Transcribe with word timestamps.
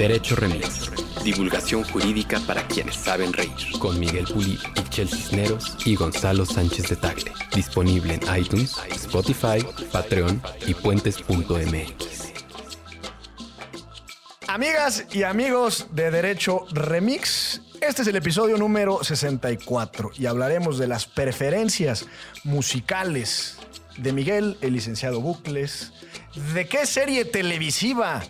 Derecho 0.00 0.34
Remix. 0.34 0.90
Divulgación 1.22 1.84
jurídica 1.84 2.40
para 2.46 2.66
quienes 2.66 2.96
saben 2.96 3.34
reír. 3.34 3.50
Con 3.78 4.00
Miguel 4.00 4.24
Puli, 4.24 4.58
Michel 4.74 5.10
Cisneros 5.10 5.76
y 5.84 5.94
Gonzalo 5.94 6.46
Sánchez 6.46 6.88
de 6.88 6.96
Tagle. 6.96 7.30
Disponible 7.54 8.14
en 8.14 8.22
iTunes, 8.34 8.78
Spotify, 8.92 9.62
Patreon 9.92 10.40
y 10.66 10.72
puentes.mx. 10.72 12.32
Amigas 14.48 15.04
y 15.12 15.22
amigos 15.22 15.88
de 15.92 16.10
Derecho 16.10 16.64
Remix, 16.72 17.60
este 17.82 18.00
es 18.00 18.08
el 18.08 18.16
episodio 18.16 18.56
número 18.56 19.04
64 19.04 20.12
y 20.18 20.24
hablaremos 20.24 20.78
de 20.78 20.88
las 20.88 21.04
preferencias 21.04 22.06
musicales 22.42 23.58
de 23.98 24.14
Miguel, 24.14 24.56
el 24.62 24.72
licenciado 24.72 25.20
Bucles, 25.20 25.92
de 26.54 26.66
qué 26.66 26.86
serie 26.86 27.26
televisiva 27.26 28.22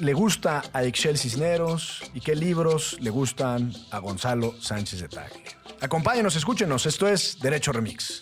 le 0.00 0.12
gusta 0.12 0.62
a 0.72 0.84
Excel 0.84 1.18
Cisneros 1.18 2.02
y 2.14 2.20
qué 2.20 2.34
libros 2.34 2.96
le 3.00 3.10
gustan 3.10 3.72
a 3.90 3.98
Gonzalo 3.98 4.54
Sánchez 4.60 5.00
de 5.00 5.08
Tagle. 5.08 5.44
Acompáñenos, 5.80 6.36
escúchenos, 6.36 6.86
esto 6.86 7.08
es 7.08 7.38
Derecho 7.40 7.72
Remix. 7.72 8.20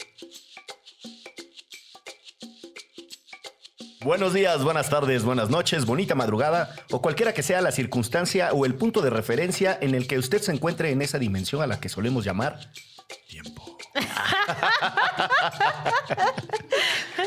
Buenos 4.04 4.34
días, 4.34 4.64
buenas 4.64 4.90
tardes, 4.90 5.22
buenas 5.22 5.48
noches, 5.48 5.86
bonita 5.86 6.16
madrugada 6.16 6.74
o 6.90 7.00
cualquiera 7.00 7.32
que 7.32 7.44
sea 7.44 7.60
la 7.60 7.70
circunstancia 7.70 8.52
o 8.52 8.66
el 8.66 8.74
punto 8.74 9.00
de 9.00 9.10
referencia 9.10 9.78
en 9.80 9.94
el 9.94 10.08
que 10.08 10.18
usted 10.18 10.42
se 10.42 10.52
encuentre 10.52 10.90
en 10.90 11.02
esa 11.02 11.20
dimensión 11.20 11.62
a 11.62 11.68
la 11.68 11.78
que 11.78 11.88
solemos 11.88 12.24
llamar 12.24 12.58
tiempo. 13.28 13.71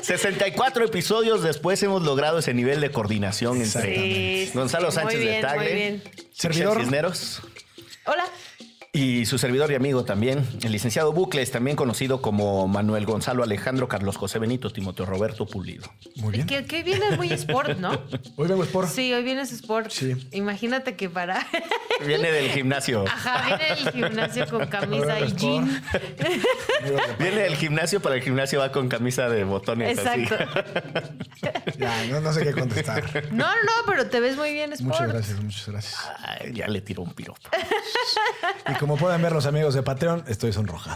64 0.01 0.85
episodios 0.85 1.43
después 1.43 1.81
hemos 1.83 2.03
logrado 2.03 2.39
ese 2.39 2.53
nivel 2.53 2.81
de 2.81 2.91
coordinación 2.91 3.61
entre 3.61 3.95
Sí, 3.95 4.51
Gonzalo 4.53 4.91
sí, 4.91 4.95
Sánchez 4.95 5.19
muy 5.19 5.27
de 5.27 5.41
Tagle, 5.41 5.63
muy 5.65 5.73
bien. 5.73 6.03
Servidor. 6.33 6.79
Cisneros 6.79 7.41
Hola. 8.05 8.25
Y 8.95 9.25
su 9.25 9.37
servidor 9.37 9.69
y 9.71 9.75
amigo 9.75 10.05
también, 10.05 10.47
el 10.63 10.71
licenciado 10.71 11.11
Bucles, 11.11 11.51
también 11.51 11.75
conocido 11.75 12.21
como 12.21 12.65
Manuel 12.69 13.05
Gonzalo 13.05 13.43
Alejandro 13.43 13.89
Carlos 13.89 14.15
José 14.15 14.39
Benito 14.39 14.69
Timoteo 14.69 15.05
Roberto 15.05 15.45
Pulido. 15.45 15.83
Muy 16.15 16.31
bien. 16.31 16.47
Que, 16.47 16.65
que 16.65 16.81
vienes 16.81 17.17
muy 17.17 17.29
sport, 17.33 17.77
¿no? 17.77 17.91
Hoy 18.37 18.47
vengo 18.47 18.63
por... 18.67 18.87
Sí, 18.87 19.11
hoy 19.13 19.23
vienes 19.23 19.51
sport. 19.51 19.91
Sí. 19.91 20.15
Imagínate 20.31 20.95
que 20.95 21.09
para. 21.09 21.45
Viene 22.05 22.31
del 22.31 22.49
gimnasio. 22.51 23.03
Ajá, 23.05 23.57
viene 23.57 23.79
el 23.79 23.91
gimnasio 23.91 24.47
con 24.47 24.67
camisa 24.69 25.19
y 25.19 25.23
Sport. 25.23 25.39
jean. 25.39 25.83
Viene 27.19 27.41
del 27.41 27.55
gimnasio, 27.55 28.01
para 28.01 28.15
el 28.15 28.21
gimnasio 28.21 28.59
va 28.59 28.71
con 28.71 28.87
camisa 28.89 29.27
de 29.29 29.43
botones 29.43 29.97
Exacto. 29.97 30.35
así. 30.35 31.77
Ya, 31.77 32.05
no, 32.07 32.21
no 32.21 32.31
sé 32.33 32.43
qué 32.43 32.51
contestar. 32.53 33.03
No, 33.31 33.45
no, 33.45 33.71
pero 33.87 34.07
te 34.07 34.19
ves 34.19 34.35
muy 34.37 34.51
bien 34.53 34.73
sport. 34.73 34.93
Muchas 34.93 35.13
gracias, 35.13 35.41
muchas 35.41 35.67
gracias. 35.69 36.09
Ay, 36.21 36.53
ya 36.53 36.67
le 36.67 36.81
tiró 36.81 37.01
un 37.03 37.13
piropo. 37.13 37.39
Como 38.85 38.97
pueden 38.97 39.19
ver 39.19 39.31
los 39.31 39.47
amigos 39.47 39.73
de 39.73 39.81
Patreon, 39.81 40.25
estoy 40.27 40.53
sonrojado. 40.53 40.95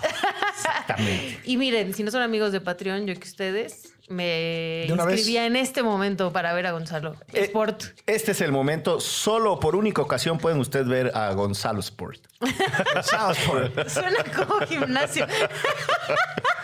Exactamente. 0.56 1.40
Y 1.44 1.58
miren, 1.58 1.96
si 1.96 2.04
no 2.04 2.12
son 2.12 2.22
amigos 2.22 2.52
de 2.52 2.62
Patreon, 2.62 3.08
yo 3.08 3.16
que 3.16 3.28
ustedes, 3.28 3.96
me 4.10 4.86
inscribía 4.86 5.48
en 5.48 5.56
este 5.56 5.82
momento 5.82 6.32
para 6.32 6.54
ver 6.54 6.68
a 6.68 6.72
Gonzalo. 6.72 7.16
Eh, 7.34 7.46
Sport. 7.46 7.86
Este 8.06 8.34
es 8.34 8.42
el 8.42 8.52
momento. 8.52 9.00
Solo 9.00 9.60
por 9.60 9.76
única 9.76 10.04
ocasión 10.04 10.38
pueden 10.38 10.60
ustedes 10.60 10.88
ver 10.88 11.18
a 11.18 11.34
Gonzalo 11.34 11.80
Sport. 11.80 12.22
Suena 13.88 14.24
como 14.36 14.60
gimnasio. 14.68 15.26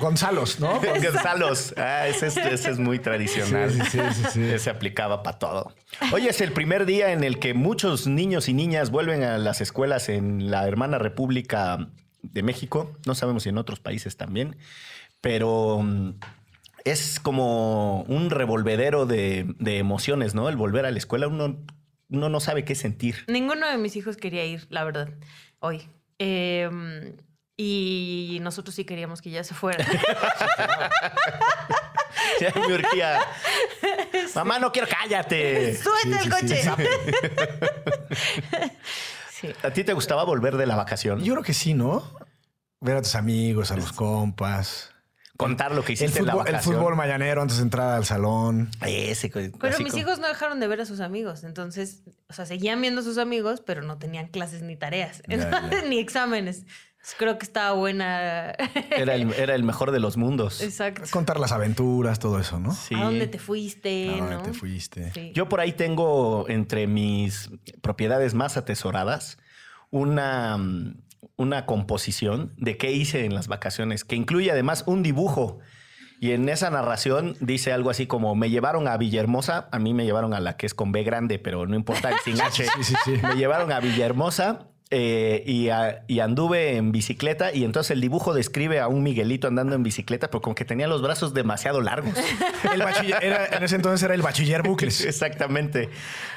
Gonzalos, 0.00 0.60
¿no? 0.60 0.80
Gonzalos. 0.80 1.74
Ah, 1.76 2.06
ese 2.08 2.28
es, 2.28 2.36
ese 2.36 2.70
es 2.70 2.78
muy 2.78 2.98
tradicional. 2.98 3.70
Sí, 3.70 3.80
sí, 3.80 3.90
sí, 3.90 3.98
sí, 4.14 4.24
sí. 4.32 4.44
Ese 4.44 4.70
aplicaba 4.70 5.22
para 5.22 5.38
todo. 5.38 5.74
Hoy 6.12 6.28
es 6.28 6.40
el 6.40 6.52
primer 6.52 6.86
día 6.86 7.12
en 7.12 7.24
el 7.24 7.38
que 7.38 7.54
muchos 7.54 8.06
niños 8.06 8.48
y 8.48 8.54
niñas 8.54 8.90
vuelven 8.90 9.22
a 9.22 9.38
las 9.38 9.60
escuelas 9.60 10.08
en 10.08 10.50
la 10.50 10.66
hermana 10.66 10.98
República 10.98 11.88
de 12.22 12.42
México. 12.42 12.92
No 13.06 13.14
sabemos 13.14 13.44
si 13.44 13.48
en 13.48 13.58
otros 13.58 13.80
países 13.80 14.16
también. 14.16 14.56
Pero 15.20 15.80
mm, 15.82 16.14
es 16.84 17.20
como 17.20 18.02
un 18.02 18.30
revolvedero 18.30 19.06
de, 19.06 19.54
de 19.58 19.78
emociones, 19.78 20.34
¿no? 20.34 20.48
El 20.48 20.56
volver 20.56 20.86
a 20.86 20.90
la 20.90 20.98
escuela. 20.98 21.28
Uno, 21.28 21.58
uno 22.10 22.28
no 22.28 22.40
sabe 22.40 22.64
qué 22.64 22.74
sentir. 22.74 23.24
Ninguno 23.28 23.68
de 23.68 23.78
mis 23.78 23.96
hijos 23.96 24.16
quería 24.16 24.44
ir, 24.44 24.66
la 24.68 24.84
verdad, 24.84 25.10
hoy. 25.60 25.82
Eh, 26.18 26.68
y 27.56 28.38
nosotros 28.42 28.74
sí 28.74 28.84
queríamos 28.84 29.20
que 29.22 29.30
ya 29.30 29.44
se 29.44 29.54
fuera. 29.54 29.84
Ya 32.40 32.52
me 32.54 32.74
urgía. 32.74 33.20
Mamá, 34.34 34.58
no 34.58 34.72
quiero, 34.72 34.88
cállate. 34.88 35.76
¡Súbete 35.76 36.18
al 36.18 36.30
coche! 36.30 36.62
Sí. 39.30 39.48
¿A 39.62 39.70
ti 39.70 39.82
te 39.84 39.92
gustaba 39.92 40.24
volver 40.24 40.56
de 40.56 40.66
la 40.66 40.76
vacación? 40.76 41.22
Yo 41.22 41.34
creo 41.34 41.44
que 41.44 41.54
sí, 41.54 41.74
¿no? 41.74 42.04
Ver 42.80 42.96
a 42.96 43.02
tus 43.02 43.14
amigos, 43.16 43.70
a 43.72 43.76
los 43.76 43.92
compas. 43.92 44.90
Contar 45.36 45.72
lo 45.74 45.82
que 45.82 45.92
El 45.92 45.94
hiciste 45.94 46.20
en 46.20 46.26
la 46.26 46.32
fútbol, 46.32 46.46
el 46.46 46.52
vacación. 46.52 46.76
fútbol 46.76 46.96
mañanero 46.96 47.42
antes 47.42 47.56
de 47.56 47.62
entrar 47.64 47.94
al 47.96 48.04
salón. 48.04 48.70
Ese, 48.82 49.28
Pero 49.28 49.78
mis 49.80 49.94
hijos 49.96 50.18
no 50.20 50.28
dejaron 50.28 50.60
de 50.60 50.68
ver 50.68 50.80
a 50.80 50.86
sus 50.86 51.00
amigos. 51.00 51.42
Entonces, 51.42 52.02
o 52.28 52.32
sea, 52.32 52.46
seguían 52.46 52.80
viendo 52.80 53.00
a 53.00 53.04
sus 53.04 53.18
amigos, 53.18 53.60
pero 53.64 53.82
no 53.82 53.98
tenían 53.98 54.28
clases 54.28 54.62
ni 54.62 54.76
tareas, 54.76 55.22
Ya, 55.28 55.36
ya. 55.70 55.82
ni 55.88 55.98
exámenes. 55.98 56.64
Entonces, 57.02 57.18
creo 57.18 57.36
que 57.36 57.44
estaba 57.44 57.72
buena. 57.72 58.52
Era 58.96 59.16
el, 59.16 59.32
era 59.32 59.56
el 59.56 59.64
mejor 59.64 59.90
de 59.90 59.98
los 59.98 60.16
mundos. 60.16 60.62
Exacto. 60.62 61.02
Contar 61.10 61.40
las 61.40 61.50
aventuras, 61.50 62.20
todo 62.20 62.38
eso, 62.38 62.60
¿no? 62.60 62.72
Sí. 62.72 62.94
¿A 62.94 63.06
dónde 63.06 63.26
te 63.26 63.40
fuiste? 63.40 64.08
¿A 64.10 64.18
dónde 64.18 64.36
no? 64.36 64.42
te 64.42 64.52
fuiste? 64.52 65.10
Sí. 65.12 65.32
Yo 65.34 65.48
por 65.48 65.58
ahí 65.58 65.72
tengo 65.72 66.48
entre 66.48 66.86
mis 66.86 67.50
propiedades 67.80 68.34
más 68.34 68.56
atesoradas 68.56 69.38
una, 69.90 70.56
una 71.34 71.66
composición 71.66 72.54
de 72.56 72.76
qué 72.76 72.92
hice 72.92 73.24
en 73.24 73.34
las 73.34 73.48
vacaciones, 73.48 74.04
que 74.04 74.14
incluye 74.14 74.52
además 74.52 74.84
un 74.86 75.02
dibujo. 75.02 75.58
Y 76.20 76.30
en 76.30 76.48
esa 76.48 76.70
narración 76.70 77.36
dice 77.40 77.72
algo 77.72 77.90
así 77.90 78.06
como, 78.06 78.36
me 78.36 78.48
llevaron 78.48 78.86
a 78.86 78.96
Villahermosa, 78.96 79.68
a 79.72 79.80
mí 79.80 79.92
me 79.92 80.04
llevaron 80.04 80.34
a 80.34 80.40
la 80.40 80.56
que 80.56 80.66
es 80.66 80.74
con 80.74 80.92
B 80.92 81.02
grande, 81.02 81.40
pero 81.40 81.66
no 81.66 81.74
importa, 81.74 82.10
el 82.10 82.18
sin 82.20 82.40
H. 82.40 82.64
Sí, 82.64 82.84
sí, 82.84 82.94
sí. 83.04 83.14
Me 83.26 83.34
llevaron 83.34 83.72
a 83.72 83.80
Villahermosa 83.80 84.68
eh, 84.94 85.42
y, 85.46 85.70
a- 85.70 86.04
y 86.06 86.20
anduve 86.20 86.76
en 86.76 86.92
bicicleta 86.92 87.54
y 87.54 87.64
entonces 87.64 87.92
el 87.92 88.02
dibujo 88.02 88.34
describe 88.34 88.78
a 88.78 88.88
un 88.88 89.02
Miguelito 89.02 89.48
andando 89.48 89.74
en 89.74 89.82
bicicleta, 89.82 90.28
pero 90.28 90.42
como 90.42 90.54
que 90.54 90.66
tenía 90.66 90.86
los 90.86 91.00
brazos 91.00 91.32
demasiado 91.32 91.80
largos. 91.80 92.12
El 92.72 92.82
bachiller, 92.82 93.24
era- 93.24 93.46
en 93.56 93.62
ese 93.62 93.76
entonces 93.76 94.02
era 94.02 94.14
el 94.14 94.20
bachiller 94.20 94.62
Bucles. 94.62 95.00
Exactamente. 95.06 95.88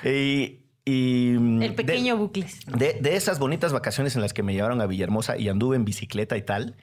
Y, 0.05 0.61
y, 0.85 1.35
mm, 1.37 1.61
El 1.63 1.75
pequeño 1.75 2.15
bucles. 2.15 2.59
De, 2.65 2.97
de 3.01 3.15
esas 3.17 3.39
bonitas 3.39 3.73
vacaciones 3.73 4.15
en 4.15 4.21
las 4.21 4.33
que 4.33 4.41
me 4.41 4.53
llevaron 4.53 4.79
a 4.81 4.85
Villahermosa 4.85 5.37
y 5.37 5.49
anduve 5.49 5.75
en 5.75 5.83
bicicleta 5.83 6.37
y 6.37 6.41
tal, 6.41 6.77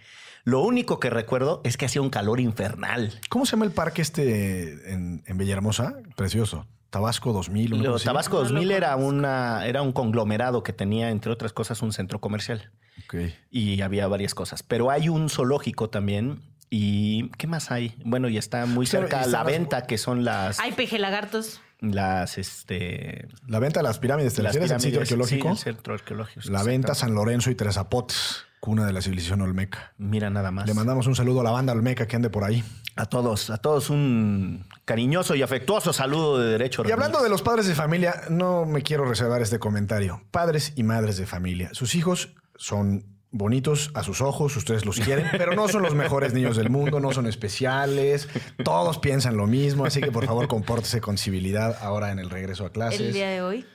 lo 0.44 0.60
único 0.60 1.00
que 1.00 1.08
recuerdo 1.08 1.60
es 1.64 1.76
que 1.76 1.86
hacía 1.86 2.02
un 2.02 2.10
calor 2.10 2.38
infernal. 2.40 3.18
¿Cómo 3.30 3.46
se 3.46 3.52
llama 3.52 3.64
el 3.64 3.70
parque 3.72 4.02
este 4.02 4.92
en, 4.92 5.22
en 5.26 5.38
Villahermosa? 5.38 5.94
Precioso. 6.16 6.66
Tabasco 6.92 7.32
2000. 7.32 7.72
una 7.74 7.82
Lo-. 7.84 7.98
Tabasco 7.98 8.36
No 8.36 8.42
lo 8.44 8.48
2000 8.50 8.70
era, 8.70 8.94
una, 8.96 9.66
era 9.66 9.82
un 9.82 9.90
conglomerado 9.92 10.62
que 10.62 10.72
tenía, 10.72 11.10
entre 11.10 11.32
otras 11.32 11.52
cosas, 11.52 11.82
un 11.82 11.92
centro 11.92 12.20
comercial 12.20 12.70
Ok. 13.06 13.16
y 13.50 13.80
había 13.80 14.06
varias 14.06 14.34
cosas. 14.34 14.62
Pero 14.62 14.90
hay 14.90 15.08
un 15.08 15.28
zoológico 15.30 15.88
también. 15.90 16.42
¿Y 16.68 17.28
qué 17.38 17.46
más 17.46 17.70
hay? 17.70 17.94
Bueno, 18.04 18.28
y 18.28 18.38
está 18.38 18.64
muy 18.66 18.86
cerca 18.86 19.18
están 19.22 19.32
la 19.32 19.38
las- 19.38 19.46
venta, 19.46 19.86
que 19.86 19.98
son 19.98 20.24
las, 20.24 20.58
Hay 20.60 20.72
peje 20.72 20.98
lagartos. 20.98 21.60
las, 21.80 22.38
este, 22.38 23.26
La 23.46 23.58
venta 23.58 23.80
de 23.80 23.84
las 23.84 23.98
pirámides, 23.98 24.34
¿te 24.34 24.42
las 24.42 24.52
refieres 24.52 24.72
al 24.72 24.80
sitio 24.80 25.00
arqueológico? 25.00 25.48
Sí, 25.48 25.68
el 25.68 25.74
centro 25.74 25.94
arqueológico. 25.94 26.50
la 26.50 26.62
venta. 26.62 26.94
San 26.94 27.14
Lorenzo 27.14 27.50
y 27.50 27.54
Teresapotes, 27.54 28.44
cuna 28.62 28.86
de 28.86 28.92
la 28.92 29.02
civilización 29.02 29.40
olmeca. 29.40 29.92
Mira 29.98 30.30
nada 30.30 30.52
más. 30.52 30.68
Le 30.68 30.74
mandamos 30.74 31.08
un 31.08 31.16
saludo 31.16 31.40
a 31.40 31.42
la 31.42 31.50
banda 31.50 31.72
olmeca 31.72 32.06
que 32.06 32.14
ande 32.14 32.30
por 32.30 32.44
ahí. 32.44 32.62
A 32.94 33.06
todos, 33.06 33.50
a 33.50 33.56
todos 33.58 33.90
un 33.90 34.64
cariñoso 34.84 35.34
y 35.34 35.42
afectuoso 35.42 35.92
saludo 35.92 36.38
de 36.38 36.52
derecho. 36.52 36.84
Y 36.86 36.92
hablando 36.92 37.24
de 37.24 37.28
los 37.28 37.42
padres 37.42 37.66
de 37.66 37.74
familia, 37.74 38.14
no 38.30 38.64
me 38.64 38.82
quiero 38.82 39.04
reservar 39.04 39.42
este 39.42 39.58
comentario. 39.58 40.22
Padres 40.30 40.74
y 40.76 40.84
madres 40.84 41.16
de 41.16 41.26
familia. 41.26 41.70
Sus 41.72 41.96
hijos 41.96 42.36
son 42.54 43.04
bonitos 43.32 43.90
a 43.94 44.04
sus 44.04 44.20
ojos, 44.20 44.56
ustedes 44.56 44.86
los 44.86 45.00
quieren, 45.00 45.26
pero 45.32 45.56
no 45.56 45.66
son 45.66 45.82
los 45.82 45.96
mejores 45.96 46.32
niños 46.32 46.56
del 46.56 46.70
mundo, 46.70 47.00
no 47.00 47.10
son 47.10 47.26
especiales, 47.26 48.28
todos 48.62 48.98
piensan 48.98 49.36
lo 49.36 49.48
mismo, 49.48 49.86
así 49.86 50.00
que 50.00 50.12
por 50.12 50.24
favor 50.24 50.46
compórtese 50.46 51.00
con 51.00 51.18
civilidad 51.18 51.76
ahora 51.80 52.12
en 52.12 52.20
el 52.20 52.30
regreso 52.30 52.62
a 52.62 52.66
El 52.66 52.72
clases. 52.72 53.12
día 53.12 53.28
de 53.28 53.42
hoy. 53.42 53.66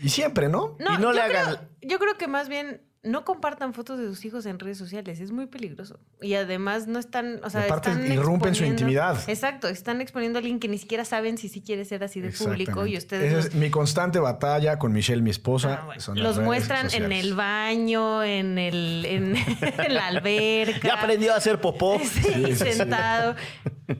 Y 0.00 0.10
siempre, 0.10 0.48
¿no? 0.48 0.76
No, 0.78 0.94
Y 0.94 0.98
no 0.98 1.00
yo, 1.00 1.12
le 1.12 1.24
creo, 1.26 1.40
hagan- 1.40 1.68
yo 1.82 1.98
creo 1.98 2.16
que 2.16 2.28
más 2.28 2.48
bien 2.48 2.82
no 3.02 3.24
compartan 3.24 3.74
fotos 3.74 3.98
de 3.98 4.06
sus 4.06 4.24
hijos 4.24 4.44
en 4.46 4.58
redes 4.58 4.76
sociales. 4.76 5.20
Es 5.20 5.30
muy 5.30 5.46
peligroso. 5.46 6.00
Y 6.20 6.34
además 6.34 6.86
no 6.88 6.98
están, 6.98 7.40
o 7.44 7.50
sea, 7.50 7.64
aparte 7.64 7.90
están 7.90 8.12
irrumpen 8.12 8.54
su 8.54 8.64
intimidad. 8.64 9.18
Exacto, 9.28 9.68
están 9.68 10.00
exponiendo 10.00 10.38
a 10.38 10.40
alguien 10.40 10.58
que 10.58 10.68
ni 10.68 10.78
siquiera 10.78 11.04
saben 11.04 11.38
si 11.38 11.48
sí 11.48 11.62
quiere 11.62 11.84
ser 11.84 12.02
así 12.02 12.20
de 12.20 12.32
público 12.32 12.86
y 12.86 12.96
ustedes 12.96 13.28
Esa 13.28 13.36
los, 13.36 13.46
es 13.46 13.54
mi 13.54 13.70
constante 13.70 14.18
batalla 14.18 14.78
con 14.78 14.92
Michelle, 14.92 15.22
mi 15.22 15.30
esposa. 15.30 15.80
Ah, 15.82 15.84
bueno. 15.86 16.00
son 16.00 16.18
las 16.18 16.36
los 16.36 16.44
muestran 16.44 16.88
en 16.92 17.12
el 17.12 17.34
baño, 17.34 18.22
en 18.24 18.58
el 18.58 19.04
en, 19.04 19.36
en 19.60 19.94
la 19.94 20.06
alberca. 20.08 20.88
Ya 20.88 21.00
aprendió 21.00 21.32
a 21.34 21.36
hacer 21.36 21.60
popó. 21.60 21.98
Sí, 22.08 22.22
Sí, 22.22 22.54
sí, 22.56 22.72
sí. 22.72 22.82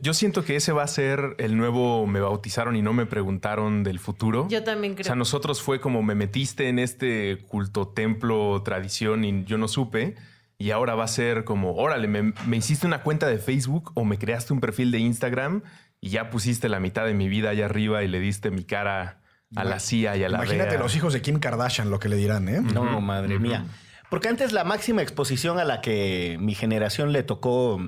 Yo 0.03 0.13
siento 0.15 0.45
que 0.45 0.57
ese 0.57 0.73
va 0.73 0.83
a 0.83 0.87
ser 0.89 1.35
el 1.39 1.57
nuevo 1.57 2.07
me 2.07 2.21
bautizaron 2.21 2.77
y 2.77 2.83
no 2.83 2.93
me 2.93 3.07
preguntaron 3.07 3.83
del 3.85 3.99
futuro. 3.99 4.47
Yo 4.51 4.63
también 4.63 4.93
O 4.93 4.97
creo. 4.97 5.05
sea, 5.07 5.15
nosotros 5.15 5.63
fue 5.63 5.81
como 5.81 6.03
me 6.03 6.15
metiste 6.15 6.69
en 6.69 6.79
este 6.79 7.45
culto, 7.49 7.89
templo, 7.89 8.63
tradición 8.63 9.25
y 9.25 9.45
yo 9.45 9.57
no 9.59 9.67
supe. 9.69 10.15
Y 10.59 10.73
ahora 10.73 10.95
va 10.95 11.05
a 11.05 11.09
ser 11.09 11.45
como, 11.45 11.75
órale, 11.75 12.09
me, 12.09 12.35
me 12.47 12.57
hiciste 12.57 12.87
una 12.87 13.03
cuenta 13.03 13.27
de 13.29 13.39
Facebook 13.39 13.93
o 13.95 14.05
me 14.05 14.19
creaste 14.19 14.53
un 14.53 14.61
perfil 14.61 14.91
de 14.91 14.99
Instagram 14.99 15.63
y 16.01 16.11
ya 16.11 16.31
pusiste 16.31 16.69
la 16.69 16.81
mitad 16.81 17.07
de 17.07 17.15
mi 17.15 17.29
vida 17.29 17.51
allá 17.51 17.65
arriba 17.67 18.03
y 18.03 18.09
le 18.09 18.21
diste 18.21 18.51
mi 18.51 18.65
cara 18.65 19.21
a 19.57 19.65
la 19.65 19.79
CIA 19.81 20.17
y 20.19 20.25
a 20.25 20.29
la 20.29 20.39
Imagínate 20.39 20.73
DEA. 20.73 20.81
los 20.81 20.95
hijos 20.97 21.13
de 21.15 21.23
Kim 21.23 21.39
Kardashian 21.39 21.91
lo 21.91 21.99
que 21.99 22.09
le 22.11 22.17
dirán, 22.17 22.49
¿eh? 22.49 22.61
No, 22.61 23.01
madre 23.01 23.39
mía. 23.39 23.65
Porque 24.11 24.29
antes 24.29 24.53
la 24.53 24.65
máxima 24.65 25.01
exposición 25.01 25.59
a 25.59 25.65
la 25.65 25.81
que 25.81 26.37
mi 26.41 26.55
generación 26.55 27.13
le 27.13 27.23
tocó 27.23 27.81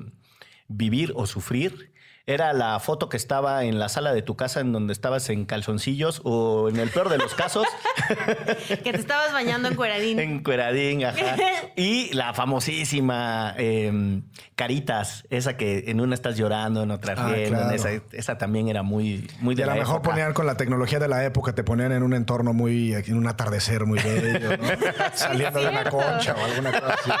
vivir 0.67 1.11
o 1.15 1.25
sufrir 1.27 1.90
era 2.27 2.53
la 2.53 2.79
foto 2.79 3.09
que 3.09 3.17
estaba 3.17 3.63
en 3.63 3.79
la 3.79 3.89
sala 3.89 4.13
de 4.13 4.21
tu 4.21 4.35
casa 4.35 4.59
en 4.59 4.71
donde 4.71 4.93
estabas 4.93 5.29
en 5.29 5.45
calzoncillos 5.45 6.21
o 6.23 6.69
en 6.69 6.77
el 6.77 6.89
peor 6.89 7.09
de 7.09 7.17
los 7.17 7.33
casos 7.33 7.65
Que 8.83 8.91
te 8.91 8.97
estabas 8.97 9.33
bañando 9.33 9.67
en 9.67 9.75
cueradín. 9.75 10.19
en 10.19 10.43
cueradín, 10.43 11.05
ajá. 11.05 11.35
Y 11.75 12.13
la 12.13 12.33
famosísima 12.33 13.53
eh, 13.57 14.21
Caritas, 14.55 15.25
esa 15.29 15.57
que 15.57 15.85
en 15.87 15.99
una 16.01 16.13
estás 16.15 16.37
llorando, 16.37 16.83
en 16.83 16.91
otra 16.91 17.15
Ah, 17.17 17.29
riendo, 17.29 17.57
claro. 17.57 17.75
esa, 17.75 17.89
esa 18.11 18.37
también 18.37 18.67
era 18.69 18.83
muy, 18.83 19.27
muy 19.39 19.53
Y 19.53 19.57
de 19.57 19.63
a 19.63 19.65
lo 19.67 19.73
la 19.73 19.79
mejor 19.79 19.95
época. 19.97 20.09
ponían 20.11 20.33
con 20.33 20.45
la 20.45 20.55
tecnología 20.55 20.99
de 20.99 21.07
la 21.07 21.25
época, 21.25 21.53
te 21.53 21.63
ponían 21.63 21.91
en 21.91 22.03
un 22.03 22.13
entorno 22.13 22.53
muy, 22.53 22.93
en 22.93 23.17
un 23.17 23.27
atardecer 23.27 23.85
muy 23.85 23.99
bello, 23.99 24.57
¿no? 24.57 24.63
Saliendo 25.13 25.59
de 25.59 25.67
una 25.69 25.83
concha 25.89 26.35
o 26.35 26.45
alguna 26.45 26.71
cosa 26.79 26.93
así. 26.93 27.11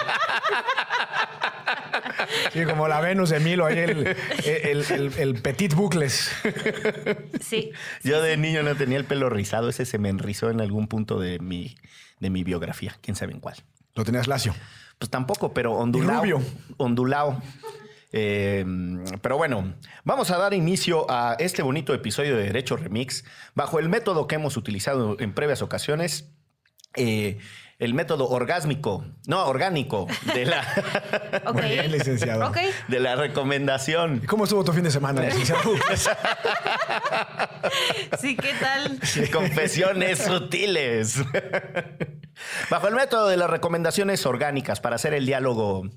Sí, 2.53 2.65
como 2.65 2.87
la 2.87 3.01
Venus 3.01 3.29
de 3.29 3.39
Milo, 3.39 3.65
ahí 3.65 3.77
el, 3.79 4.15
el, 4.45 4.85
el- 4.91 5.13
el 5.17 5.41
Petit 5.41 5.73
Bucles. 5.73 6.31
Sí. 7.41 7.71
Yo 8.03 8.21
de 8.21 8.37
niño 8.37 8.63
no 8.63 8.75
tenía 8.75 8.97
el 8.97 9.05
pelo 9.05 9.29
rizado, 9.29 9.69
ese 9.69 9.85
se 9.85 9.97
me 9.97 10.09
enrizó 10.09 10.49
en 10.49 10.61
algún 10.61 10.87
punto 10.87 11.19
de 11.19 11.39
mi, 11.39 11.75
de 12.19 12.29
mi 12.29 12.43
biografía, 12.43 12.97
quién 13.01 13.15
sabe 13.15 13.33
en 13.33 13.39
cuál. 13.39 13.55
Lo 13.95 14.03
tenías 14.05 14.27
lacio. 14.27 14.55
Pues 14.99 15.09
tampoco, 15.09 15.53
pero 15.53 15.73
ondulado. 15.73 16.21
rubio. 16.21 16.41
Ondulado. 16.77 17.41
Eh, 18.13 18.65
pero 19.21 19.37
bueno, 19.37 19.73
vamos 20.03 20.31
a 20.31 20.37
dar 20.37 20.53
inicio 20.53 21.09
a 21.09 21.35
este 21.39 21.61
bonito 21.61 21.93
episodio 21.93 22.35
de 22.35 22.43
Derecho 22.43 22.75
Remix 22.75 23.23
bajo 23.55 23.79
el 23.79 23.87
método 23.89 24.27
que 24.27 24.35
hemos 24.35 24.57
utilizado 24.57 25.15
en 25.19 25.33
previas 25.33 25.61
ocasiones. 25.61 26.29
eh, 26.95 27.39
el 27.81 27.95
método 27.95 28.29
orgásmico, 28.29 29.03
no, 29.25 29.43
orgánico, 29.47 30.07
de 30.35 30.45
la. 30.45 30.63
Muy 31.51 31.63
bien, 31.63 31.91
licenciado. 31.91 32.51
De 32.87 32.99
la 32.99 33.15
recomendación. 33.15 34.21
¿Y 34.23 34.27
cómo 34.27 34.43
estuvo 34.43 34.63
tu 34.63 34.71
fin 34.71 34.83
de 34.83 34.91
semana, 34.91 35.21
licenciado? 35.25 35.63
Sí, 38.19 38.37
¿qué 38.37 38.53
tal? 38.59 38.99
Confesiones 39.33 40.19
sutiles. 40.25 41.23
Bajo 42.69 42.87
el 42.87 42.93
método 42.93 43.27
de 43.27 43.37
las 43.37 43.49
recomendaciones 43.49 44.27
orgánicas 44.27 44.79
para 44.79 44.97
hacer 44.97 45.15
el 45.15 45.25
diálogo 45.25 45.89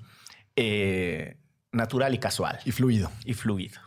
eh, 0.57 1.37
natural 1.71 2.15
y 2.15 2.19
casual 2.19 2.61
y 2.65 2.73
fluido. 2.73 3.13
y 3.27 3.35
fluido. 3.35 3.79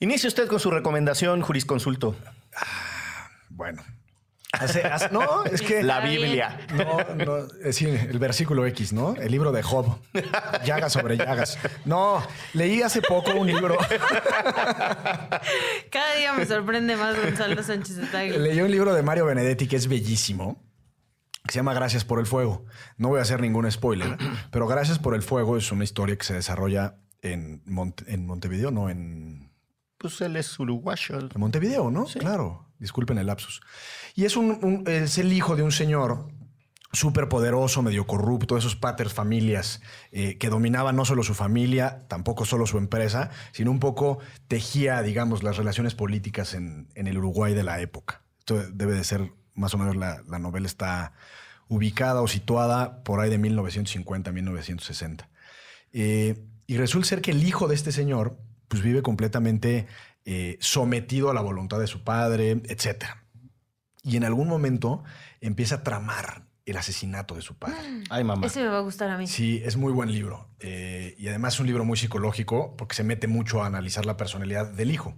Inicie 0.00 0.28
usted 0.28 0.48
con 0.48 0.60
su 0.60 0.70
recomendación, 0.70 1.42
jurisconsulto. 1.42 2.16
Bueno. 3.50 3.82
Hace- 4.60 4.82
hace- 4.84 5.08
no, 5.10 5.44
es 5.46 5.60
que... 5.62 5.82
La. 5.82 6.00
Biblia. 6.00 6.58
No, 6.74 7.14
no, 7.14 7.48
sí, 7.72 7.86
el 7.86 8.18
versículo 8.18 8.66
X, 8.66 8.92
¿no? 8.92 9.14
El 9.16 9.30
libro 9.32 9.52
de 9.52 9.62
Job. 9.62 9.98
Llagas 10.64 10.92
sobre 10.92 11.16
llagas. 11.16 11.58
No, 11.84 12.22
leí 12.52 12.82
hace 12.82 13.00
poco 13.02 13.32
un 13.34 13.46
libro. 13.46 13.76
Cada 15.90 16.14
día 16.16 16.32
me 16.32 16.46
sorprende 16.46 16.96
más 16.96 17.16
Gonzalo 17.20 17.62
Sánchez 17.62 17.96
de 17.96 18.06
Tagle. 18.06 18.38
leí 18.38 18.60
un 18.60 18.70
libro 18.70 18.94
de 18.94 19.02
Mario 19.02 19.26
Benedetti 19.26 19.66
que 19.66 19.76
es 19.76 19.86
bellísimo. 19.88 20.62
Que 21.46 21.52
se 21.52 21.58
llama 21.58 21.74
Gracias 21.74 22.04
por 22.06 22.18
el 22.20 22.26
Fuego. 22.26 22.64
No 22.96 23.08
voy 23.08 23.18
a 23.18 23.22
hacer 23.22 23.40
ningún 23.40 23.70
spoiler, 23.70 24.16
pero 24.50 24.66
Gracias 24.66 24.98
por 24.98 25.14
el 25.14 25.22
Fuego 25.22 25.56
es 25.56 25.70
una 25.72 25.84
historia 25.84 26.16
que 26.16 26.24
se 26.24 26.32
desarrolla 26.34 26.96
en, 27.22 27.62
Monte- 27.66 28.04
en 28.08 28.26
Montevideo, 28.26 28.70
no 28.70 28.88
en, 28.88 29.52
Pues 29.98 30.20
él 30.22 30.36
es 30.36 30.58
uruguayo. 30.58 31.18
en 31.18 31.28
Montevideo, 31.36 31.90
¿no? 31.90 32.04
Claro. 32.06 32.63
Disculpen 32.78 33.18
el 33.18 33.26
lapsus. 33.26 33.62
Y 34.14 34.24
es, 34.24 34.36
el 35.18 35.32
hijo 35.32 35.56
de 35.56 35.62
un 35.62 35.72
señor 35.72 36.28
súper 36.92 37.28
poderoso, 37.28 37.82
medio 37.82 38.06
corrupto, 38.06 38.56
esos 38.56 38.76
paters 38.76 39.12
familias 39.12 39.80
eh, 40.12 40.38
que 40.38 40.48
dominaban 40.48 40.94
no 40.94 41.04
solo 41.04 41.22
su 41.24 41.34
familia, 41.34 42.04
tampoco 42.08 42.44
solo 42.44 42.66
su 42.66 42.78
empresa, 42.78 43.30
sino 43.52 43.70
un 43.70 43.80
poco 43.80 44.18
tejía, 44.46 45.02
digamos, 45.02 45.42
las 45.42 45.56
relaciones 45.56 45.94
políticas 45.94 46.54
en, 46.54 46.88
el 46.94 47.18
Uruguay 47.18 47.54
de 47.54 47.64
la 47.64 47.80
época. 47.80 48.22
Esto 48.38 48.62
debe 48.70 48.94
de 48.94 49.04
ser, 49.04 49.32
más 49.54 49.74
o 49.74 49.78
menos, 49.78 49.96
la, 49.96 50.22
la 50.28 50.38
novela 50.38 50.66
está 50.66 51.14
ubicada 51.68 52.22
o 52.22 52.28
situada 52.28 53.02
por 53.02 53.20
ahí 53.20 53.30
de 53.30 53.38
1950 53.38 54.32
1960. 54.32 55.28
Eh, 55.92 56.44
y 56.66 56.76
resulta 56.76 57.08
ser 57.08 57.20
que 57.20 57.30
el 57.30 57.42
hijo 57.42 57.68
de 57.68 57.74
este 57.74 57.92
señor 57.92 58.38
pues 58.68 58.82
vive 58.82 59.02
completamente 59.02 59.86
eh, 60.24 60.56
sometido 60.60 61.30
a 61.30 61.34
la 61.34 61.40
voluntad 61.40 61.78
de 61.80 61.86
su 61.86 62.02
padre, 62.04 62.50
etc. 62.68 63.04
Y 64.02 64.16
en 64.16 64.24
algún 64.24 64.48
momento 64.48 65.02
empieza 65.40 65.76
a 65.76 65.82
tramar 65.82 66.44
el 66.66 66.76
asesinato 66.78 67.34
de 67.34 67.42
su 67.42 67.56
padre. 67.58 67.76
Ay, 68.08 68.24
mamá. 68.24 68.46
Ese 68.46 68.62
me 68.62 68.68
va 68.68 68.78
a 68.78 68.82
gustar 68.82 69.10
a 69.10 69.18
mí. 69.18 69.26
Sí, 69.26 69.60
es 69.64 69.76
muy 69.76 69.92
buen 69.92 70.10
libro. 70.10 70.48
Eh, 70.60 71.14
y 71.18 71.28
además 71.28 71.54
es 71.54 71.60
un 71.60 71.66
libro 71.66 71.84
muy 71.84 71.96
psicológico 71.98 72.74
porque 72.76 72.94
se 72.94 73.04
mete 73.04 73.26
mucho 73.26 73.62
a 73.62 73.66
analizar 73.66 74.06
la 74.06 74.16
personalidad 74.16 74.72
del 74.72 74.90
hijo 74.90 75.14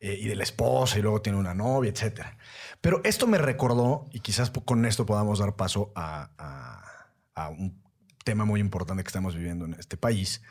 eh, 0.00 0.18
y 0.18 0.26
de 0.28 0.34
la 0.34 0.44
esposa 0.44 0.98
y 0.98 1.02
luego 1.02 1.20
tiene 1.20 1.38
una 1.38 1.52
novia, 1.52 1.90
etc. 1.90 2.22
Pero 2.80 3.02
esto 3.04 3.26
me 3.26 3.36
recordó, 3.38 4.06
y 4.12 4.20
quizás 4.20 4.50
con 4.50 4.86
esto 4.86 5.04
podamos 5.04 5.38
dar 5.40 5.56
paso 5.56 5.92
a, 5.94 6.30
a- 6.38 7.10
a 7.34 7.48
un 7.50 7.82
tema 8.24 8.44
muy 8.46 8.60
importante 8.60 9.02
que 9.02 9.08
estamos 9.08 9.34
viviendo 9.34 9.64
en 9.66 9.74
este 9.74 9.96
país, 9.96 10.42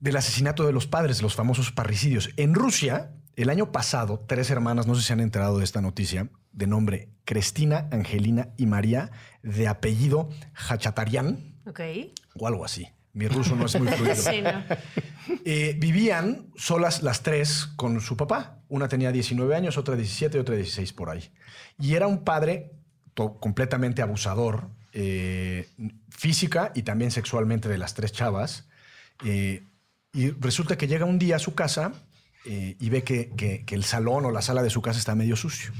del 0.00 0.16
asesinato 0.16 0.66
de 0.66 0.72
los 0.72 0.86
padres, 0.86 1.22
los 1.22 1.34
famosos 1.34 1.72
parricidios. 1.72 2.30
En 2.36 2.54
Rusia, 2.54 3.12
el 3.36 3.50
año 3.50 3.72
pasado, 3.72 4.24
tres 4.26 4.50
hermanas, 4.50 4.86
no 4.86 4.94
sé 4.94 5.02
si 5.02 5.06
se 5.08 5.12
han 5.12 5.20
enterado 5.20 5.58
de 5.58 5.64
esta 5.64 5.80
noticia, 5.80 6.28
de 6.52 6.66
nombre 6.66 7.08
Cristina, 7.24 7.88
Angelina 7.90 8.48
y 8.56 8.66
María, 8.66 9.10
de 9.42 9.68
apellido 9.68 10.28
Hachatarian 10.54 11.54
Ok. 11.66 11.80
o 12.34 12.46
algo 12.46 12.64
así. 12.64 12.88
Mi 13.12 13.28
ruso 13.28 13.56
no 13.56 13.64
es 13.66 13.78
muy 13.80 13.88
fluido. 13.88 14.14
Sí, 14.16 14.42
no. 14.42 14.62
Eh, 15.44 15.74
vivían 15.78 16.48
solas 16.56 17.02
las 17.02 17.22
tres 17.22 17.66
con 17.76 18.00
su 18.00 18.16
papá. 18.16 18.58
Una 18.68 18.88
tenía 18.88 19.10
19 19.10 19.54
años, 19.56 19.78
otra 19.78 19.96
17 19.96 20.36
y 20.36 20.40
otra 20.40 20.54
16 20.54 20.92
por 20.92 21.08
ahí. 21.10 21.30
Y 21.78 21.94
era 21.94 22.06
un 22.06 22.24
padre 22.24 22.72
completamente 23.14 24.02
abusador, 24.02 24.68
eh, 24.92 25.68
física 26.10 26.72
y 26.74 26.82
también 26.82 27.10
sexualmente 27.10 27.68
de 27.68 27.78
las 27.78 27.94
tres 27.94 28.12
chavas. 28.12 28.68
Eh, 29.24 29.62
y 30.12 30.30
resulta 30.30 30.76
que 30.78 30.86
llega 30.88 31.04
un 31.04 31.18
día 31.18 31.36
a 31.36 31.38
su 31.38 31.54
casa 31.54 31.92
eh, 32.44 32.76
y 32.78 32.88
ve 32.90 33.02
que, 33.04 33.30
que- 33.36 33.64
que 33.64 33.74
el 33.74 33.84
salón 33.84 34.24
o 34.24 34.30
la 34.30 34.42
sala 34.42 34.62
de 34.62 34.70
su 34.70 34.80
casa 34.82 34.98
está 34.98 35.14
medio 35.14 35.36
sucio. 35.36 35.72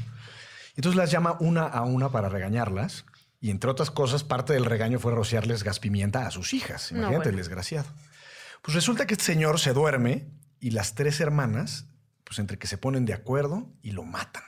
Entonces 0.76 0.96
las 0.96 1.10
llama 1.10 1.36
una 1.40 1.62
a 1.64 1.82
una 1.84 2.10
para 2.10 2.28
regañarlas. 2.28 3.04
Y 3.40 3.50
entre 3.50 3.70
otras 3.70 3.90
cosas, 3.90 4.24
parte 4.24 4.52
del 4.54 4.64
regaño 4.64 4.98
fue 4.98 5.12
rociarles 5.14 5.62
gas 5.62 5.78
pimienta 5.78 6.26
a 6.26 6.30
sus 6.30 6.52
hijas. 6.54 6.90
No, 6.92 6.98
Imagínate 7.00 7.28
el 7.30 7.36
desgraciado. 7.36 7.86
Pues 8.62 8.74
resulta 8.74 9.06
que 9.06 9.14
este 9.14 9.24
señor 9.24 9.60
se 9.60 9.72
duerme 9.72 10.26
y 10.58 10.70
las 10.70 10.94
tres 10.94 11.20
hermanas, 11.20 11.86
pues 12.24 12.38
entre 12.40 12.58
que 12.58 12.66
se 12.66 12.78
ponen 12.78 13.04
de 13.04 13.12
acuerdo 13.14 13.68
y 13.82 13.92
lo 13.92 14.02
matan. 14.04 14.42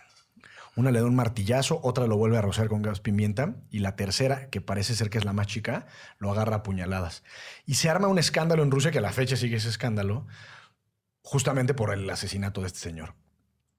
Una 0.78 0.92
le 0.92 1.00
da 1.00 1.06
un 1.06 1.16
martillazo, 1.16 1.80
otra 1.82 2.06
lo 2.06 2.16
vuelve 2.16 2.38
a 2.38 2.40
rociar 2.40 2.68
con 2.68 2.82
gas 2.82 3.00
pimienta 3.00 3.56
y 3.68 3.80
la 3.80 3.96
tercera, 3.96 4.48
que 4.48 4.60
parece 4.60 4.94
ser 4.94 5.10
que 5.10 5.18
es 5.18 5.24
la 5.24 5.32
más 5.32 5.48
chica, 5.48 5.86
lo 6.20 6.30
agarra 6.30 6.54
a 6.54 6.62
puñaladas. 6.62 7.24
Y 7.66 7.74
se 7.74 7.90
arma 7.90 8.06
un 8.06 8.16
escándalo 8.16 8.62
en 8.62 8.70
Rusia, 8.70 8.92
que 8.92 8.98
a 8.98 9.00
la 9.00 9.10
fecha 9.10 9.34
sigue 9.34 9.56
ese 9.56 9.70
escándalo, 9.70 10.28
justamente 11.20 11.74
por 11.74 11.92
el 11.92 12.08
asesinato 12.08 12.60
de 12.60 12.68
este 12.68 12.78
señor. 12.78 13.16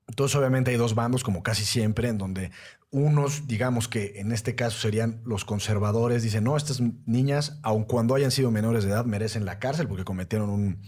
Entonces, 0.09 0.35
obviamente 0.35 0.71
hay 0.71 0.77
dos 0.77 0.93
bandos, 0.93 1.23
como 1.23 1.41
casi 1.41 1.63
siempre, 1.63 2.09
en 2.09 2.17
donde 2.17 2.51
unos, 2.91 3.47
digamos 3.47 3.87
que 3.87 4.19
en 4.19 4.33
este 4.33 4.55
caso 4.55 4.77
serían 4.77 5.21
los 5.23 5.45
conservadores, 5.45 6.21
dicen, 6.21 6.43
no, 6.43 6.57
estas 6.57 6.81
niñas, 7.05 7.61
aun 7.63 7.85
cuando 7.85 8.13
hayan 8.13 8.31
sido 8.31 8.51
menores 8.51 8.83
de 8.83 8.89
edad, 8.89 9.05
merecen 9.05 9.45
la 9.45 9.57
cárcel 9.57 9.87
porque 9.87 10.03
cometieron 10.03 10.49
un, 10.49 10.81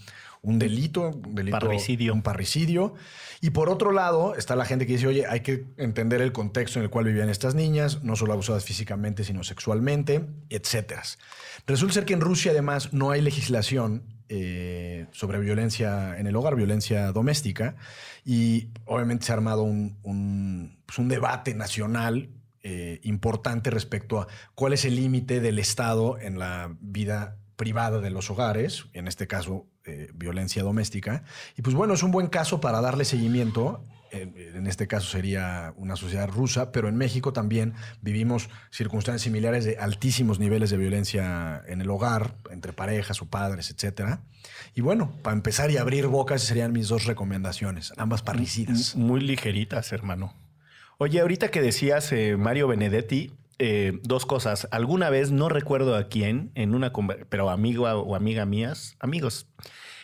un 0.43 0.57
delito, 0.57 1.10
un 1.10 1.36
delito, 1.36 1.60
Parricidio. 1.60 2.13
un 2.13 2.24
parricidio. 2.24 2.95
Y 3.41 3.51
por 3.51 3.69
otro 3.69 3.91
lado, 3.91 4.36
está 4.36 4.55
la 4.55 4.65
gente 4.65 4.88
que 4.88 4.93
dice, 4.93 5.07
oye, 5.07 5.25
hay 5.27 5.41
que 5.41 5.65
entender 5.77 6.21
el 6.21 6.31
contexto 6.31 6.79
en 6.79 6.83
el 6.83 6.89
cual 6.89 7.05
vivían 7.05 7.29
estas 7.29 7.53
niñas, 7.53 8.03
no 8.03 8.15
solo 8.15 8.33
abusadas 8.33 8.65
físicamente, 8.65 9.24
sino 9.24 9.43
sexualmente, 9.43 10.25
etcétera. 10.50 11.03
Resulta 11.67 11.93
ser 11.93 12.05
que 12.05 12.13
en 12.13 12.21
Rusia, 12.21 12.51
además, 12.51 12.91
no 12.91 13.12
hay 13.12 13.21
legislación 13.21 14.03
eh, 14.29 15.07
sobre 15.12 15.39
violencia 15.39 16.17
en 16.17 16.25
el 16.25 16.36
hogar, 16.36 16.55
violencia 16.55 17.12
doméstica, 17.12 17.75
y 18.25 18.69
obviamente 18.86 19.25
se 19.25 19.31
ha 19.31 19.36
armado 19.36 19.63
un, 19.63 19.98
un, 20.03 20.77
pues, 20.86 20.98
un 20.98 21.07
debate 21.07 21.53
nacional 21.53 22.29
eh, 22.63 23.00
importante 23.03 23.69
respecto 23.69 24.19
a 24.19 24.27
cuál 24.55 24.74
es 24.74 24.86
el 24.86 24.95
límite 24.95 25.39
del 25.39 25.60
Estado 25.60 26.19
en 26.19 26.39
la 26.39 26.75
vida 26.79 27.38
privada 27.55 28.00
de 28.00 28.10
los 28.10 28.29
hogares, 28.29 28.86
en 28.93 29.07
este 29.07 29.27
caso 29.27 29.67
eh, 29.85 30.11
violencia 30.13 30.63
doméstica. 30.63 31.23
Y 31.57 31.63
pues 31.63 31.75
bueno, 31.75 31.95
es 31.95 32.03
un 32.03 32.11
buen 32.11 32.27
caso 32.27 32.61
para 32.61 32.81
darle 32.81 33.03
seguimiento. 33.03 33.83
En, 34.11 34.67
este 34.67 34.88
caso 34.88 35.09
sería 35.09 35.73
una 35.77 35.95
sociedad 35.95 36.27
rusa, 36.27 36.73
pero 36.73 36.89
en 36.89 36.97
México 36.97 37.31
también 37.31 37.73
vivimos 38.01 38.50
circunstancias 38.69 39.21
similares 39.21 39.63
de 39.63 39.77
altísimos 39.77 40.38
niveles 40.38 40.69
de 40.69 40.75
violencia 40.77 41.63
en 41.65 41.79
el 41.79 41.89
hogar, 41.89 42.35
entre 42.51 42.73
parejas 42.73 43.21
o 43.21 43.25
padres, 43.25 43.71
etcétera. 43.71 44.21
Y 44.75 44.81
bueno, 44.81 45.13
para 45.23 45.35
empezar 45.35 45.71
y 45.71 45.77
abrir 45.77 46.07
bocas, 46.07 46.41
serían 46.41 46.73
mis 46.73 46.89
dos 46.89 47.05
recomendaciones, 47.05 47.93
ambas 47.95 48.21
parricidas. 48.21 48.95
Muy 48.97 49.21
ligeritas, 49.21 49.93
hermano. 49.93 50.33
Oye, 50.97 51.21
ahorita 51.21 51.50
que 51.50 51.61
decías 51.61 52.11
eh, 52.11 52.35
Mario 52.38 52.67
Benedetti, 52.67 53.31
eh, 53.60 54.00
dos 54.03 54.25
cosas. 54.25 54.67
Alguna 54.72 55.10
vez, 55.10 55.31
no 55.31 55.50
recuerdo 55.50 55.96
a 55.96 56.08
quién, 56.08 56.51
en 56.55 56.75
una 56.75 56.91
pero 57.29 57.50
amigo 57.50 57.86
o 57.86 58.15
amiga 58.15 58.46
mías, 58.46 58.96
amigos, 59.00 59.48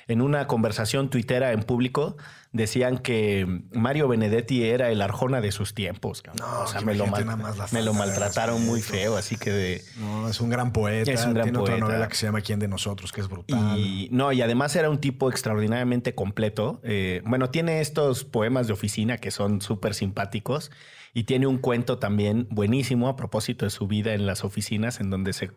en 0.08 0.22
una 0.22 0.48
conversación 0.48 1.10
tuitera 1.10 1.52
en 1.52 1.64
público, 1.64 2.18
decían 2.52 2.98
que 2.98 3.46
Mario 3.74 4.08
Benedetti 4.08 4.64
era 4.64 4.90
el 4.90 5.02
Arjona 5.02 5.42
de 5.42 5.52
sus 5.52 5.74
tiempos. 5.74 6.24
No, 6.40 6.62
o 6.62 6.68
sea, 6.68 6.82
me 6.82 6.96
lo, 6.96 7.06
mal- 7.08 7.26
me 7.72 7.82
maltrataron 7.94 8.66
muy 8.66 8.82
feo, 8.82 9.18
así 9.18 9.36
que 9.38 9.52
de... 9.52 9.82
No, 9.98 10.28
es 10.30 10.40
un 10.42 10.50
gran 10.50 10.74
poeta. 10.74 11.12
Es 11.12 11.26
un 11.26 11.34
gran 11.34 11.46
Tiene 11.46 11.60
otra 11.60 11.78
novela 11.78 12.08
que 12.08 12.16
se 12.16 12.26
llama 12.26 12.42
¿Quién 12.42 12.60
de 12.60 12.68
nosotros? 12.68 13.12
que 13.12 13.22
es 13.22 13.28
brutal. 13.28 13.78
Y 13.78 14.10
no, 14.12 14.32
y 14.32 14.42
además 14.42 14.76
era 14.76 14.90
un 14.90 15.00
tipo 15.00 15.30
extraordinariamente 15.30 16.16
completo. 16.16 16.80
Eh, 16.84 17.22
bueno, 17.26 17.50
tiene 17.50 17.82
estos 17.82 18.24
poemas 18.24 18.68
de 18.68 18.74
oficina 18.74 19.18
que 19.18 19.32
son 19.32 19.62
súper 19.62 19.94
simpáticos 19.94 20.72
y 21.14 21.24
tiene 21.24 21.48
un 21.48 21.58
cuento 21.58 21.98
también 21.98 22.48
buenísimo 22.52 23.08
a 23.08 23.16
propósito 23.16 23.66
de 23.66 23.72
su 23.72 23.88
vida 23.88 24.14
en 24.14 24.26
las 24.28 24.44
oficinas, 24.44 25.00
en 25.00 25.10
donde 25.10 25.34
se, 25.34 25.52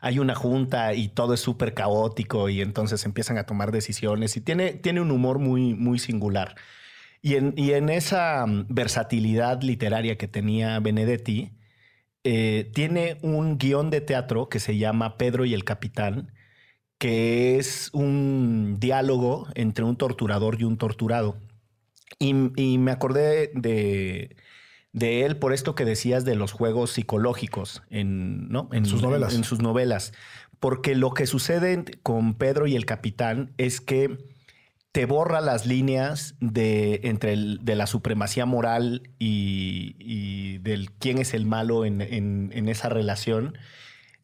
hay 0.00 0.18
una 0.18 0.34
junta 0.34 0.92
y 0.94 1.08
todo 1.08 1.34
es 1.34 1.40
súper 1.40 1.72
caótico 1.72 2.48
y 2.48 2.60
entonces 2.60 3.04
empiezan 3.04 3.38
a 3.38 3.44
tomar 3.44 3.70
decisiones 3.70 4.36
y 4.36 4.40
tiene, 4.40 4.72
tiene 4.72 5.00
un 5.00 5.10
humor 5.12 5.38
muy, 5.38 5.74
muy 5.74 5.98
singular. 6.00 6.33
Y 7.22 7.36
en, 7.36 7.54
y 7.56 7.72
en 7.72 7.88
esa 7.88 8.44
mm, 8.46 8.66
versatilidad 8.68 9.62
literaria 9.62 10.16
que 10.16 10.28
tenía 10.28 10.78
Benedetti, 10.80 11.52
eh, 12.24 12.70
tiene 12.74 13.18
un 13.22 13.58
guion 13.58 13.90
de 13.90 14.00
teatro 14.00 14.48
que 14.48 14.60
se 14.60 14.76
llama 14.76 15.16
Pedro 15.18 15.44
y 15.44 15.54
el 15.54 15.64
Capitán, 15.64 16.32
que 16.98 17.58
es 17.58 17.90
un 17.92 18.78
diálogo 18.80 19.48
entre 19.54 19.84
un 19.84 19.96
torturador 19.96 20.60
y 20.60 20.64
un 20.64 20.78
torturado. 20.78 21.36
Y, 22.18 22.34
y 22.56 22.78
me 22.78 22.92
acordé 22.92 23.50
de, 23.54 24.36
de 24.94 25.26
él 25.26 25.36
por 25.36 25.52
esto 25.52 25.74
que 25.74 25.84
decías 25.84 26.24
de 26.24 26.36
los 26.36 26.52
juegos 26.52 26.92
psicológicos 26.92 27.82
en, 27.90 28.48
¿no? 28.48 28.68
En 28.72 28.86
sus 28.86 29.02
novelas. 29.02 29.34
En, 29.34 29.44
sus 29.44 29.60
novelas. 29.60 30.12
Porque 30.60 30.94
lo 30.94 31.12
que 31.12 31.26
sucede 31.26 31.84
con 32.02 32.34
Pedro 32.34 32.66
y 32.66 32.76
el 32.76 32.86
Capitán 32.86 33.52
es 33.58 33.80
que 33.80 34.33
te 34.94 35.06
borra 35.06 35.40
las 35.40 35.66
líneas 35.66 36.36
de, 36.38 37.00
entre 37.02 37.32
el- 37.32 37.58
de 37.64 37.74
la 37.74 37.88
supremacía 37.88 38.46
moral 38.46 39.10
y, 39.18 39.96
y 39.98 40.58
del 40.58 40.92
quién 40.92 41.18
es 41.18 41.34
el 41.34 41.46
malo 41.46 41.84
en, 41.84 42.00
en- 42.00 42.52
en 42.54 42.68
esa 42.68 42.88
relación 42.90 43.58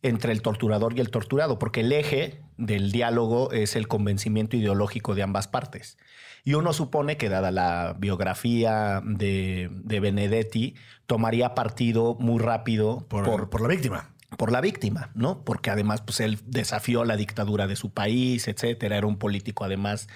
entre 0.02 0.30
el 0.32 0.42
torturador 0.42 0.96
y 0.96 1.00
el 1.00 1.10
torturado, 1.10 1.58
porque 1.58 1.80
el 1.80 1.90
eje 1.90 2.40
del 2.56 2.92
diálogo 2.92 3.50
es 3.50 3.74
el 3.74 3.88
convencimiento 3.88 4.56
ideológico 4.56 5.16
de 5.16 5.24
ambas 5.24 5.48
partes. 5.48 5.98
Y 6.44 6.54
uno 6.54 6.72
supone 6.72 7.16
que 7.16 7.28
dada 7.28 7.50
la 7.50 7.96
biografía 7.98 9.02
de, 9.04 9.70
de 9.72 9.98
Benedetti, 9.98 10.76
tomaría 11.08 11.52
partido 11.56 12.14
muy 12.20 12.38
rápido 12.38 13.08
por, 13.08 13.24
por, 13.24 13.50
por 13.50 13.60
la 13.60 13.66
víctima. 13.66 14.10
por 14.38 14.52
la 14.52 14.60
víctima, 14.60 15.10
¿no? 15.16 15.42
Porque 15.44 15.70
además, 15.70 16.00
pues 16.00 16.20
él 16.20 16.38
desafió 16.46 17.04
la 17.04 17.16
dictadura 17.16 17.66
de 17.66 17.74
su 17.74 17.90
país, 17.92 18.46
etcétera. 18.46 18.96
Era 18.98 19.06
un 19.08 19.18
político, 19.18 19.64
además, 19.64 20.06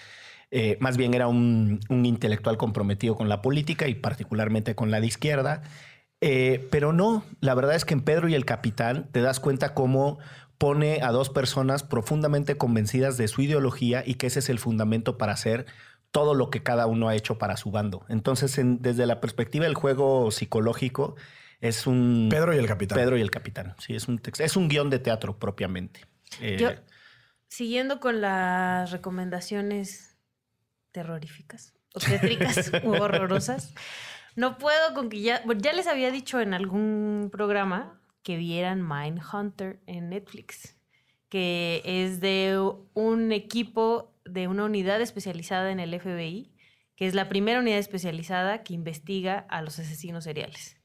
eh, 0.57 0.77
más 0.81 0.97
bien 0.97 1.15
era 1.15 1.27
un, 1.27 1.81
un 1.89 2.07
intelectual 2.07 2.57
comprometido 2.57 3.17
con 3.17 3.29
la 3.29 3.43
política 3.43 3.89
y 3.89 3.95
particularmente 3.97 4.77
con 4.77 4.91
la 4.93 5.01
de 5.01 5.09
izquierda. 5.09 5.63
Eh, 6.21 6.69
pero 6.71 6.93
no, 6.93 7.25
la 7.41 7.55
verdad 7.55 7.75
es 7.75 7.85
que 7.85 7.93
en 7.95 8.01
Pedro 8.03 8.29
y 8.29 8.35
el 8.35 8.45
Capitán 8.45 9.09
te 9.13 9.21
das 9.21 9.41
cuenta 9.41 9.75
cómo 9.75 10.19
pone 10.57 11.03
a 11.03 11.11
dos 11.11 11.29
personas 11.29 11.83
profundamente 11.83 12.57
convencidas 12.57 13.17
de 13.17 13.27
su 13.27 13.43
ideología 13.43 14.05
y 14.07 14.15
que 14.15 14.29
ese 14.29 14.39
es 14.39 14.49
el 14.49 14.59
fundamento 14.61 15.19
para 15.19 15.33
hacer 15.33 15.67
todo 16.13 16.35
lo 16.35 16.49
que 16.49 16.63
cada 16.63 16.87
uno 16.87 17.09
ha 17.09 17.17
hecho 17.17 17.37
para 17.37 17.57
su 17.57 17.73
bando. 17.73 18.07
Entonces, 18.09 18.57
en- 18.59 18.81
desde 18.81 19.05
la 19.07 19.21
perspectiva 19.21 19.65
del 19.65 19.75
juego 19.75 20.31
psicológico, 20.31 21.17
es 21.61 21.87
un... 21.89 22.29
Pedro 22.31 22.55
y 22.55 22.59
el 22.59 22.67
Capitán. 22.69 22.97
Pedro 22.97 23.17
y 23.19 23.21
el 23.21 23.33
Capitán. 23.33 23.75
Sí, 23.79 23.97
es 23.97 24.07
un 24.07 24.19
texto. 24.19 24.45
Es 24.45 24.57
un 24.57 24.69
guion 24.69 24.91
de 24.91 25.01
teatro 25.01 25.37
propiamente. 25.39 26.01
Eh, 26.41 26.57
Yo, 26.61 26.71
siguiendo 27.49 27.99
con 27.99 28.21
las 28.21 28.93
recomendaciones 28.93 30.14
terroríficas, 30.95 31.75
o 31.93 31.99
tétricas 31.99 32.71
u 32.85 32.93
horrorosas, 32.93 33.75
no 34.37 34.57
puedo 34.59 34.95
con 34.95 35.11
que 35.11 35.21
ya, 35.21 35.43
ya 35.59 35.73
les 35.73 35.87
había 35.87 36.11
dicho 36.11 36.41
en 36.41 36.55
algún 36.55 37.29
programa 37.31 38.01
que 38.23 38.37
vieran 38.37 38.87
Mindhunter 38.87 39.81
en 39.87 40.09
Netflix, 40.09 40.77
que 41.29 41.83
es 41.85 42.21
de 42.21 42.59
un 42.95 43.33
equipo 43.33 44.15
de 44.25 44.49
una 44.49 44.65
unidad 44.65 45.01
especializada 45.03 45.71
en 45.73 45.81
el 45.81 46.01
FBI, 46.01 46.53
que 46.97 47.07
es 47.07 47.15
la 47.15 47.29
primera 47.29 47.59
unidad 47.59 47.79
especializada 47.79 48.63
que 48.63 48.73
investiga 48.73 49.45
a 49.51 49.61
los 49.61 49.79
asesinos 49.79 50.25
seriales. 50.25 50.77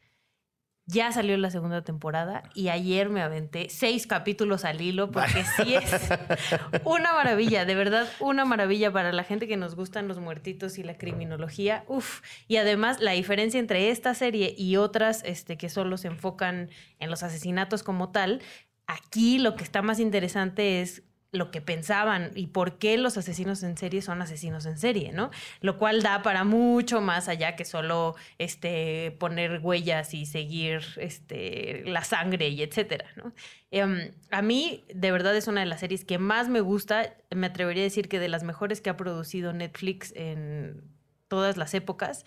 Ya 0.91 1.11
salió 1.11 1.37
la 1.37 1.51
segunda 1.51 1.83
temporada 1.83 2.41
y 2.55 2.69
ayer 2.69 3.09
me 3.09 3.21
aventé 3.21 3.69
seis 3.69 4.07
capítulos 4.07 4.65
al 4.65 4.81
hilo 4.81 5.11
porque 5.11 5.43
sí 5.55 5.75
es 5.75 5.91
una 6.83 7.13
maravilla, 7.13 7.63
de 7.65 7.75
verdad, 7.75 8.07
una 8.19 8.43
maravilla 8.43 8.91
para 8.91 9.11
la 9.11 9.23
gente 9.23 9.47
que 9.47 9.55
nos 9.55 9.75
gustan 9.75 10.07
los 10.07 10.17
muertitos 10.17 10.79
y 10.79 10.83
la 10.83 10.97
criminología. 10.97 11.83
Uf. 11.87 12.21
Y 12.47 12.55
además 12.55 12.99
la 13.01 13.11
diferencia 13.11 13.59
entre 13.59 13.91
esta 13.91 14.15
serie 14.15 14.55
y 14.57 14.77
otras 14.77 15.21
este, 15.25 15.57
que 15.57 15.69
solo 15.69 15.95
se 15.97 16.07
enfocan 16.07 16.71
en 16.97 17.11
los 17.11 17.21
asesinatos 17.21 17.83
como 17.83 18.09
tal, 18.09 18.41
aquí 18.87 19.37
lo 19.37 19.55
que 19.55 19.63
está 19.63 19.83
más 19.83 19.99
interesante 19.99 20.81
es 20.81 21.03
lo 21.31 21.51
que 21.51 21.61
pensaban 21.61 22.31
y 22.35 22.47
por 22.47 22.79
qué 22.79 22.97
los 22.97 23.17
asesinos 23.17 23.61
en 23.63 23.77
serie 23.77 24.01
son 24.01 24.21
asesinos 24.21 24.65
en 24.65 24.79
serie, 24.79 25.11
¿no? 25.11 25.29
Lo 25.61 25.77
cual 25.77 26.01
da 26.01 26.23
para 26.23 26.43
mucho 26.43 27.01
más 27.01 27.27
allá 27.27 27.55
que 27.55 27.65
solo 27.65 28.15
este, 28.39 29.15
poner 29.19 29.59
huellas 29.61 30.13
y 30.13 30.25
seguir 30.25 30.81
este, 30.97 31.83
la 31.85 32.03
sangre 32.03 32.49
y 32.49 32.63
etcétera, 32.63 33.05
¿no? 33.15 33.33
Em, 33.71 34.11
a 34.31 34.41
mí, 34.41 34.83
de 34.93 35.11
verdad, 35.11 35.35
es 35.35 35.47
una 35.47 35.59
de 35.59 35.67
las 35.67 35.81
series 35.81 36.03
que 36.03 36.17
más 36.17 36.49
me 36.49 36.61
gusta. 36.61 37.15
Me 37.29 37.47
atrevería 37.47 37.83
a 37.83 37.85
decir 37.85 38.09
que 38.09 38.19
de 38.19 38.29
las 38.29 38.43
mejores 38.43 38.81
que 38.81 38.89
ha 38.89 38.97
producido 38.97 39.53
Netflix 39.53 40.11
en 40.15 40.81
todas 41.27 41.57
las 41.57 41.73
épocas. 41.75 42.25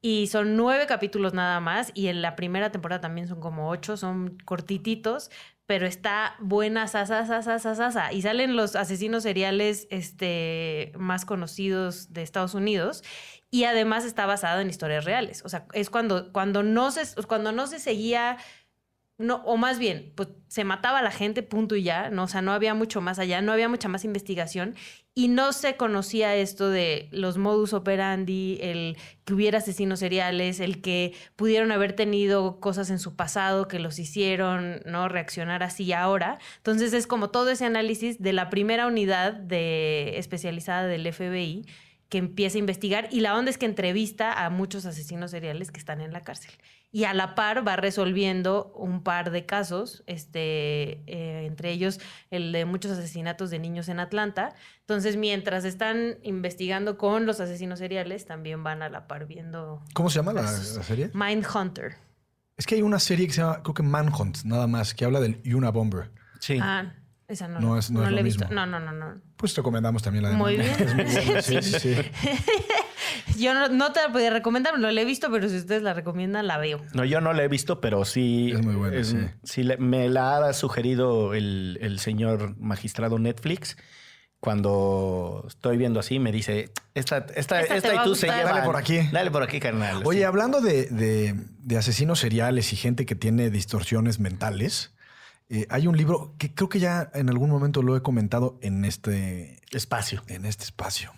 Y 0.00 0.28
son 0.28 0.56
nueve 0.56 0.86
capítulos 0.86 1.34
nada 1.34 1.60
más. 1.60 1.90
Y 1.94 2.06
en 2.08 2.22
la 2.22 2.36
primera 2.36 2.72
temporada 2.72 3.00
también 3.02 3.28
son 3.28 3.40
como 3.40 3.68
ocho, 3.68 3.96
son 3.96 4.38
cortititos, 4.44 5.30
pero 5.68 5.86
está 5.86 6.34
buena, 6.40 6.88
sasa, 6.88 7.26
sasa, 7.26 7.58
sasa. 7.58 8.10
Y 8.14 8.22
salen 8.22 8.56
los 8.56 8.74
asesinos 8.74 9.22
seriales 9.22 9.86
este, 9.90 10.92
más 10.96 11.26
conocidos 11.26 12.10
de 12.10 12.22
Estados 12.22 12.54
Unidos. 12.54 13.04
Y 13.50 13.64
además 13.64 14.06
está 14.06 14.24
basado 14.24 14.62
en 14.62 14.70
historias 14.70 15.04
reales. 15.04 15.42
O 15.44 15.50
sea, 15.50 15.66
es 15.74 15.90
cuando, 15.90 16.32
cuando, 16.32 16.62
no, 16.62 16.90
se, 16.90 17.02
cuando 17.24 17.52
no 17.52 17.66
se 17.66 17.80
seguía 17.80 18.38
no, 19.18 19.42
o 19.44 19.56
más 19.56 19.80
bien, 19.80 20.12
pues 20.14 20.28
se 20.46 20.62
mataba 20.62 21.00
a 21.00 21.02
la 21.02 21.10
gente, 21.10 21.42
punto 21.42 21.74
y 21.74 21.82
ya, 21.82 22.08
¿no? 22.08 22.22
O 22.22 22.28
sea, 22.28 22.40
no 22.40 22.52
había 22.52 22.72
mucho 22.74 23.00
más 23.00 23.18
allá, 23.18 23.42
no 23.42 23.50
había 23.50 23.68
mucha 23.68 23.88
más 23.88 24.04
investigación 24.04 24.76
y 25.12 25.26
no 25.26 25.52
se 25.52 25.76
conocía 25.76 26.36
esto 26.36 26.70
de 26.70 27.08
los 27.10 27.36
modus 27.36 27.72
operandi, 27.72 28.60
el 28.62 28.96
que 29.24 29.34
hubiera 29.34 29.58
asesinos 29.58 29.98
seriales, 29.98 30.60
el 30.60 30.80
que 30.80 31.14
pudieron 31.34 31.72
haber 31.72 31.94
tenido 31.94 32.60
cosas 32.60 32.90
en 32.90 33.00
su 33.00 33.16
pasado 33.16 33.66
que 33.66 33.80
los 33.80 33.98
hicieron, 33.98 34.82
¿no? 34.86 35.08
Reaccionar 35.08 35.64
así 35.64 35.92
ahora. 35.92 36.38
Entonces 36.58 36.92
es 36.92 37.08
como 37.08 37.30
todo 37.30 37.50
ese 37.50 37.64
análisis 37.64 38.22
de 38.22 38.32
la 38.32 38.50
primera 38.50 38.86
unidad 38.86 39.32
de, 39.32 40.16
especializada 40.18 40.86
del 40.86 41.12
FBI 41.12 41.66
que 42.08 42.18
empieza 42.18 42.56
a 42.56 42.60
investigar 42.60 43.08
y 43.10 43.20
la 43.20 43.36
onda 43.36 43.50
es 43.50 43.58
que 43.58 43.66
entrevista 43.66 44.44
a 44.44 44.48
muchos 44.48 44.86
asesinos 44.86 45.32
seriales 45.32 45.72
que 45.72 45.80
están 45.80 46.00
en 46.00 46.12
la 46.12 46.22
cárcel 46.22 46.52
y 46.90 47.04
a 47.04 47.12
la 47.12 47.34
par 47.34 47.66
va 47.68 47.76
resolviendo 47.76 48.72
un 48.74 49.02
par 49.02 49.30
de 49.30 49.44
casos, 49.44 50.02
este, 50.06 51.02
eh, 51.06 51.44
entre 51.46 51.70
ellos 51.70 52.00
el 52.30 52.50
de 52.52 52.64
muchos 52.64 52.92
asesinatos 52.92 53.50
de 53.50 53.58
niños 53.58 53.88
en 53.90 54.00
Atlanta. 54.00 54.54
Entonces, 54.80 55.16
mientras 55.16 55.64
están 55.64 56.16
investigando 56.22 56.96
con 56.96 57.26
los 57.26 57.40
asesinos 57.40 57.78
seriales, 57.78 58.24
también 58.24 58.64
van 58.64 58.82
a 58.82 58.88
la 58.88 59.06
par 59.06 59.26
viendo 59.26 59.82
¿Cómo 59.92 60.08
se 60.08 60.16
llama 60.20 60.32
la, 60.32 60.42
la 60.42 60.48
serie? 60.50 61.10
Mindhunter. 61.12 61.96
Es 62.56 62.66
que 62.66 62.74
hay 62.76 62.82
una 62.82 62.98
serie 62.98 63.26
que 63.26 63.32
se 63.34 63.42
llama, 63.42 63.62
creo 63.62 63.74
que 63.74 63.82
Manhunt, 63.82 64.38
nada 64.44 64.66
más, 64.66 64.94
que 64.94 65.04
habla 65.04 65.20
del 65.20 65.40
Unabomber. 65.54 66.10
Sí. 66.40 66.58
Ah, 66.60 66.94
esa 67.28 67.46
no, 67.48 67.60
No 67.60 67.78
es- 67.78 67.90
no 67.90 68.00
es 68.00 68.06
la 68.06 68.10
lo 68.12 68.18
he 68.18 68.22
visto. 68.22 68.44
mismo. 68.46 68.54
No, 68.54 68.66
no, 68.66 68.80
no, 68.80 68.92
no. 68.92 69.20
Pues 69.36 69.54
recomendamos 69.54 70.02
también 70.02 70.22
la 70.24 70.30
de 70.30 70.36
Muy 70.36 70.56
bien. 70.56 70.66
Es 71.06 71.44
sí, 71.44 71.62
sí, 71.62 71.78
sí. 71.78 71.94
Yo 73.38 73.54
no, 73.54 73.68
no 73.68 73.92
te 73.92 74.00
la 74.00 74.12
podía 74.12 74.30
recomendar, 74.30 74.78
no 74.78 74.90
la 74.90 75.00
he 75.00 75.04
visto, 75.04 75.30
pero 75.30 75.48
si 75.48 75.56
ustedes 75.56 75.82
la 75.82 75.94
recomiendan, 75.94 76.46
la 76.46 76.58
veo. 76.58 76.80
No, 76.94 77.04
yo 77.04 77.20
no 77.20 77.32
la 77.32 77.42
he 77.44 77.48
visto, 77.48 77.80
pero 77.80 78.04
sí. 78.04 78.52
Es 78.54 78.64
muy 78.64 78.74
buena, 78.76 79.02
sí. 79.04 79.16
sí 79.44 79.62
le- 79.62 79.76
me 79.76 80.08
la 80.08 80.38
ha 80.38 80.52
sugerido 80.52 81.34
el, 81.34 81.78
el 81.80 81.98
señor 82.00 82.56
magistrado 82.58 83.18
Netflix. 83.18 83.76
Cuando 84.40 85.44
estoy 85.48 85.76
viendo 85.76 85.98
así, 85.98 86.20
me 86.20 86.30
dice: 86.30 86.70
Esta, 86.94 87.26
esta, 87.34 87.60
Esta 87.60 87.94
y 87.94 88.04
tú 88.04 88.14
se 88.14 88.28
llevan. 88.28 88.54
Dale 88.54 88.62
por 88.66 88.76
aquí. 88.76 89.00
Dale 89.12 89.30
por 89.32 89.42
aquí, 89.42 89.58
carnal. 89.58 90.02
Oye, 90.04 90.20
Sí. 90.20 90.24
hablando 90.24 90.60
de, 90.60 90.86
de- 90.86 91.34
de 91.58 91.76
asesinos 91.76 92.20
seriales 92.20 92.72
y 92.72 92.76
gente 92.76 93.04
que 93.04 93.16
tiene 93.16 93.50
distorsiones 93.50 94.20
mentales, 94.20 94.94
eh, 95.48 95.66
hay 95.70 95.88
un 95.88 95.96
libro 95.96 96.34
que 96.38 96.54
creo 96.54 96.68
que 96.68 96.78
ya 96.78 97.10
en 97.14 97.28
algún 97.30 97.50
momento 97.50 97.82
lo 97.82 97.96
he 97.96 98.02
comentado 98.02 98.58
en 98.62 98.84
este, 98.84 99.60
Espacio. 99.72 100.22
en 100.28 100.44
este 100.44 100.62
espacio, 100.64 101.12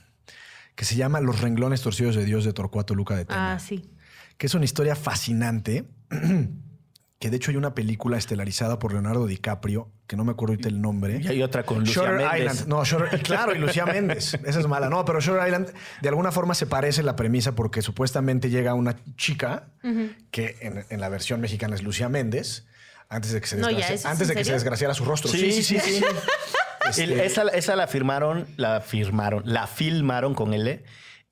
que 0.80 0.87
se 0.87 0.96
llama 0.96 1.20
Los 1.20 1.42
renglones 1.42 1.82
torcidos 1.82 2.16
de 2.16 2.25
Dios 2.25 2.42
de 2.46 2.54
Torcuato 2.54 2.94
Luca 2.94 3.14
de 3.14 3.26
Tena. 3.26 3.52
Ah, 3.52 3.58
sí. 3.58 3.90
que 4.38 4.46
es 4.46 4.54
una 4.54 4.64
historia 4.64 4.96
fascinante, 4.96 5.84
que 7.18 7.28
de 7.28 7.37
hecho 7.37 7.50
hay 7.50 7.58
una 7.58 7.75
película 7.75 8.16
estelarizada 8.16 8.78
por 8.78 8.92
Leonardo 8.92 9.26
DiCaprio, 9.26 9.92
que 10.06 10.16
no 10.16 10.25
me 10.25 10.32
acuerdo 10.32 10.52
ahorita 10.54 10.70
el 10.70 10.80
nombre. 10.80 11.20
Y 11.22 11.28
hay 11.28 11.42
otra 11.42 11.64
con 11.64 11.80
Lucía 11.80 12.02
Shutter 12.04 12.16
Méndez. 12.16 12.52
Island. 12.54 12.68
No, 12.70 12.82
Shutter- 12.82 13.22
claro, 13.22 13.54
y 13.54 13.58
Lucía 13.58 13.84
Méndez. 13.84 14.32
Esa 14.42 14.58
es 14.58 14.66
mala. 14.66 14.88
No, 14.88 15.04
pero 15.04 15.20
Shutter 15.20 15.46
Island 15.46 15.70
de 16.00 16.08
alguna 16.08 16.32
forma 16.32 16.54
se 16.54 16.64
parece 16.66 17.02
la 17.02 17.14
premisa 17.14 17.54
porque 17.54 17.82
supuestamente 17.82 18.49
llega 18.49 18.72
una 18.72 18.96
chica 19.18 19.68
que 20.30 20.56
en, 20.62 20.87
en 20.88 20.99
la 21.00 21.10
versión 21.10 21.42
mexicana 21.42 21.75
es 21.75 21.82
Lucía 21.82 22.08
Méndez. 22.08 22.64
Antes 23.10 23.32
de 23.32 23.40
que 23.42 23.46
se, 23.49 23.56
No, 23.58 23.68
ya, 23.70 23.76
desgracia- 23.76 23.94
¿eso 23.96 24.08
es 24.08 24.12
antes 24.12 24.28
de 24.28 24.34
que 24.34 24.44
se 24.46 24.52
desgraciara 24.52 24.94
su 24.94 25.04
rostro. 25.04 25.30
Sí, 25.30 25.62
sí, 25.62 25.78
sí. 25.78 26.02
Este, 26.88 27.25
esa, 27.25 27.42
esa 27.49 27.76
la 27.76 27.87
firmaron, 27.87 28.46
la 28.56 28.80
firmaron, 28.80 29.42
la 29.44 29.66
filmaron 29.66 30.34
con 30.34 30.54
L 30.54 30.82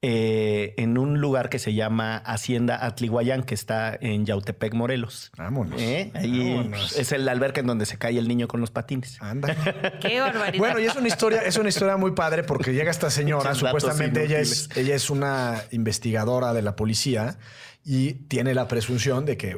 eh, 0.01 0.75
en 0.77 0.97
un 0.97 1.21
lugar 1.21 1.49
que 1.49 1.59
se 1.59 1.75
llama 1.75 2.19
Hacienda 2.19 2.87
Atlihuayán, 2.87 3.43
que 3.43 3.55
está 3.55 3.99
en 4.01 4.27
Yautepec, 4.27 4.73
Morelos. 4.73 5.33
Vámonos. 5.37 5.81
Eh, 5.83 6.13
Ahí 6.15 6.55
Vámonos. 6.55 6.97
es 6.97 7.11
el 7.11 7.29
alberca 7.29 7.61
en 7.61 7.67
donde 7.67 7.85
se 7.85 7.99
cae 7.99 8.17
el 8.17 8.29
niño 8.29 8.47
con 8.47 8.61
los 8.61 8.71
patines. 8.71 9.21
Anda. 9.21 9.57
Qué 10.01 10.21
barbaridad. 10.21 10.59
Bueno, 10.59 10.79
y 10.79 10.85
es 10.85 10.95
una 10.95 11.09
historia, 11.09 11.41
es 11.41 11.57
una 11.57 11.71
historia 11.71 11.97
muy 11.97 12.13
padre 12.13 12.45
porque 12.45 12.73
llega 12.73 12.93
esta 12.93 13.11
señora, 13.11 13.51
Muchos 13.51 13.59
supuestamente 13.59 14.25
ella 14.25 14.39
es, 14.39 14.69
ella 14.77 14.95
es 14.95 15.11
una 15.11 15.65
investigadora 15.73 16.53
de 16.53 16.63
la 16.63 16.77
policía 16.77 17.37
y 17.85 18.13
tiene 18.29 18.55
la 18.55 18.69
presunción 18.69 19.25
de 19.27 19.37
que, 19.37 19.57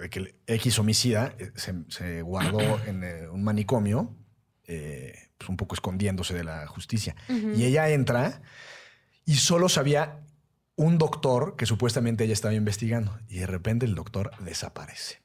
de 0.00 0.10
que 0.10 0.18
el 0.18 0.34
X 0.48 0.76
homicida 0.80 1.34
eh, 1.38 1.52
se, 1.54 1.74
se 1.88 2.22
guardó 2.22 2.80
en 2.84 3.04
un 3.30 3.44
manicomio, 3.44 4.12
eh, 4.66 5.28
pues 5.38 5.48
un 5.50 5.56
poco 5.56 5.74
escondiéndose 5.74 6.34
de 6.34 6.44
la 6.44 6.66
justicia. 6.66 7.16
Y 7.28 7.64
ella 7.64 7.88
entra 7.90 8.42
y 9.24 9.34
solo 9.36 9.68
sabía 9.68 10.20
un 10.76 10.98
doctor 10.98 11.56
que 11.56 11.66
supuestamente 11.66 12.24
ella 12.24 12.32
estaba 12.32 12.54
investigando 12.54 13.18
y 13.28 13.38
de 13.38 13.46
repente 13.46 13.86
el 13.86 13.94
doctor 13.94 14.30
desaparece. 14.40 15.20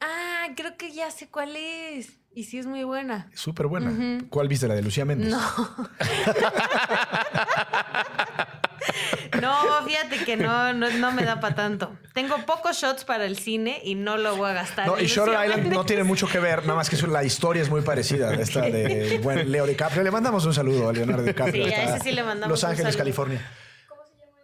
Ah, 0.00 0.48
creo 0.56 0.76
que 0.76 0.92
ya 0.92 1.10
sé 1.10 1.28
cuál 1.28 1.56
es. 1.56 2.19
Y 2.32 2.44
sí 2.44 2.58
es 2.58 2.66
muy 2.66 2.84
buena. 2.84 3.28
Súper 3.34 3.66
buena. 3.66 4.20
¿Cuál 4.30 4.46
viste? 4.48 4.68
La 4.68 4.74
de 4.74 4.82
Lucía 4.82 5.04
Méndez. 5.04 5.30
No. 5.30 5.40
No, 9.40 9.86
fíjate 9.86 10.24
que 10.24 10.36
no, 10.36 10.72
no, 10.72 10.90
no 10.90 11.12
me 11.12 11.24
da 11.24 11.40
para 11.40 11.54
tanto. 11.54 11.96
Tengo 12.14 12.36
pocos 12.46 12.76
shots 12.76 13.04
para 13.04 13.24
el 13.24 13.38
cine 13.38 13.80
y 13.84 13.94
no 13.94 14.16
lo 14.16 14.36
voy 14.36 14.50
a 14.50 14.54
gastar. 14.54 14.86
No, 14.86 14.98
y 14.98 15.06
Shutter 15.06 15.26
Lucía 15.34 15.46
Island 15.46 15.72
no 15.72 15.84
tiene 15.84 16.04
mucho 16.04 16.26
que 16.26 16.38
ver, 16.40 16.62
nada 16.62 16.74
más 16.76 16.88
que 16.90 16.96
eso- 16.96 17.06
la 17.06 17.22
historia 17.24 17.62
es 17.62 17.70
muy 17.70 17.82
parecida 17.82 18.34
esta 18.34 18.62
de 18.62 19.18
buen 19.22 19.50
Leo 19.50 19.66
DiCaprio. 19.66 20.02
Le 20.02 20.10
mandamos 20.10 20.44
un 20.46 20.54
saludo 20.54 20.88
a 20.88 20.92
Leonardo 20.92 21.22
DiCaprio. 21.22 21.66
Sí, 21.66 21.72
a 21.72 21.96
ese 21.96 22.00
sí 22.04 22.12
le 22.12 22.22
mandamos 22.22 22.50
Los 22.50 22.62
un 22.62 22.70
Ángeles, 22.70 22.94
saludo. 22.94 22.98
California. 23.04 23.50
¿Cómo 23.88 24.02
se 24.04 24.16
llama 24.18 24.38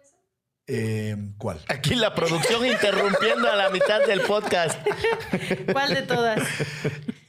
eso? 1.19 1.33
¿Cuál? 1.37 1.59
Aquí 1.67 1.95
la 1.95 2.13
producción 2.15 2.65
interrumpiendo 2.65 3.51
a 3.51 3.55
la 3.55 3.69
mitad 3.69 4.05
del 4.05 4.21
podcast. 4.21 4.79
¿Cuál 5.71 5.93
de 5.93 6.01
todas? 6.03 6.39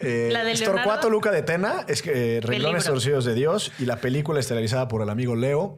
Eh, 0.00 0.30
¿La 0.32 0.44
de 0.44 0.54
Leonardo? 0.54 0.76
Torcuato 0.76 1.10
Luca 1.10 1.30
de 1.30 1.42
Tena, 1.42 1.84
es 1.88 2.02
que 2.02 2.36
eh, 2.36 2.40
Renglones. 2.40 2.84
Torcidos 2.84 3.24
de 3.24 3.34
Dios 3.34 3.72
y 3.78 3.84
la 3.84 4.00
película 4.00 4.40
estelarizada 4.40 4.88
por 4.88 5.02
el 5.02 5.10
amigo 5.10 5.34
Leo, 5.34 5.76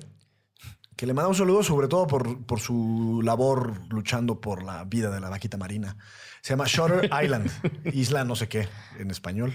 que 0.97 1.07
le 1.07 1.15
mandamos 1.15 1.41
un 1.41 1.47
saludo 1.47 1.63
sobre 1.63 1.89
todo 1.89 2.07
por, 2.07 2.45
por 2.45 2.61
su 2.61 3.23
labor 3.25 3.81
luchando 3.89 4.41
por 4.41 4.63
la 4.63 4.85
vida 4.85 5.11
de 5.11 5.21
la 5.21 5.31
vaquita 5.31 5.57
marina. 5.57 5.97
Se 6.43 6.53
llama 6.53 6.65
Shutter 6.67 7.09
Island, 7.25 7.51
isla 7.93 8.25
no 8.25 8.37
sé 8.37 8.49
qué 8.49 8.69
en 8.99 9.11
español. 9.11 9.55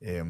Eh, 0.00 0.22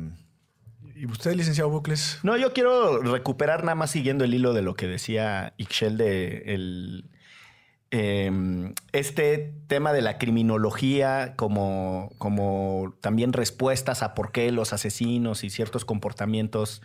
¿Y 0.97 1.07
usted, 1.07 1.35
licenciado 1.35 1.71
Bucles? 1.71 2.21
No, 2.23 2.37
yo 2.37 2.53
quiero 2.53 3.03
recuperar 3.03 3.65
nada 3.65 3.75
más 3.75 3.91
siguiendo 3.91 4.25
el 4.25 4.33
hilo 4.33 4.53
de 4.53 4.63
lo 4.63 4.75
que 4.75 4.87
decía 4.87 5.55
Ixchel 5.57 5.97
de 5.97 6.55
el, 6.55 7.11
eh, 7.97 8.73
este 8.91 9.55
tema 9.69 9.93
de 9.93 10.03
la 10.03 10.19
criminología 10.19 11.35
como, 11.37 12.11
como 12.19 12.93
también 13.01 13.33
respuestas 13.33 14.03
a 14.03 14.15
por 14.15 14.33
qué 14.33 14.51
los 14.51 14.73
asesinos 14.73 15.45
y 15.45 15.51
ciertos 15.51 15.85
comportamientos 15.85 16.83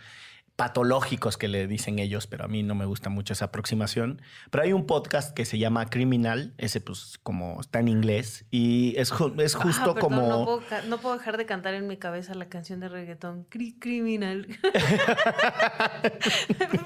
patológicos 0.56 1.38
que 1.38 1.48
le 1.48 1.66
dicen 1.66 1.98
ellos, 1.98 2.26
pero 2.26 2.44
a 2.44 2.48
mí 2.48 2.62
no 2.62 2.74
me 2.74 2.84
gusta 2.84 3.08
mucho 3.08 3.32
esa 3.32 3.46
aproximación. 3.46 4.20
Pero 4.50 4.64
hay 4.64 4.72
un 4.74 4.86
podcast 4.86 5.34
que 5.34 5.46
se 5.46 5.58
llama 5.58 5.88
Criminal, 5.88 6.52
ese 6.58 6.82
pues 6.82 7.18
como 7.22 7.58
está 7.60 7.80
en 7.80 7.88
inglés, 7.88 8.44
y 8.50 8.94
es, 8.98 9.10
es 9.38 9.56
Ah, 9.56 9.60
justo 9.60 9.94
perdón, 9.94 9.98
como... 10.00 10.28
No 10.28 10.44
puedo, 10.44 10.62
ca- 10.68 10.82
no 10.82 10.98
puedo 10.98 11.16
dejar 11.16 11.38
de 11.38 11.46
cantar 11.46 11.72
en 11.74 11.86
mi 11.86 11.96
cabeza 11.96 12.34
la 12.34 12.48
canción 12.50 12.78
de 12.80 12.88
reggaetón. 12.90 13.46
Cri- 13.48 13.76
criminal. 13.78 14.46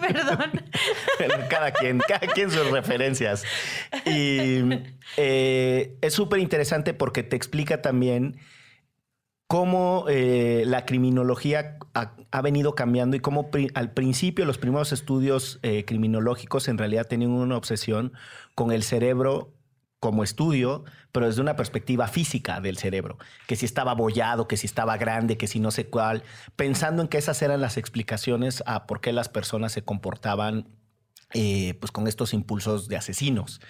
perdón. 0.01 0.53
cada 1.49 1.73
quien, 1.73 1.99
cada 2.07 2.27
quien 2.33 2.51
sus 2.51 2.71
referencias. 2.71 3.45
Y 4.07 4.61
eh, 5.17 5.97
es 6.01 6.15
súper 6.15 6.41
interesante 6.41 6.95
porque 6.95 7.23
te 7.23 7.37
explica 7.37 7.83
también 7.83 8.39
cómo 9.47 10.07
eh, 10.09 10.65
la 10.67 10.87
criminología 10.87 11.79
ha, 11.95 12.43
venido 12.43 12.75
cambiando 12.75 13.17
y 13.17 13.21
cómo 13.21 13.51
al 13.75 13.93
principio 13.93 14.45
los 14.45 14.59
primeros 14.59 14.93
estudios 14.93 15.61
eh, 15.63 15.85
criminológicos 15.85 16.67
en 16.69 16.79
realidad 16.79 17.07
tenían 17.07 17.31
una 17.31 17.57
obsesión 17.57 18.13
con 18.55 18.73
el 18.73 18.83
cerebro 18.83 19.55
como 20.01 20.23
estudio, 20.23 20.85
pero 21.13 21.27
desde 21.27 21.41
una 21.41 21.57
perspectiva 21.57 22.09
física 22.09 22.61
del 22.61 22.77
cerebro, 22.77 23.17
que 23.47 23.57
si 23.57 23.65
estaba 23.65 23.93
abollado, 23.93 24.49
que 24.49 24.59
si 24.59 24.67
estaba 24.67 24.99
grande, 24.99 25.39
que 25.39 25.47
si 25.47 25.61
no 25.61 25.71
sé 25.71 25.87
cuál, 25.87 26.25
pensando 26.57 27.01
en 27.01 27.09
que 27.09 27.17
esas 27.17 27.41
eran 27.41 27.63
las 27.63 27.79
explicaciones 27.79 28.63
a 28.67 28.87
por 28.87 29.01
qué 29.01 29.13
las 29.15 29.31
personas 29.31 29.73
se 29.73 29.83
comportaban 29.83 30.69
eh, 31.33 31.75
pues 31.81 31.91
con 31.91 32.07
estos 32.07 32.35
impulsos 32.35 32.87
de 32.89 32.97
asesinos. 32.97 33.61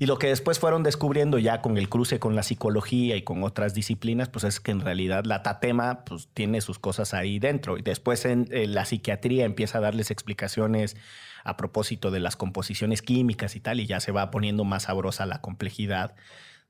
Y 0.00 0.06
lo 0.06 0.18
que 0.18 0.28
después 0.28 0.58
fueron 0.58 0.82
descubriendo 0.82 1.38
ya 1.38 1.60
con 1.60 1.76
el 1.76 1.90
cruce 1.90 2.18
con 2.18 2.34
la 2.34 2.42
psicología 2.42 3.16
y 3.16 3.22
con 3.22 3.42
otras 3.44 3.74
disciplinas, 3.74 4.30
pues 4.30 4.44
es 4.44 4.58
que 4.58 4.70
en 4.70 4.80
realidad 4.80 5.26
la 5.26 5.42
tatema 5.42 6.06
pues 6.06 6.30
tiene 6.32 6.62
sus 6.62 6.78
cosas 6.78 7.12
ahí 7.12 7.38
dentro. 7.38 7.76
Y 7.76 7.82
después 7.82 8.24
en, 8.24 8.48
la 8.72 8.86
psiquiatría 8.86 9.44
empieza 9.44 9.76
a 9.76 9.82
darles 9.82 10.10
explicaciones 10.10 10.96
a 11.44 11.58
propósito 11.58 12.10
de 12.10 12.18
las 12.18 12.34
composiciones 12.34 13.02
químicas 13.02 13.56
y 13.56 13.60
tal, 13.60 13.78
y 13.78 13.86
ya 13.86 14.00
se 14.00 14.10
va 14.10 14.30
poniendo 14.30 14.64
más 14.64 14.84
sabrosa 14.84 15.26
la 15.26 15.42
complejidad 15.42 16.14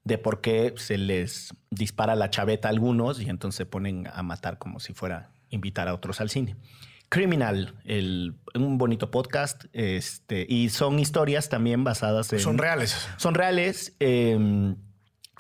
de 0.03 0.19
por 0.19 0.41
qué 0.41 0.75
se 0.77 0.99
les 0.99 1.55
dispara 1.71 2.17
la 2.17 2.31
chaveta 2.31 2.67
a 2.67 2.73
algunos 2.73 3.21
y 3.21 3.31
entonces 3.31 3.59
se 3.59 3.67
ponen 3.67 4.09
a 4.13 4.25
matar 4.25 4.59
como 4.59 4.81
si 4.81 4.93
fuera 4.93 5.31
invitar 5.51 5.87
a 5.87 5.95
otros 5.95 6.21
al 6.21 6.31
cine. 6.31 6.57
Criminal, 7.11 7.75
el, 7.85 8.37
un 8.55 8.79
bonito 8.79 9.11
podcast, 9.11 9.65
este, 9.75 10.47
y 10.49 10.71
son 10.71 10.99
historias 10.99 11.51
también 11.51 11.85
basadas 11.85 12.33
en... 12.33 12.41
Son 12.41 12.57
reales. 12.57 13.09
Son 13.19 13.35
reales. 13.35 13.95
eh, 14.01 14.75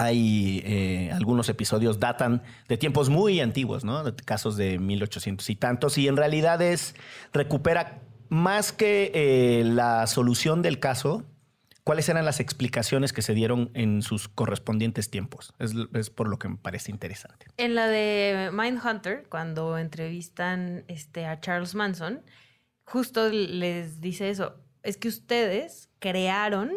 hay 0.00 0.62
eh, 0.64 1.10
algunos 1.12 1.50
episodios 1.50 2.00
datan 2.00 2.42
de 2.68 2.78
tiempos 2.78 3.10
muy 3.10 3.38
antiguos, 3.40 3.84
¿no? 3.84 4.02
De 4.02 4.14
casos 4.14 4.56
de 4.56 4.78
1800 4.78 5.50
y 5.50 5.56
tantos. 5.56 5.98
Y 5.98 6.08
en 6.08 6.16
realidad 6.16 6.62
es, 6.62 6.94
recupera 7.34 8.00
más 8.30 8.72
que 8.72 9.12
eh, 9.14 9.62
la 9.64 10.06
solución 10.06 10.62
del 10.62 10.78
caso, 10.78 11.24
cuáles 11.84 12.08
eran 12.08 12.24
las 12.24 12.40
explicaciones 12.40 13.12
que 13.12 13.22
se 13.22 13.34
dieron 13.34 13.70
en 13.74 14.02
sus 14.02 14.28
correspondientes 14.28 15.10
tiempos. 15.10 15.54
Es, 15.58 15.74
es 15.94 16.10
por 16.10 16.28
lo 16.28 16.38
que 16.38 16.48
me 16.48 16.56
parece 16.56 16.90
interesante. 16.90 17.46
En 17.56 17.74
la 17.74 17.86
de 17.86 18.50
Mindhunter, 18.52 19.26
cuando 19.28 19.78
entrevistan 19.78 20.84
este, 20.88 21.26
a 21.26 21.40
Charles 21.40 21.74
Manson, 21.74 22.22
justo 22.84 23.28
les 23.30 24.00
dice 24.00 24.30
eso. 24.30 24.54
Es 24.82 24.96
que 24.96 25.08
ustedes 25.08 25.90
crearon 25.98 26.72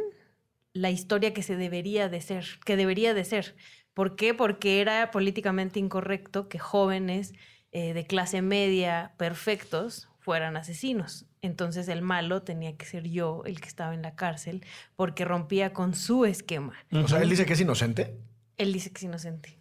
la 0.74 0.89
historia 0.89 1.34
que 1.34 1.44
se 1.44 1.56
debería 1.56 2.10
de 2.10 2.22
ser, 2.22 2.46
que 2.66 2.76
debería 2.76 3.13
de 3.13 3.24
ser. 3.24 3.56
¿Por 3.94 4.16
qué? 4.16 4.34
Porque 4.34 4.82
era 4.82 5.12
políticamente 5.12 5.80
incorrecto 5.80 6.50
que 6.50 6.60
jóvenes 6.60 7.34
eh, 7.72 7.94
de 7.94 8.06
clase 8.06 8.42
media 8.42 9.13
perfectos 9.18 10.10
fueran 10.20 10.58
asesinos. 10.58 11.26
Entonces 11.43 11.89
el 11.89 12.01
malo 12.01 12.41
tenía 12.41 12.75
que 12.77 12.86
ser 12.86 13.03
yo 13.10 13.43
el 13.45 13.60
que 13.62 13.67
estaba 13.67 13.93
en 13.93 14.01
la 14.01 14.15
cárcel 14.15 14.65
porque 14.95 15.25
rompía 15.25 15.73
con 15.73 15.93
su 15.93 16.25
esquema. 16.25 16.73
O 16.91 17.08
sea, 17.08 17.21
él 17.21 17.29
dice 17.29 17.45
que 17.45 17.53
es 17.53 17.60
inocente. 17.60 18.17
Él 18.58 18.71
dice 18.73 18.91
que 18.91 18.97
es 18.99 19.03
inocente. 19.03 19.60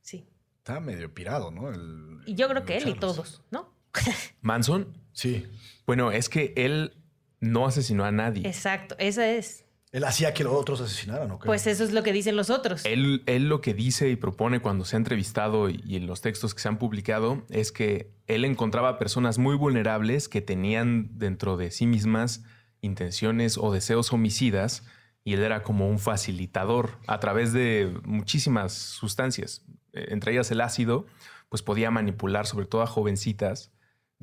Sí. 0.00 0.26
Está 0.58 0.78
medio 0.80 1.12
pirado, 1.12 1.50
¿no? 1.50 1.70
El- 1.70 2.20
Y 2.24 2.36
yo 2.36 2.48
creo 2.48 2.64
que 2.64 2.76
él 2.78 2.88
y 2.88 2.94
todos, 2.94 3.42
¿no? 3.50 3.74
Manson, 4.42 4.96
Sí. 5.12 5.46
bueno, 5.86 6.12
es 6.12 6.28
que 6.28 6.52
él 6.56 6.96
no 7.40 7.66
asesinó 7.66 8.04
a 8.04 8.12
nadie. 8.12 8.46
Exacto, 8.46 8.94
esa 8.98 9.28
es. 9.28 9.64
Él 9.94 10.02
hacía 10.02 10.34
que 10.34 10.42
los 10.42 10.52
otros 10.52 10.80
asesinaran, 10.80 11.28
¿no? 11.28 11.38
Pues 11.38 11.68
eso 11.68 11.84
es 11.84 11.92
lo 11.92 12.02
que 12.02 12.12
dicen 12.12 12.34
los 12.34 12.50
otros. 12.50 12.84
Él, 12.84 13.22
él 13.26 13.48
lo 13.48 13.60
que 13.60 13.74
dice 13.74 14.10
y 14.10 14.16
propone 14.16 14.58
cuando 14.58 14.84
se 14.84 14.96
ha 14.96 14.98
entrevistado 14.98 15.70
y, 15.70 15.80
y 15.86 15.94
en 15.94 16.08
los 16.08 16.20
textos 16.20 16.52
que 16.52 16.60
se 16.60 16.66
han 16.66 16.80
publicado 16.80 17.44
es 17.48 17.70
que 17.70 18.10
él 18.26 18.44
encontraba 18.44 18.98
personas 18.98 19.38
muy 19.38 19.54
vulnerables 19.54 20.28
que 20.28 20.40
tenían 20.40 21.16
dentro 21.16 21.56
de 21.56 21.70
sí 21.70 21.86
mismas 21.86 22.42
intenciones 22.80 23.56
o 23.56 23.72
deseos 23.72 24.12
homicidas 24.12 24.82
y 25.22 25.34
él 25.34 25.44
era 25.44 25.62
como 25.62 25.88
un 25.88 26.00
facilitador 26.00 26.98
a 27.06 27.20
través 27.20 27.52
de 27.52 27.96
muchísimas 28.02 28.72
sustancias, 28.72 29.64
eh, 29.92 30.06
entre 30.08 30.32
ellas 30.32 30.50
el 30.50 30.60
ácido, 30.60 31.06
pues 31.48 31.62
podía 31.62 31.92
manipular 31.92 32.46
sobre 32.48 32.66
todo 32.66 32.82
a 32.82 32.88
jovencitas 32.88 33.70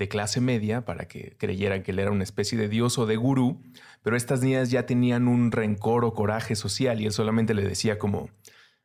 de 0.02 0.08
clase 0.08 0.42
media 0.42 0.84
para 0.84 1.08
que 1.08 1.38
creyeran 1.38 1.84
que 1.84 1.92
él 1.92 2.00
era 2.00 2.10
una 2.10 2.24
especie 2.24 2.58
de 2.58 2.68
dios 2.68 2.98
o 2.98 3.06
de 3.06 3.18
gurú, 3.18 3.62
pero 4.02 4.18
estas 4.18 4.42
niñas 4.42 4.72
ya 4.72 4.88
tenían 4.88 5.28
un 5.28 5.52
rencor 5.52 6.06
o 6.06 6.16
coraje 6.16 6.56
social 6.56 7.00
y 7.00 7.06
él 7.06 7.12
solamente 7.12 7.54
le 7.54 7.62
decía 7.62 8.00
como, 8.00 8.32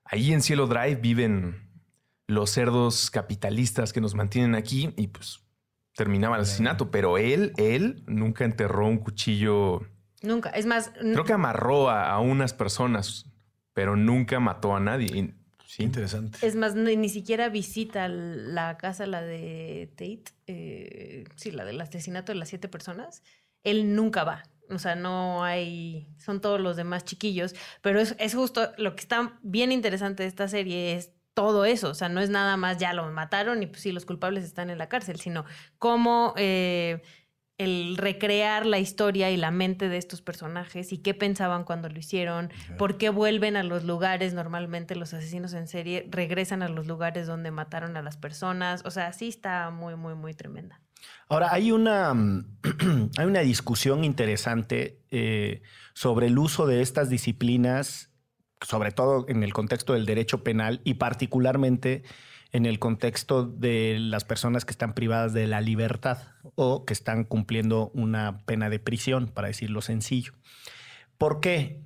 ahí 0.04 0.34
en 0.34 0.42
Cielo 0.42 0.66
Drive 0.66 0.96
viven 0.96 1.70
los 2.26 2.50
cerdos 2.50 3.10
capitalistas 3.10 3.94
que 3.94 4.02
nos 4.02 4.14
mantienen 4.14 4.54
aquí 4.54 4.92
y 4.98 5.06
pues 5.06 5.40
terminaba 5.94 6.36
el 6.36 6.42
asesinato, 6.42 6.90
pero 6.90 7.16
él, 7.16 7.54
él 7.56 8.04
nunca 8.06 8.44
enterró 8.44 8.86
un 8.86 8.98
cuchillo, 8.98 9.80
Nunca. 10.22 10.50
Es 10.50 10.66
más, 10.66 10.92
creo 10.98 11.24
que 11.24 11.32
amarró 11.32 11.88
a, 11.88 12.10
a 12.10 12.20
unas 12.20 12.52
personas, 12.52 13.26
pero 13.72 13.96
nunca 13.96 14.40
mató 14.40 14.74
a 14.74 14.80
nadie. 14.80 15.34
Sí, 15.76 15.82
Interesante. 15.82 16.38
Es 16.40 16.56
más, 16.56 16.74
ni, 16.74 16.96
ni 16.96 17.10
siquiera 17.10 17.50
visita 17.50 18.08
la 18.08 18.78
casa, 18.78 19.04
la 19.04 19.20
de 19.20 19.90
Tate, 19.94 20.24
eh, 20.46 21.24
sí, 21.36 21.50
la 21.50 21.66
del 21.66 21.78
asesinato 21.78 22.32
de 22.32 22.38
las 22.38 22.48
siete 22.48 22.66
personas. 22.66 23.22
Él 23.62 23.94
nunca 23.94 24.24
va. 24.24 24.42
O 24.70 24.78
sea, 24.78 24.94
no 24.94 25.44
hay, 25.44 26.08
son 26.16 26.40
todos 26.40 26.58
los 26.60 26.76
demás 26.76 27.04
chiquillos, 27.04 27.54
pero 27.82 28.00
es, 28.00 28.16
es 28.18 28.34
justo 28.34 28.72
lo 28.78 28.96
que 28.96 29.02
está 29.02 29.38
bien 29.42 29.70
interesante 29.70 30.22
de 30.22 30.30
esta 30.30 30.48
serie 30.48 30.94
es 30.94 31.12
todo 31.34 31.66
eso, 31.66 31.90
o 31.90 31.94
sea, 31.94 32.08
no 32.08 32.22
es 32.22 32.30
nada 32.30 32.56
más 32.56 32.78
ya 32.78 32.94
lo 32.94 33.06
mataron 33.12 33.62
y 33.62 33.66
pues 33.66 33.82
sí, 33.82 33.92
los 33.92 34.06
culpables 34.06 34.44
están 34.44 34.70
en 34.70 34.78
la 34.78 34.88
cárcel, 34.88 35.20
sino 35.20 35.44
cómo 35.78 36.32
eh, 36.38 37.02
el 37.58 37.96
recrear 37.96 38.66
la 38.66 38.78
historia 38.78 39.30
y 39.30 39.36
la 39.36 39.50
mente 39.50 39.88
de 39.88 39.96
estos 39.96 40.20
personajes 40.20 40.92
y 40.92 40.98
qué 40.98 41.14
pensaban 41.14 41.64
cuando 41.64 41.88
lo 41.88 41.98
hicieron, 41.98 42.50
por 42.76 42.98
qué 42.98 43.08
vuelven 43.08 43.56
a 43.56 43.62
los 43.62 43.84
lugares, 43.84 44.34
normalmente 44.34 44.94
los 44.94 45.14
asesinos 45.14 45.54
en 45.54 45.66
serie 45.66 46.06
regresan 46.10 46.62
a 46.62 46.68
los 46.68 46.86
lugares 46.86 47.26
donde 47.26 47.50
mataron 47.50 47.96
a 47.96 48.02
las 48.02 48.16
personas, 48.16 48.82
o 48.84 48.90
sea, 48.90 49.12
sí 49.12 49.28
está 49.28 49.70
muy, 49.70 49.96
muy, 49.96 50.14
muy 50.14 50.34
tremenda. 50.34 50.80
Ahora, 51.28 51.52
hay 51.52 51.72
una, 51.72 52.12
hay 53.18 53.26
una 53.26 53.40
discusión 53.40 54.04
interesante 54.04 55.00
eh, 55.10 55.62
sobre 55.94 56.26
el 56.26 56.38
uso 56.38 56.66
de 56.66 56.82
estas 56.82 57.08
disciplinas, 57.08 58.10
sobre 58.60 58.92
todo 58.92 59.26
en 59.28 59.42
el 59.42 59.52
contexto 59.52 59.94
del 59.94 60.06
derecho 60.06 60.42
penal 60.42 60.80
y 60.84 60.94
particularmente 60.94 62.02
en 62.56 62.64
el 62.64 62.78
contexto 62.78 63.44
de 63.44 63.98
las 64.00 64.24
personas 64.24 64.64
que 64.64 64.70
están 64.70 64.94
privadas 64.94 65.34
de 65.34 65.46
la 65.46 65.60
libertad 65.60 66.18
o 66.54 66.86
que 66.86 66.94
están 66.94 67.24
cumpliendo 67.24 67.90
una 67.92 68.38
pena 68.46 68.70
de 68.70 68.78
prisión, 68.78 69.28
para 69.28 69.48
decirlo 69.48 69.82
sencillo. 69.82 70.32
¿Por 71.18 71.40
qué? 71.40 71.82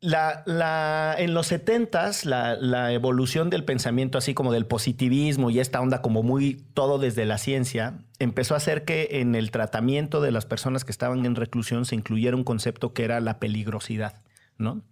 La, 0.00 0.42
la, 0.46 1.14
en 1.16 1.32
los 1.32 1.50
70s, 1.50 2.24
la, 2.24 2.56
la, 2.56 2.92
evolución 2.92 3.50
del 3.50 3.64
pensamiento, 3.64 4.18
así 4.18 4.34
como 4.34 4.52
del 4.52 4.66
positivismo 4.66 5.48
y 5.48 5.60
esta 5.60 5.80
onda 5.80 6.02
como 6.02 6.24
muy 6.24 6.64
todo 6.74 6.98
desde 6.98 7.24
la 7.24 7.38
ciencia, 7.38 8.00
empezó 8.18 8.54
a 8.54 8.56
hacer 8.56 8.84
que 8.84 9.20
en 9.20 9.36
el 9.36 9.52
tratamiento 9.52 10.20
de 10.20 10.32
las 10.32 10.44
personas 10.44 10.84
que 10.84 10.90
estaban 10.90 11.24
en 11.24 11.36
reclusión 11.36 11.84
se 11.84 11.94
incluyera 11.94 12.36
un 12.36 12.44
concepto 12.44 12.92
que 12.92 13.04
era 13.04 13.20
la 13.20 13.38
peligrosidad, 13.38 14.22
¿no? 14.58 14.82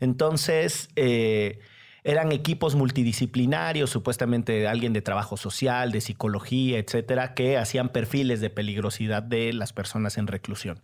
Entonces, 0.00 0.90
eh, 0.96 1.60
eran 2.04 2.32
equipos 2.32 2.74
multidisciplinarios, 2.74 3.90
supuestamente 3.90 4.66
alguien 4.68 4.92
de 4.92 5.02
trabajo 5.02 5.36
social, 5.36 5.92
de 5.92 6.00
psicología, 6.00 6.78
etcétera, 6.78 7.34
que 7.34 7.58
hacían 7.58 7.90
perfiles 7.90 8.40
de 8.40 8.50
peligrosidad 8.50 9.22
de 9.22 9.52
las 9.52 9.72
personas 9.72 10.18
en 10.18 10.26
reclusión. 10.26 10.80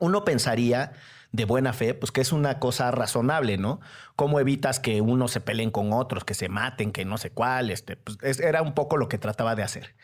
Uno 0.00 0.24
pensaría 0.24 0.92
de 1.32 1.44
buena 1.44 1.72
fe, 1.72 1.94
pues 1.94 2.12
que 2.12 2.20
es 2.20 2.32
una 2.32 2.58
cosa 2.58 2.90
razonable, 2.90 3.56
¿no? 3.56 3.80
¿Cómo 4.16 4.38
evitas 4.38 4.80
que 4.80 5.00
unos 5.00 5.30
se 5.30 5.40
peleen 5.40 5.70
con 5.70 5.92
otros, 5.92 6.24
que 6.24 6.34
se 6.34 6.48
maten, 6.48 6.92
que 6.92 7.04
no 7.04 7.18
sé 7.18 7.30
cuál? 7.30 7.70
Este, 7.70 7.96
pues 7.96 8.18
es, 8.22 8.40
era 8.40 8.62
un 8.62 8.74
poco 8.74 8.96
lo 8.96 9.08
que 9.08 9.18
trataba 9.18 9.54
de 9.54 9.62
hacer. 9.62 9.94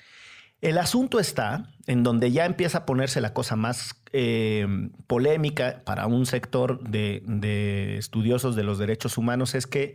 El 0.61 0.79
asunto 0.79 1.21
está 1.21 1.71
en 1.87 2.03
donde 2.03 2.33
ya 2.33 2.45
empieza 2.45 2.79
a 2.79 2.87
ponerse 2.87 3.21
la 3.21 3.33
cosa 3.33 3.55
más 3.55 3.95
eh, 4.13 4.67
polémica 5.07 5.83
para 5.85 6.07
un 6.07 6.27
sector 6.27 6.83
de, 6.83 7.23
de, 7.27 7.97
estudiosos 7.97 8.57
de 8.57 8.65
los 8.65 8.79
derechos 8.79 9.19
humanos, 9.19 9.55
es 9.55 9.67
que 9.67 9.95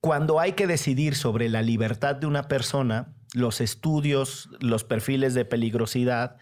cuando 0.00 0.38
hay 0.38 0.52
que 0.52 0.66
decidir 0.66 1.16
sobre 1.16 1.48
la 1.48 1.62
libertad 1.62 2.14
de 2.14 2.26
una 2.26 2.44
persona, 2.44 3.14
los 3.32 3.60
estudios, 3.60 4.48
los 4.60 4.84
perfiles 4.84 5.34
de 5.34 5.44
peligrosidad, 5.44 6.36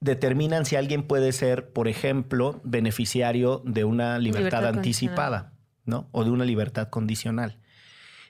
determinan 0.00 0.64
si 0.66 0.76
alguien 0.76 1.02
puede 1.02 1.32
ser, 1.32 1.72
por 1.72 1.88
ejemplo, 1.88 2.60
beneficiario 2.62 3.62
de 3.64 3.84
una 3.84 4.18
libertad, 4.18 4.60
libertad 4.60 4.66
anticipada, 4.66 5.52
¿no? 5.84 6.08
O 6.12 6.24
de 6.24 6.30
una 6.30 6.44
libertad 6.44 6.88
condicional. 6.88 7.58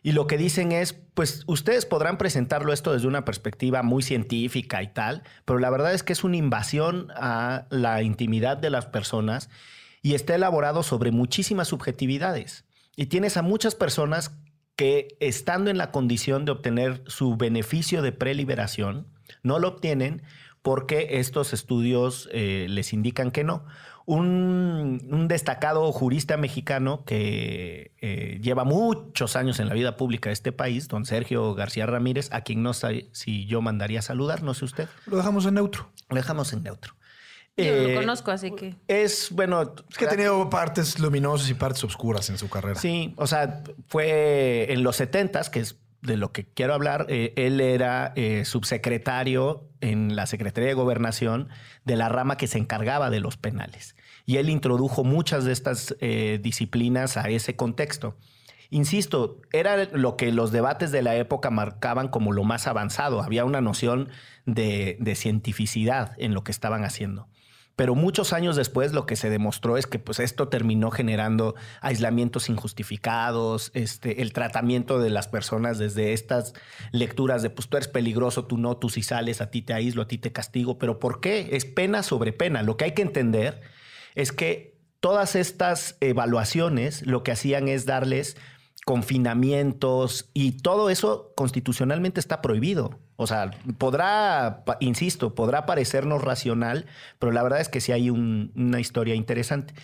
Y 0.06 0.12
lo 0.12 0.28
que 0.28 0.38
dicen 0.38 0.70
es, 0.70 0.92
pues 1.14 1.42
ustedes 1.48 1.84
podrán 1.84 2.16
presentarlo 2.16 2.72
esto 2.72 2.92
desde 2.92 3.08
una 3.08 3.24
perspectiva 3.24 3.82
muy 3.82 4.04
científica 4.04 4.80
y 4.80 4.86
tal, 4.86 5.24
pero 5.44 5.58
la 5.58 5.68
verdad 5.68 5.92
es 5.94 6.04
que 6.04 6.12
es 6.12 6.22
una 6.22 6.36
invasión 6.36 7.08
a 7.16 7.66
la 7.70 8.04
intimidad 8.04 8.56
de 8.56 8.70
las 8.70 8.86
personas 8.86 9.50
y 10.02 10.14
está 10.14 10.36
elaborado 10.36 10.84
sobre 10.84 11.10
muchísimas 11.10 11.66
subjetividades. 11.66 12.66
Y 12.94 13.06
tienes 13.06 13.36
a 13.36 13.42
muchas 13.42 13.74
personas 13.74 14.38
que 14.76 15.16
estando 15.18 15.72
en 15.72 15.76
la 15.76 15.90
condición 15.90 16.44
de 16.44 16.52
obtener 16.52 17.02
su 17.08 17.36
beneficio 17.36 18.00
de 18.00 18.12
preliberación, 18.12 19.08
no 19.42 19.58
lo 19.58 19.66
obtienen 19.66 20.22
porque 20.62 21.18
estos 21.18 21.52
estudios 21.52 22.28
eh, 22.30 22.66
les 22.68 22.92
indican 22.92 23.32
que 23.32 23.42
no. 23.42 23.64
Un, 24.06 25.08
un, 25.10 25.28
destacado 25.28 25.90
jurista 25.90 26.36
mexicano 26.36 27.04
que 27.04 27.92
eh, 28.00 28.38
lleva 28.40 28.62
muchos 28.62 29.34
años 29.34 29.58
en 29.58 29.68
la 29.68 29.74
vida 29.74 29.96
pública 29.96 30.28
de 30.28 30.34
este 30.34 30.52
país, 30.52 30.86
don 30.86 31.04
Sergio 31.04 31.54
García 31.54 31.86
Ramírez, 31.86 32.28
a 32.32 32.42
quien 32.42 32.62
no 32.62 32.72
sé 32.72 33.08
si 33.12 33.46
yo 33.46 33.60
mandaría 33.62 34.02
saludar, 34.02 34.44
no 34.44 34.54
sé 34.54 34.64
usted. 34.64 34.88
Lo 35.06 35.16
dejamos 35.16 35.44
en 35.46 35.54
neutro. 35.54 35.90
Lo 36.08 36.16
dejamos 36.16 36.52
en 36.52 36.62
neutro. 36.62 36.94
Yo 37.56 37.64
eh, 37.64 37.88
lo 37.94 38.00
conozco, 38.00 38.30
así 38.30 38.50
que. 38.50 38.76
Es, 38.86 39.30
bueno. 39.30 39.74
Es 39.90 39.96
que 39.96 40.04
ha 40.04 40.08
tenido 40.08 40.48
partes 40.50 40.98
luminosas 40.98 41.48
y 41.48 41.54
partes 41.54 41.82
oscuras 41.84 42.28
en 42.28 42.36
su 42.36 42.48
carrera. 42.50 42.78
Sí, 42.78 43.14
o 43.16 43.26
sea, 43.26 43.62
fue 43.88 44.72
en 44.72 44.82
los 44.82 44.96
70 44.96 45.42
que 45.50 45.60
es 45.60 45.76
de 46.06 46.16
lo 46.16 46.32
que 46.32 46.46
quiero 46.46 46.74
hablar. 46.74 47.06
Eh, 47.08 47.32
él 47.36 47.60
era 47.60 48.12
eh, 48.16 48.44
subsecretario 48.44 49.68
en 49.80 50.16
la 50.16 50.26
Secretaría 50.26 50.68
de 50.68 50.74
Gobernación 50.74 51.48
de 51.84 51.96
la 51.96 52.08
rama 52.08 52.36
que 52.36 52.46
se 52.46 52.58
encargaba 52.58 53.10
de 53.10 53.20
los 53.20 53.36
penales. 53.36 53.96
Y 54.24 54.38
él 54.38 54.48
introdujo 54.48 55.04
muchas 55.04 55.44
de 55.44 55.52
estas 55.52 55.96
eh, 56.00 56.38
disciplinas 56.42 57.16
a 57.16 57.28
ese 57.28 57.56
contexto. 57.56 58.16
Insisto, 58.70 59.40
era 59.52 59.84
lo 59.84 60.16
que 60.16 60.32
los 60.32 60.50
debates 60.50 60.90
de 60.90 61.02
la 61.02 61.14
época 61.16 61.50
marcaban 61.50 62.08
como 62.08 62.32
lo 62.32 62.42
más 62.42 62.66
avanzado. 62.66 63.22
Había 63.22 63.44
una 63.44 63.60
noción 63.60 64.08
de, 64.44 64.96
de 64.98 65.14
cientificidad 65.14 66.12
en 66.18 66.34
lo 66.34 66.42
que 66.42 66.50
estaban 66.50 66.84
haciendo. 66.84 67.28
Pero 67.76 67.94
muchos 67.94 68.32
años 68.32 68.56
después 68.56 68.92
lo 68.92 69.04
que 69.04 69.16
se 69.16 69.28
demostró 69.28 69.76
es 69.76 69.86
que 69.86 69.98
pues, 69.98 70.18
esto 70.18 70.48
terminó 70.48 70.90
generando 70.90 71.54
aislamientos 71.82 72.48
injustificados, 72.48 73.70
este, 73.74 74.22
el 74.22 74.32
tratamiento 74.32 74.98
de 74.98 75.10
las 75.10 75.28
personas 75.28 75.78
desde 75.78 76.14
estas 76.14 76.54
lecturas 76.90 77.42
de 77.42 77.50
pues 77.50 77.68
tú 77.68 77.76
eres 77.76 77.88
peligroso, 77.88 78.46
tú 78.46 78.56
no, 78.56 78.78
tú 78.78 78.88
si 78.88 79.02
sales, 79.02 79.42
a 79.42 79.50
ti 79.50 79.60
te 79.60 79.74
aíslo, 79.74 80.02
a 80.02 80.08
ti 80.08 80.16
te 80.16 80.32
castigo. 80.32 80.78
Pero 80.78 80.98
¿por 80.98 81.20
qué? 81.20 81.50
Es 81.52 81.66
pena 81.66 82.02
sobre 82.02 82.32
pena. 82.32 82.62
Lo 82.62 82.78
que 82.78 82.86
hay 82.86 82.92
que 82.92 83.02
entender 83.02 83.60
es 84.14 84.32
que 84.32 84.78
todas 85.00 85.36
estas 85.36 85.98
evaluaciones 86.00 87.06
lo 87.06 87.22
que 87.22 87.32
hacían 87.32 87.68
es 87.68 87.84
darles 87.84 88.38
confinamientos 88.86 90.30
y 90.32 90.52
todo 90.52 90.90
eso 90.90 91.32
constitucionalmente 91.34 92.20
está 92.20 92.40
prohibido. 92.40 93.00
O 93.16 93.26
sea, 93.26 93.50
podrá, 93.78 94.62
insisto, 94.78 95.34
podrá 95.34 95.66
parecernos 95.66 96.22
racional, 96.22 96.86
pero 97.18 97.32
la 97.32 97.42
verdad 97.42 97.60
es 97.60 97.68
que 97.68 97.80
sí 97.80 97.90
hay 97.90 98.10
un, 98.10 98.52
una 98.54 98.78
historia 98.78 99.16
interesante. 99.16 99.74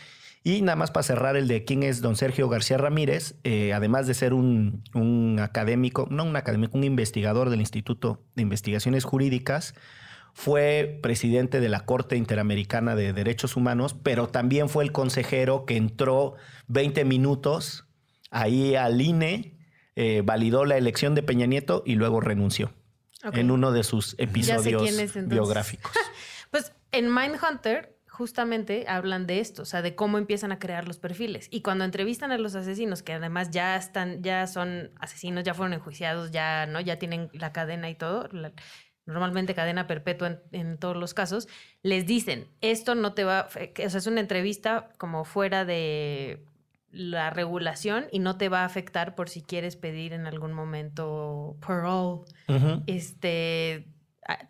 Y 0.45 0.63
nada 0.63 0.77
más 0.77 0.93
para 0.93 1.03
cerrar 1.03 1.37
el 1.37 1.49
de 1.49 1.65
quién 1.65 1.83
es 1.83 2.01
don 2.01 2.15
Sergio 2.15 2.49
García 2.49 2.79
Ramírez, 2.79 3.35
eh, 3.43 3.73
además 3.73 4.07
de 4.07 4.15
ser 4.15 4.35
un, 4.35 4.85
un, 4.95 5.41
académico, 5.41 6.07
no 6.09 6.23
un 6.23 6.37
académico, 6.37 6.79
un 6.79 6.85
investigador 6.85 7.51
del 7.51 7.61
Instituto 7.61 8.23
de 8.37 8.43
Investigaciones 8.43 9.03
Jurídicas, 9.03 9.75
fue 10.33 11.01
presidente 11.03 11.59
de 11.59 11.69
la 11.69 11.85
Corte 11.87 12.17
Interamericana 12.17 12.95
de 12.95 13.13
Derechos 13.13 13.57
Humanos, 13.57 13.97
pero 14.01 14.29
también 14.29 14.69
fue 14.69 14.85
el 14.85 14.93
consejero 14.93 15.67
que 15.67 15.77
entró 15.77 16.35
20 16.69 17.05
minutos 17.05 17.87
ahí 18.33 18.75
al 18.75 19.01
INE, 19.01 19.59
eh, 19.95 20.23
validó 20.25 20.65
la 20.65 20.77
elección 20.77 21.15
de 21.15 21.23
Peña 21.23 21.47
Nieto 21.47 21.83
y 21.87 21.95
luego 21.95 22.21
renunció 22.21 22.73
okay. 23.25 23.41
en 23.41 23.51
uno 23.51 23.71
de 23.71 23.85
sus 23.85 24.17
episodios 24.19 24.83
biográficos. 25.29 25.93
pues 26.51 26.73
en 26.91 27.15
Mindhunter 27.15 27.97
justamente 28.09 28.87
hablan 28.89 29.27
de 29.27 29.41
esto, 29.41 29.63
o 29.63 29.65
sea, 29.65 29.81
de 29.81 29.95
cómo 29.95 30.19
empiezan 30.19 30.53
a 30.53 30.59
crear 30.59 30.87
los 30.87 30.99
perfiles. 30.99 31.49
Y 31.51 31.63
cuando 31.63 31.85
entrevistan 31.85 32.31
a 32.33 32.39
los 32.39 32.55
asesinos, 32.55 33.03
que 33.03 33.13
además 33.15 33.51
ya 33.51 33.77
están, 33.77 34.23
ya 34.23 34.47
son 34.47 34.91
asesinos, 34.99 35.45
ya 35.45 35.55
fueron 35.55 35.73
enjuiciados, 35.73 36.31
ya, 36.31 36.67
¿no? 36.67 36.81
Ya 36.81 36.99
tienen 36.99 37.31
la 37.33 37.53
cadena 37.53 37.89
y 37.89 37.95
todo, 37.95 38.29
la- 38.33 38.53
normalmente 39.07 39.55
cadena 39.55 39.87
perpetua 39.87 40.29
en, 40.29 40.41
en 40.53 40.79
todos 40.79 40.97
los 40.97 41.15
casos, 41.15 41.49
les 41.83 42.07
dicen, 42.07 42.49
esto 42.61 42.95
no 42.95 43.15
te 43.15 43.25
va, 43.25 43.49
o 43.49 43.51
sea, 43.51 43.99
es 43.99 44.07
una 44.07 44.21
entrevista 44.21 44.91
como 44.99 45.25
fuera 45.25 45.65
de 45.65 46.45
la 46.93 47.31
regulación 47.31 48.07
y 48.13 48.19
no 48.19 48.37
te 48.37 48.49
va 48.49 48.63
a 48.63 48.65
afectar 48.67 49.15
por 49.15 49.29
si 49.29 49.43
quieres 49.43 49.77
pedir 49.77 50.13
en 50.13 50.27
algún 50.27 50.53
momento 50.53 51.57
parole 51.67 52.23
este, 52.87 53.89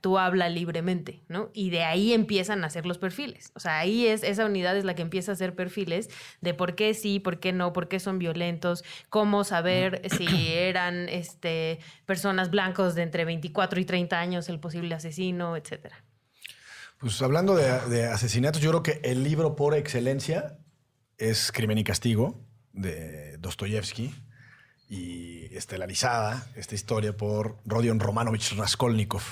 tú 0.01 0.19
habla 0.19 0.49
libremente, 0.49 1.23
¿no? 1.29 1.51
Y 1.55 1.71
de 1.71 1.85
ahí 1.85 2.13
empiezan 2.13 2.63
a 2.65 2.67
hacer 2.67 2.85
los 2.85 2.99
perfiles. 2.99 3.53
O 3.55 3.61
sea, 3.61 3.79
ahí 3.79 4.07
es, 4.07 4.23
esa 4.23 4.45
unidad 4.45 4.77
es 4.77 4.85
la 4.85 4.95
que 4.95 5.03
empieza 5.03 5.33
a 5.33 5.35
hacer 5.35 5.55
perfiles 5.55 6.11
de 6.41 6.53
por 6.53 6.75
qué 6.75 6.95
sí, 6.95 7.21
por 7.21 7.41
qué 7.41 7.53
no, 7.53 7.73
por 7.73 7.89
qué 7.89 8.01
son 8.01 8.19
violentos, 8.19 8.85
cómo 9.09 9.45
saber 9.45 10.03
si 10.17 10.49
eran 10.49 11.09
este, 11.09 11.79
personas 12.07 12.51
blancos 12.51 12.95
de 12.95 13.03
entre 13.03 13.25
24 13.25 13.81
y 13.81 13.85
30 13.85 14.19
años 14.19 14.49
el 14.49 14.61
posible 14.61 14.95
asesino, 14.95 15.57
etcétera. 15.57 16.05
Pues 16.99 17.21
hablando 17.23 17.57
de, 17.57 17.65
de 17.89 18.07
asesinatos, 18.07 18.61
yo 18.61 18.71
creo 18.71 18.83
que 18.83 19.01
el 19.03 19.25
libro 19.25 19.57
por 19.57 19.75
excelencia 19.75 20.59
es 21.31 21.53
Crimen 21.53 21.79
y 21.79 21.85
Castigo 21.85 22.41
de 22.73 23.37
Dostoyevsky 23.39 24.15
y 24.89 25.55
estelarizada 25.57 26.47
esta 26.57 26.75
historia 26.75 27.17
por 27.17 27.57
Rodion 27.65 27.99
Romanovich 28.01 28.55
Raskolnikov, 28.57 29.23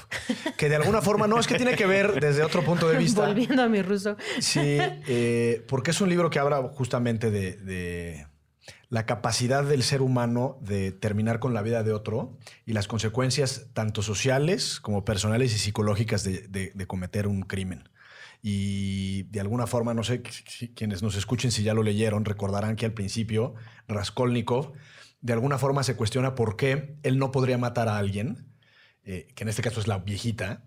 que 0.56 0.68
de 0.68 0.76
alguna 0.76 1.02
forma 1.02 1.26
no 1.26 1.38
es 1.38 1.46
que 1.46 1.56
tiene 1.56 1.74
que 1.76 1.86
ver 1.86 2.18
desde 2.20 2.42
otro 2.42 2.64
punto 2.64 2.88
de 2.88 2.96
vista. 2.96 3.26
Volviendo 3.26 3.62
a 3.62 3.68
mi 3.68 3.82
ruso. 3.82 4.16
Sí, 4.38 4.60
eh, 4.62 5.64
porque 5.68 5.90
es 5.90 6.00
un 6.00 6.08
libro 6.08 6.30
que 6.30 6.38
habla 6.38 6.62
justamente 6.74 7.30
de, 7.30 7.56
de 7.58 8.26
la 8.88 9.04
capacidad 9.04 9.62
del 9.64 9.82
ser 9.82 10.00
humano 10.00 10.58
de 10.62 10.92
terminar 10.92 11.40
con 11.40 11.52
la 11.52 11.60
vida 11.62 11.82
de 11.82 11.92
otro 11.92 12.38
y 12.64 12.72
las 12.72 12.86
consecuencias 12.88 13.66
tanto 13.74 14.02
sociales 14.02 14.80
como 14.80 15.04
personales 15.04 15.54
y 15.54 15.58
psicológicas 15.58 16.24
de, 16.24 16.48
de- 16.48 16.72
de 16.74 16.86
cometer 16.86 17.26
un 17.26 17.42
crimen. 17.42 17.88
Y 18.42 19.24
de 19.24 19.40
alguna 19.40 19.66
forma, 19.66 19.92
no 19.94 20.02
sé 20.02 20.22
si- 20.48 20.68
quienes 20.74 21.02
nos 21.02 21.14
escuchen 21.16 21.50
si 21.50 21.62
ya 21.62 21.74
lo 21.74 21.82
leyeron, 21.82 22.24
recordarán 22.24 22.76
que 22.76 22.86
al 22.86 22.94
principio 22.94 23.54
Raskolnikov 23.88 24.72
de 25.20 25.32
alguna 25.34 25.58
forma 25.58 25.82
se 25.82 25.96
cuestiona 25.96 26.34
por 26.34 26.56
qué 26.56 26.96
él 27.02 27.18
no 27.18 27.30
podría 27.30 27.58
matar 27.58 27.88
a 27.88 27.98
alguien, 27.98 28.54
eh, 29.04 29.28
que 29.34 29.42
en 29.44 29.50
este 29.50 29.60
caso 29.62 29.80
es 29.80 29.86
la 29.86 29.98
viejita, 29.98 30.64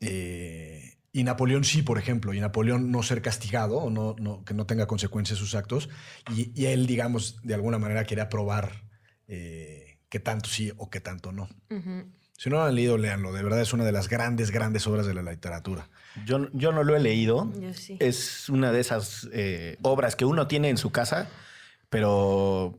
eh, 0.00 0.96
y 1.12 1.24
Napoleón 1.24 1.64
sí, 1.64 1.82
por 1.82 1.98
ejemplo, 1.98 2.32
y 2.34 2.40
Napoleón 2.40 2.90
no 2.90 3.02
ser 3.02 3.20
castigado 3.22 3.90
no, 3.90 4.44
que 4.44 4.54
no 4.54 4.66
tenga 4.66 4.86
consecuencias 4.86 5.38
sus 5.38 5.54
actos, 5.54 5.88
y, 6.34 6.64
él, 6.66 6.86
digamos, 6.86 7.40
de 7.42 7.54
alguna 7.54 7.78
manera 7.78 8.04
quería 8.04 8.28
probar 8.28 8.88
eh, 9.28 9.98
qué 10.08 10.18
tanto 10.20 10.48
sí 10.48 10.72
o 10.76 10.90
qué 10.90 11.00
tanto 11.00 11.30
no. 11.32 11.48
Ujú. 11.70 12.10
Si 12.42 12.48
no 12.48 12.56
lo 12.56 12.62
han 12.62 12.74
leído, 12.74 12.96
léanlo. 12.96 13.34
De 13.34 13.42
verdad 13.42 13.60
es 13.60 13.74
una 13.74 13.84
de 13.84 13.92
las 13.92 14.08
grandes, 14.08 14.50
grandes 14.50 14.86
obras 14.86 15.04
de 15.04 15.12
la 15.12 15.20
literatura. 15.20 15.88
Yo, 16.24 16.48
yo 16.54 16.72
no 16.72 16.84
lo 16.84 16.96
he 16.96 16.98
leído. 16.98 17.52
Yo 17.60 17.74
sí. 17.74 17.98
Es 18.00 18.48
una 18.48 18.72
de 18.72 18.80
esas 18.80 19.28
eh, 19.34 19.76
obras 19.82 20.16
que 20.16 20.24
uno 20.24 20.46
tiene 20.46 20.70
en 20.70 20.78
su 20.78 20.90
casa, 20.90 21.28
pero 21.90 22.78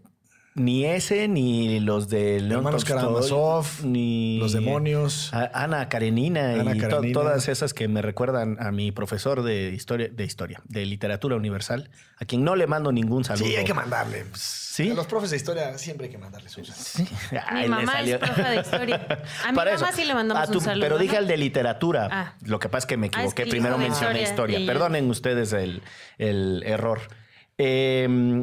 ni 0.56 0.86
ese, 0.86 1.28
ni 1.28 1.80
los 1.80 2.10
de 2.10 2.40
León 2.42 2.60
Hermanos 2.66 2.84
Tolstoy, 2.86 2.98
Karamazov, 3.04 3.66
ni 3.86 4.40
Los 4.40 4.54
demonios. 4.54 5.32
Ana 5.32 5.88
Karenina 5.90 6.54
Ana 6.60 6.76
y 6.76 6.80
to- 6.80 7.02
todas 7.14 7.48
esas 7.48 7.76
que 7.76 7.88
me 7.88 8.02
recuerdan 8.02 8.58
a 8.60 8.72
mi 8.72 8.92
profesor 8.92 9.44
de 9.44 9.70
historia, 9.70 10.10
de 10.12 10.24
historia, 10.26 10.62
de 10.66 10.86
literatura 10.88 11.36
universal, 11.36 11.92
a 12.18 12.26
quien 12.26 12.44
no 12.44 12.56
le 12.56 12.66
mando 12.66 12.92
ningún 12.92 13.24
saludo. 13.24 13.46
Sí, 13.46 13.56
hay 13.56 13.64
que 13.66 13.74
mandarle. 13.76 14.26
pues, 14.26 14.61
¿Sí? 14.72 14.90
A 14.90 14.94
los 14.94 15.06
profes 15.06 15.32
de 15.32 15.36
historia 15.36 15.78
siempre 15.78 16.06
hay 16.08 16.12
que 16.14 16.18
mandarles 16.18 16.56
un 16.58 16.64
saludo. 16.64 16.82
Sí. 16.86 17.06
Ay, 17.46 17.64
Mi 17.64 17.70
mamá 17.70 17.92
salió. 17.92 18.16
es 18.16 18.22
profe 18.22 18.42
de 18.44 18.56
historia. 18.62 18.96
A 19.46 19.52
mi 19.52 19.56
Para 19.58 19.74
mamá 19.74 19.90
eso. 19.90 19.98
sí 19.98 20.06
le 20.06 20.14
mandamos 20.14 20.50
tu- 20.50 20.60
un 20.60 20.64
saludo. 20.64 20.86
Pero 20.86 20.98
dije 20.98 21.14
¿no? 21.14 21.20
al 21.20 21.28
de 21.28 21.36
literatura. 21.38 22.08
Ah. 22.10 22.34
Lo 22.46 22.58
que 22.60 22.70
pasa 22.70 22.80
es 22.80 22.86
que 22.86 22.96
me 22.96 23.08
Ah, 23.08 23.10
es 23.10 23.18
equivoqué. 23.18 23.44
que 23.44 23.50
Primero 23.50 23.78
mencioné 23.78 24.22
historia 24.22 24.60
Perdonen 24.66 25.10
ustedes 25.10 25.52
el, 25.52 25.82
el 26.18 26.64
error. 26.66 27.02
Eh, 27.58 28.42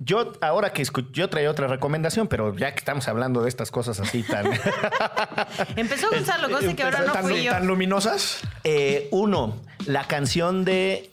yo 0.00 0.32
ahora 0.42 0.72
que 0.74 0.82
escu- 0.82 1.10
yo 1.12 1.30
traía 1.30 1.50
otra 1.50 1.66
recomendación, 1.66 2.28
pero 2.28 2.54
ya 2.54 2.72
que 2.72 2.80
estamos 2.80 3.08
hablando 3.08 3.42
de 3.42 3.48
estas 3.48 3.70
cosas 3.70 4.00
así 4.00 4.22
tan... 4.22 4.46
Empezó 5.76 6.10
Gonzalo, 6.10 6.50
cosa 6.50 6.74
que 6.74 6.82
ahora 6.82 7.00
no 7.06 7.12
¿Tan, 7.12 7.24
fui 7.24 7.42
yo. 7.44 7.52
tan 7.52 7.66
luminosas? 7.66 8.40
Eh, 8.64 9.08
uno, 9.12 9.62
la 9.86 10.04
canción 10.04 10.64
de... 10.66 11.10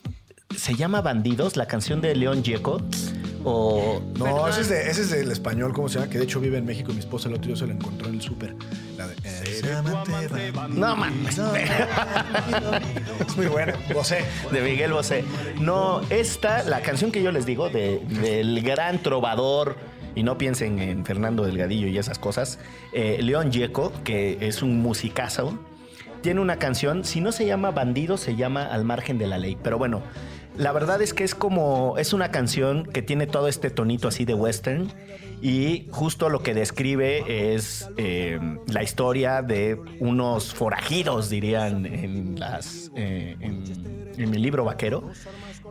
¿Se 0.56 0.74
llama 0.74 1.00
Bandidos? 1.00 1.56
La 1.56 1.66
canción 1.66 2.02
de 2.02 2.14
León 2.14 2.44
Gieco. 2.44 2.82
O... 3.44 4.00
No, 4.18 4.46
ese 4.48 4.60
es, 4.60 4.68
de- 4.68 4.88
ese 4.90 5.02
es 5.02 5.10
del 5.10 5.30
español, 5.32 5.72
¿cómo 5.72 5.88
se 5.88 5.98
llama? 5.98 6.10
Que 6.10 6.18
de 6.18 6.24
hecho 6.24 6.38
vive 6.40 6.58
en 6.58 6.64
México 6.64 6.90
y 6.92 6.94
mi 6.94 7.00
esposa 7.00 7.28
el 7.28 7.34
otro 7.34 7.46
día 7.48 7.56
se 7.56 7.66
lo 7.66 7.72
encontró 7.72 8.08
en 8.08 8.14
el 8.14 8.22
súper. 8.22 8.54
La 8.96 9.08
de, 9.08 9.14
eh, 9.24 9.58
"Ser 9.60 9.72
amante 9.74 10.50
bandido". 10.52 10.86
No, 10.86 10.96
mames. 10.96 11.38
Es 13.26 13.36
muy 13.36 13.46
buena, 13.46 13.74
lo 13.92 14.04
sé. 14.04 14.24
de 14.50 14.60
Miguel 14.62 14.92
Bosé. 14.92 15.24
No, 15.60 16.00
esta, 16.10 16.62
la 16.64 16.80
canción 16.82 17.10
que 17.12 17.22
yo 17.22 17.32
les 17.32 17.46
digo, 17.46 17.68
de- 17.70 17.98
del 18.22 18.62
gran 18.62 19.02
trovador, 19.02 19.76
y 20.14 20.22
no 20.22 20.36
piensen 20.38 20.78
en 20.78 21.04
Fernando 21.06 21.44
Delgadillo 21.44 21.86
y 21.88 21.96
esas 21.98 22.18
cosas, 22.18 22.58
eh, 22.92 23.18
León 23.22 23.50
Gieco, 23.50 23.92
que 24.04 24.38
es 24.46 24.62
un 24.62 24.80
musicazo, 24.80 25.58
tiene 26.20 26.40
una 26.40 26.56
canción, 26.56 27.04
si 27.04 27.20
no 27.20 27.32
se 27.32 27.46
llama 27.46 27.70
Bandido, 27.70 28.16
se 28.16 28.36
llama 28.36 28.64
Al 28.66 28.84
margen 28.84 29.18
de 29.18 29.26
la 29.26 29.38
ley. 29.38 29.56
Pero 29.60 29.78
bueno, 29.78 30.02
la 30.56 30.72
verdad 30.72 31.00
es 31.00 31.14
que 31.14 31.24
es 31.24 31.34
como, 31.34 31.96
es 31.98 32.12
una 32.12 32.30
canción 32.30 32.84
que 32.84 33.02
tiene 33.02 33.26
todo 33.26 33.48
este 33.48 33.70
tonito 33.70 34.08
así 34.08 34.24
de 34.24 34.34
western. 34.34 34.92
Y 35.40 35.88
justo 35.90 36.28
lo 36.28 36.44
que 36.44 36.54
describe 36.54 37.54
es 37.54 37.88
eh, 37.96 38.38
la 38.68 38.84
historia 38.84 39.42
de 39.42 39.76
unos 39.98 40.54
forajidos, 40.54 41.30
dirían 41.30 41.84
en, 41.84 42.38
las, 42.38 42.92
eh, 42.94 43.36
en, 43.40 44.30
mi 44.30 44.38
libro 44.38 44.64
vaquero, 44.64 45.10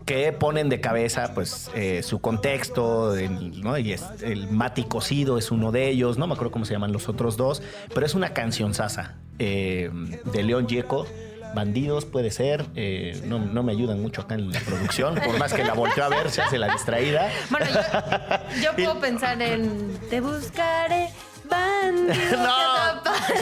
que 0.05 0.33
ponen 0.33 0.67
de 0.67 0.81
cabeza 0.81 1.33
pues 1.33 1.71
eh, 1.73 2.03
su 2.03 2.19
contexto, 2.19 3.15
el, 3.15 3.61
¿no? 3.61 3.77
y 3.77 3.93
es, 3.93 4.03
el 4.23 4.49
Mati 4.49 4.83
Cocido 4.83 5.37
es 5.37 5.51
uno 5.51 5.71
de 5.71 5.87
ellos, 5.87 6.17
no 6.17 6.27
me 6.27 6.33
acuerdo 6.33 6.51
cómo 6.51 6.65
se 6.65 6.73
llaman 6.73 6.91
los 6.91 7.07
otros 7.07 7.37
dos, 7.37 7.63
pero 7.93 8.05
es 8.05 8.13
una 8.13 8.33
canción 8.33 8.73
sasa 8.73 9.15
de 9.37 10.43
León 10.43 10.67
Gieco. 10.67 11.07
Bandidos 11.53 12.05
puede 12.05 12.31
ser, 12.31 12.65
eh, 12.75 13.21
no, 13.25 13.39
no 13.39 13.63
me 13.63 13.71
ayudan 13.71 14.01
mucho 14.01 14.21
acá 14.21 14.35
en 14.35 14.51
la 14.51 14.59
producción, 14.61 15.15
por 15.15 15.37
más 15.37 15.53
que 15.53 15.63
la 15.63 15.73
volteo 15.73 16.05
a 16.05 16.09
ver, 16.09 16.29
se 16.31 16.41
hace 16.41 16.57
la 16.57 16.69
distraída. 16.71 17.29
Bueno, 17.49 17.65
yo, 17.67 18.61
yo 18.61 18.71
puedo 18.75 18.99
pensar 18.99 19.41
en 19.41 19.97
Te 20.09 20.21
buscaré, 20.21 21.09
bandido. 21.51 22.11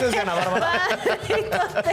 No, 0.00 0.06
es 0.08 0.16
Ana 0.16 0.34
Bárbara. 0.34 0.70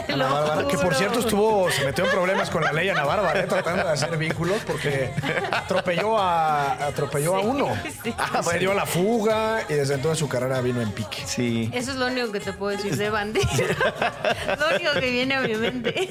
Ana 0.09 0.27
Bárbara, 0.27 0.67
que 0.67 0.77
por 0.77 0.93
cierto 0.95 1.19
estuvo, 1.19 1.69
se 1.71 1.85
metió 1.85 2.05
en 2.05 2.11
problemas 2.11 2.49
con 2.49 2.63
la 2.63 2.71
ley 2.71 2.89
Ana 2.89 3.05
Bárbara, 3.05 3.41
¿eh? 3.41 3.47
tratando 3.47 3.83
de 3.83 3.91
hacer 3.91 4.17
vínculos 4.17 4.61
porque 4.65 5.13
atropelló 5.51 6.17
a, 6.17 6.73
atropelló 6.87 7.35
a 7.35 7.39
uno. 7.41 7.75
sí. 8.03 8.13
Ah, 8.17 8.41
se 8.43 8.59
dio 8.59 8.71
a 8.71 8.75
la 8.75 8.85
fuga 8.85 9.63
y 9.67 9.73
desde 9.73 9.95
entonces 9.95 10.19
su 10.19 10.29
carrera 10.29 10.61
vino 10.61 10.81
en 10.81 10.91
pique. 10.91 11.23
Sí. 11.25 11.69
Eso 11.73 11.91
es 11.91 11.97
lo 11.97 12.07
único 12.07 12.31
que 12.31 12.39
te 12.39 12.53
puedo 12.53 12.75
decir 12.75 12.95
de 12.95 13.09
bandido. 13.09 13.47
lo 14.59 14.75
único 14.75 14.93
que 14.99 15.09
viene 15.11 15.35
a 15.35 15.41
mi 15.41 15.55
mente. 15.55 16.07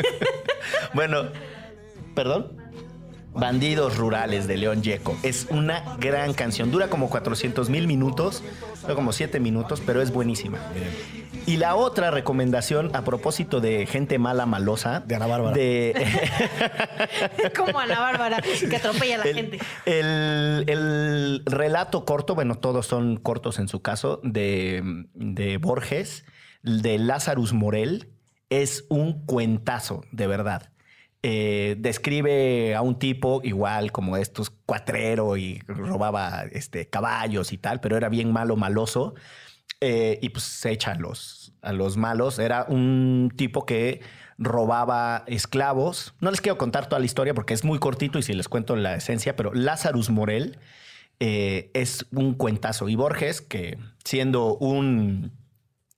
Bueno, 0.92 1.28
perdón. 2.14 2.65
Bandidos 3.36 3.96
Rurales 3.96 4.46
de 4.48 4.56
León 4.56 4.82
Gieco. 4.82 5.16
Es 5.22 5.46
una 5.50 5.96
gran 5.98 6.32
canción. 6.34 6.70
Dura 6.70 6.88
como 6.88 7.08
400 7.10 7.68
mil 7.70 7.86
minutos, 7.86 8.42
dura 8.82 8.94
como 8.94 9.12
7 9.12 9.40
minutos, 9.40 9.82
pero 9.84 10.00
es 10.02 10.10
buenísima. 10.12 10.58
Y 11.46 11.58
la 11.58 11.76
otra 11.76 12.10
recomendación 12.10 12.90
a 12.96 13.02
propósito 13.04 13.60
de 13.60 13.86
gente 13.86 14.18
mala, 14.18 14.46
malosa. 14.46 15.00
De 15.00 15.14
Ana 15.14 15.26
Bárbara. 15.28 15.54
De, 15.54 15.94
Como 17.56 17.78
Ana 17.78 18.00
Bárbara, 18.00 18.38
que 18.42 18.76
atropella 18.76 19.14
a 19.16 19.18
la 19.18 19.24
el, 19.24 19.34
gente. 19.36 19.58
el- 19.84 20.64
el 20.66 21.42
relato 21.46 22.04
corto, 22.04 22.34
bueno, 22.34 22.56
todos 22.56 22.86
son 22.86 23.16
cortos 23.16 23.58
en 23.58 23.68
su 23.68 23.80
caso, 23.80 24.20
de, 24.24 24.82
de 25.14 25.58
Borges, 25.58 26.24
de 26.62 26.98
Lazarus 26.98 27.52
Morel, 27.52 28.10
es 28.50 28.84
un 28.88 29.24
cuentazo, 29.26 30.02
de 30.12 30.26
verdad. 30.26 30.70
Eh, 31.28 31.74
describe 31.80 32.76
a 32.76 32.82
un 32.82 33.00
tipo 33.00 33.40
igual 33.42 33.90
como 33.90 34.16
estos 34.16 34.50
cuatrero 34.50 35.36
y 35.36 35.58
robaba 35.66 36.44
este, 36.52 36.88
caballos 36.88 37.52
y 37.52 37.58
tal, 37.58 37.80
pero 37.80 37.96
era 37.96 38.08
bien 38.08 38.30
malo, 38.30 38.54
maloso. 38.54 39.14
Eh, 39.80 40.20
y 40.22 40.28
pues 40.28 40.44
se 40.44 40.70
echa 40.70 40.92
a 40.92 40.94
los, 40.94 41.52
a 41.62 41.72
los 41.72 41.96
malos. 41.96 42.38
Era 42.38 42.64
un 42.68 43.32
tipo 43.34 43.66
que 43.66 44.02
robaba 44.38 45.24
esclavos. 45.26 46.14
No 46.20 46.30
les 46.30 46.40
quiero 46.40 46.58
contar 46.58 46.88
toda 46.88 47.00
la 47.00 47.06
historia 47.06 47.34
porque 47.34 47.54
es 47.54 47.64
muy 47.64 47.80
cortito 47.80 48.20
y 48.20 48.22
si 48.22 48.32
les 48.32 48.48
cuento 48.48 48.76
la 48.76 48.94
esencia, 48.94 49.34
pero 49.34 49.52
Lazarus 49.52 50.10
Morel 50.10 50.60
eh, 51.18 51.72
es 51.74 52.06
un 52.12 52.34
cuentazo. 52.34 52.88
Y 52.88 52.94
Borges, 52.94 53.40
que 53.40 53.78
siendo 54.04 54.56
un... 54.58 55.32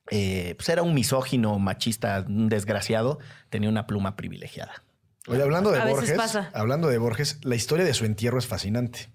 pues 0.06 0.68
era 0.70 0.80
un 0.80 0.94
misógino, 0.94 1.58
machista, 1.58 2.24
un 2.26 2.48
desgraciado, 2.48 3.18
tenía 3.50 3.68
una 3.68 3.86
pluma 3.86 4.16
privilegiada. 4.16 4.87
Oye, 5.28 5.42
hablando 5.42 5.70
de 5.70 5.78
A 5.78 5.84
veces 5.84 6.00
Borges, 6.00 6.16
pasa. 6.16 6.50
hablando 6.54 6.88
de 6.88 6.98
Borges, 6.98 7.38
la 7.42 7.54
historia 7.54 7.84
de 7.84 7.94
su 7.94 8.04
entierro 8.04 8.38
es 8.38 8.46
fascinante. 8.46 9.08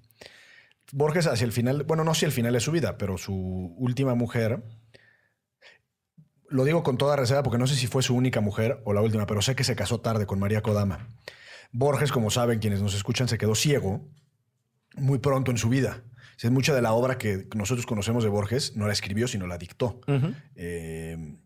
Borges 0.91 1.27
hacia 1.27 1.45
el 1.45 1.51
final, 1.51 1.83
bueno, 1.83 2.03
no 2.03 2.11
hacia 2.11 2.25
el 2.27 2.31
final 2.31 2.53
de 2.53 2.59
su 2.59 2.71
vida, 2.71 2.97
pero 2.97 3.17
su 3.17 3.33
última 3.77 4.13
mujer, 4.13 4.63
lo 6.49 6.65
digo 6.65 6.83
con 6.83 6.97
toda 6.97 7.15
reserva 7.15 7.41
porque 7.41 7.57
no 7.57 7.65
sé 7.67 7.75
si 7.75 7.87
fue 7.87 8.03
su 8.03 8.15
única 8.15 8.41
mujer 8.41 8.81
o 8.85 8.93
la 8.93 9.01
última, 9.01 9.25
pero 9.25 9.41
sé 9.41 9.55
que 9.55 9.63
se 9.63 9.75
casó 9.75 10.01
tarde 10.01 10.25
con 10.27 10.39
María 10.39 10.61
Kodama. 10.61 11.07
Borges, 11.71 12.11
como 12.11 12.29
saben 12.29 12.59
quienes 12.59 12.81
nos 12.81 12.93
escuchan, 12.93 13.27
se 13.27 13.39
quedó 13.39 13.55
ciego 13.55 14.07
muy 14.95 15.17
pronto 15.17 15.49
en 15.49 15.57
su 15.57 15.69
vida. 15.69 16.03
Sea, 16.37 16.51
mucha 16.51 16.73
de 16.75 16.81
la 16.81 16.93
obra 16.93 17.17
que 17.17 17.47
nosotros 17.55 17.85
conocemos 17.85 18.23
de 18.23 18.29
Borges 18.29 18.75
no 18.75 18.85
la 18.87 18.93
escribió, 18.93 19.27
sino 19.27 19.47
la 19.47 19.57
dictó. 19.57 20.01
Eh, 20.55 21.37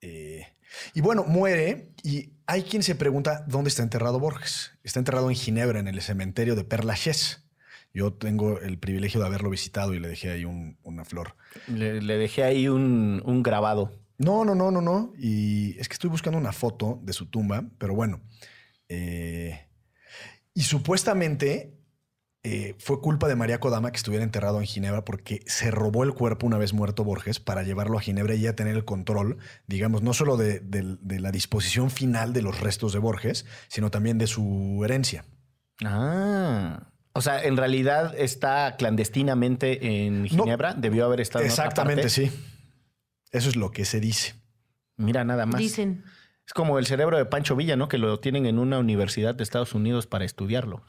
eh, 0.00 0.46
y 0.94 1.00
bueno, 1.00 1.24
muere 1.24 1.92
y 2.02 2.30
hay 2.46 2.62
quien 2.62 2.82
se 2.82 2.94
pregunta 2.94 3.44
dónde 3.46 3.68
está 3.68 3.82
enterrado 3.82 4.18
Borges. 4.18 4.72
Está 4.82 4.98
enterrado 4.98 5.30
en 5.30 5.36
Ginebra, 5.36 5.78
en 5.80 5.88
el 5.88 6.00
cementerio 6.02 6.54
de 6.56 6.64
Père 6.64 6.84
Lachaise. 6.84 7.42
Yo 7.92 8.12
tengo 8.12 8.60
el 8.60 8.78
privilegio 8.78 9.20
de 9.20 9.26
haberlo 9.26 9.50
visitado 9.50 9.94
y 9.94 9.98
le 10.00 10.08
dejé 10.08 10.30
ahí 10.30 10.44
un- 10.44 10.78
una 10.82 11.04
flor. 11.04 11.34
Le, 11.66 12.00
le 12.00 12.16
dejé 12.18 12.44
ahí 12.44 12.68
un, 12.68 13.20
un 13.24 13.42
grabado. 13.42 13.92
No, 14.18 14.44
no, 14.44 14.54
no, 14.54 14.70
no, 14.70 14.80
no. 14.80 15.12
Y 15.18 15.78
es 15.78 15.88
que 15.88 15.94
estoy 15.94 16.10
buscando 16.10 16.38
una 16.38 16.52
foto 16.52 17.00
de 17.02 17.12
su 17.12 17.26
tumba, 17.26 17.64
pero 17.78 17.94
bueno. 17.94 18.20
Eh, 18.88 19.58
y 20.54 20.62
supuestamente 20.62 21.79
eh, 22.42 22.74
fue 22.78 23.00
culpa 23.00 23.28
de 23.28 23.36
María 23.36 23.60
Kodama 23.60 23.90
que 23.92 23.98
estuviera 23.98 24.24
enterrado 24.24 24.60
en 24.60 24.66
Ginebra 24.66 25.04
porque 25.04 25.42
se 25.46 25.70
robó 25.70 26.04
el 26.04 26.14
cuerpo 26.14 26.46
una 26.46 26.56
vez 26.58 26.72
muerto 26.72 27.04
Borges 27.04 27.38
para 27.40 27.62
llevarlo 27.62 27.98
a 27.98 28.00
Ginebra 28.00 28.34
y 28.34 28.40
ya 28.40 28.54
tener 28.56 28.76
el 28.76 28.84
control, 28.84 29.36
digamos, 29.66 30.02
no 30.02 30.14
solo 30.14 30.36
de, 30.36 30.60
de- 30.60 30.96
de 31.00 31.20
la 31.20 31.32
disposición 31.32 31.90
final 31.90 32.32
de 32.32 32.42
los 32.42 32.60
restos 32.60 32.92
de 32.94 32.98
Borges, 32.98 33.44
sino 33.68 33.90
también 33.90 34.16
de 34.18 34.26
su 34.26 34.80
herencia. 34.84 35.24
Ah. 35.84 36.86
O 37.12 37.20
sea, 37.22 37.42
en 37.42 37.56
realidad 37.56 38.14
está 38.16 38.76
clandestinamente 38.78 40.06
en 40.06 40.26
Ginebra. 40.26 40.74
Debió 40.74 41.04
haber 41.04 41.20
estado 41.20 41.44
en 41.44 41.50
otra 41.50 41.64
Exactamente, 41.64 42.02
parte. 42.02 42.10
sí. 42.10 42.30
Eso 43.32 43.48
es 43.48 43.56
lo 43.56 43.70
que 43.72 43.84
se 43.84 44.00
dice. 44.00 44.34
Mira, 44.96 45.24
nada 45.24 45.44
más. 45.46 45.58
Dicen. 45.60 46.04
Es 46.46 46.52
como 46.54 46.78
el 46.78 46.86
cerebro 46.86 47.16
de 47.16 47.24
Pancho 47.26 47.54
Villa, 47.56 47.76
¿no? 47.76 47.88
Que 47.88 47.98
lo 47.98 48.18
tienen 48.20 48.46
en 48.46 48.58
una 48.58 48.78
universidad 48.78 49.34
de 49.34 49.42
Estados 49.44 49.74
Unidos 49.74 50.06
para 50.06 50.24
estudiarlo. 50.24 50.82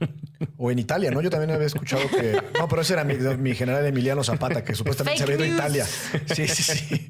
O 0.56 0.70
en 0.70 0.78
Italia, 0.78 1.10
¿no? 1.10 1.20
Yo 1.20 1.30
también 1.30 1.50
había 1.50 1.66
escuchado 1.66 2.02
que. 2.08 2.42
No, 2.58 2.68
pero 2.68 2.82
ese 2.82 2.94
era 2.94 3.04
mi, 3.04 3.14
mi 3.14 3.54
general 3.54 3.84
Emiliano 3.84 4.24
Zapata, 4.24 4.64
que 4.64 4.74
supuestamente 4.74 5.18
se 5.18 5.26
Fake 5.26 5.34
había 5.34 5.46
ido 5.46 5.54
a. 5.54 5.58
Italia. 5.58 5.86
Sí, 6.34 6.48
sí, 6.48 6.62
sí. 6.62 7.08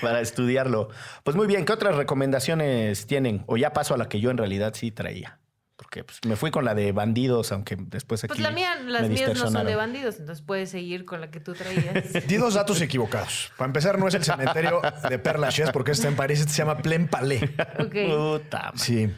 para 0.00 0.20
estudiarlo. 0.20 0.88
Pues 1.24 1.36
muy 1.36 1.46
bien, 1.46 1.64
¿qué 1.64 1.72
otras 1.72 1.96
recomendaciones 1.96 3.06
tienen? 3.06 3.44
O 3.46 3.56
ya 3.56 3.72
paso 3.72 3.94
a 3.94 3.96
la 3.96 4.08
que 4.08 4.20
yo 4.20 4.30
en 4.30 4.38
realad 4.38 4.72
sí 4.74 4.90
traía. 4.90 5.38
Porque 5.76 6.04
pues, 6.04 6.20
me 6.26 6.36
fui 6.36 6.50
con 6.50 6.64
la 6.64 6.74
de 6.74 6.92
bandidos, 6.92 7.50
aunque 7.52 7.76
después 7.76 8.22
aquí. 8.22 8.28
Pues 8.28 8.40
la 8.40 8.50
mía, 8.50 8.76
las 8.86 9.08
mías 9.08 9.36
no 9.36 9.50
son 9.50 9.66
de 9.66 9.74
bandidos, 9.74 10.18
entonces 10.20 10.44
puedes 10.44 10.70
seguir 10.70 11.04
con 11.04 11.20
la 11.20 11.30
que 11.30 11.40
tú 11.40 11.54
traías. 11.54 12.12
Di 12.28 12.36
dos 12.36 12.54
datos 12.54 12.80
equivocados. 12.80 13.52
Para 13.56 13.66
empezar, 13.66 13.98
no 13.98 14.06
es 14.08 14.14
el 14.14 14.24
cementerio 14.24 14.80
de 15.08 15.18
Père 15.18 15.38
Lachaise 15.38 15.72
porque 15.72 15.90
está 15.90 16.08
en 16.08 16.16
París, 16.16 16.40
este 16.40 16.52
se 16.52 16.58
llama 16.58 16.78
Plain 16.78 17.08
Palais. 17.08 17.42
ok. 17.78 17.96
Puta 18.08 18.62
madre. 18.62 18.78
Sí. 18.78 19.10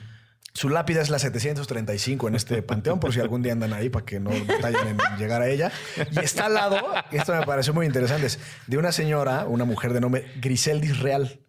Su 0.56 0.68
lápida 0.68 1.02
es 1.02 1.10
la 1.10 1.18
735 1.18 2.28
en 2.28 2.36
este 2.36 2.62
panteón, 2.62 3.00
por 3.00 3.12
si 3.12 3.18
algún 3.18 3.42
día 3.42 3.52
andan 3.52 3.72
ahí 3.72 3.88
para 3.88 4.06
que 4.06 4.20
no 4.20 4.30
batallen 4.46 4.86
en 4.88 5.18
llegar 5.18 5.42
a 5.42 5.48
ella. 5.48 5.72
Y 6.12 6.20
está 6.20 6.46
al 6.46 6.54
lado, 6.54 6.78
y 7.10 7.16
esto 7.16 7.34
me 7.34 7.44
pareció 7.44 7.74
muy 7.74 7.86
interesante, 7.86 8.26
es 8.26 8.38
de 8.68 8.78
una 8.78 8.92
señora, 8.92 9.46
una 9.46 9.64
mujer 9.64 9.92
de 9.92 10.00
nombre 10.00 10.26
Griseldis 10.40 11.00
Real. 11.00 11.40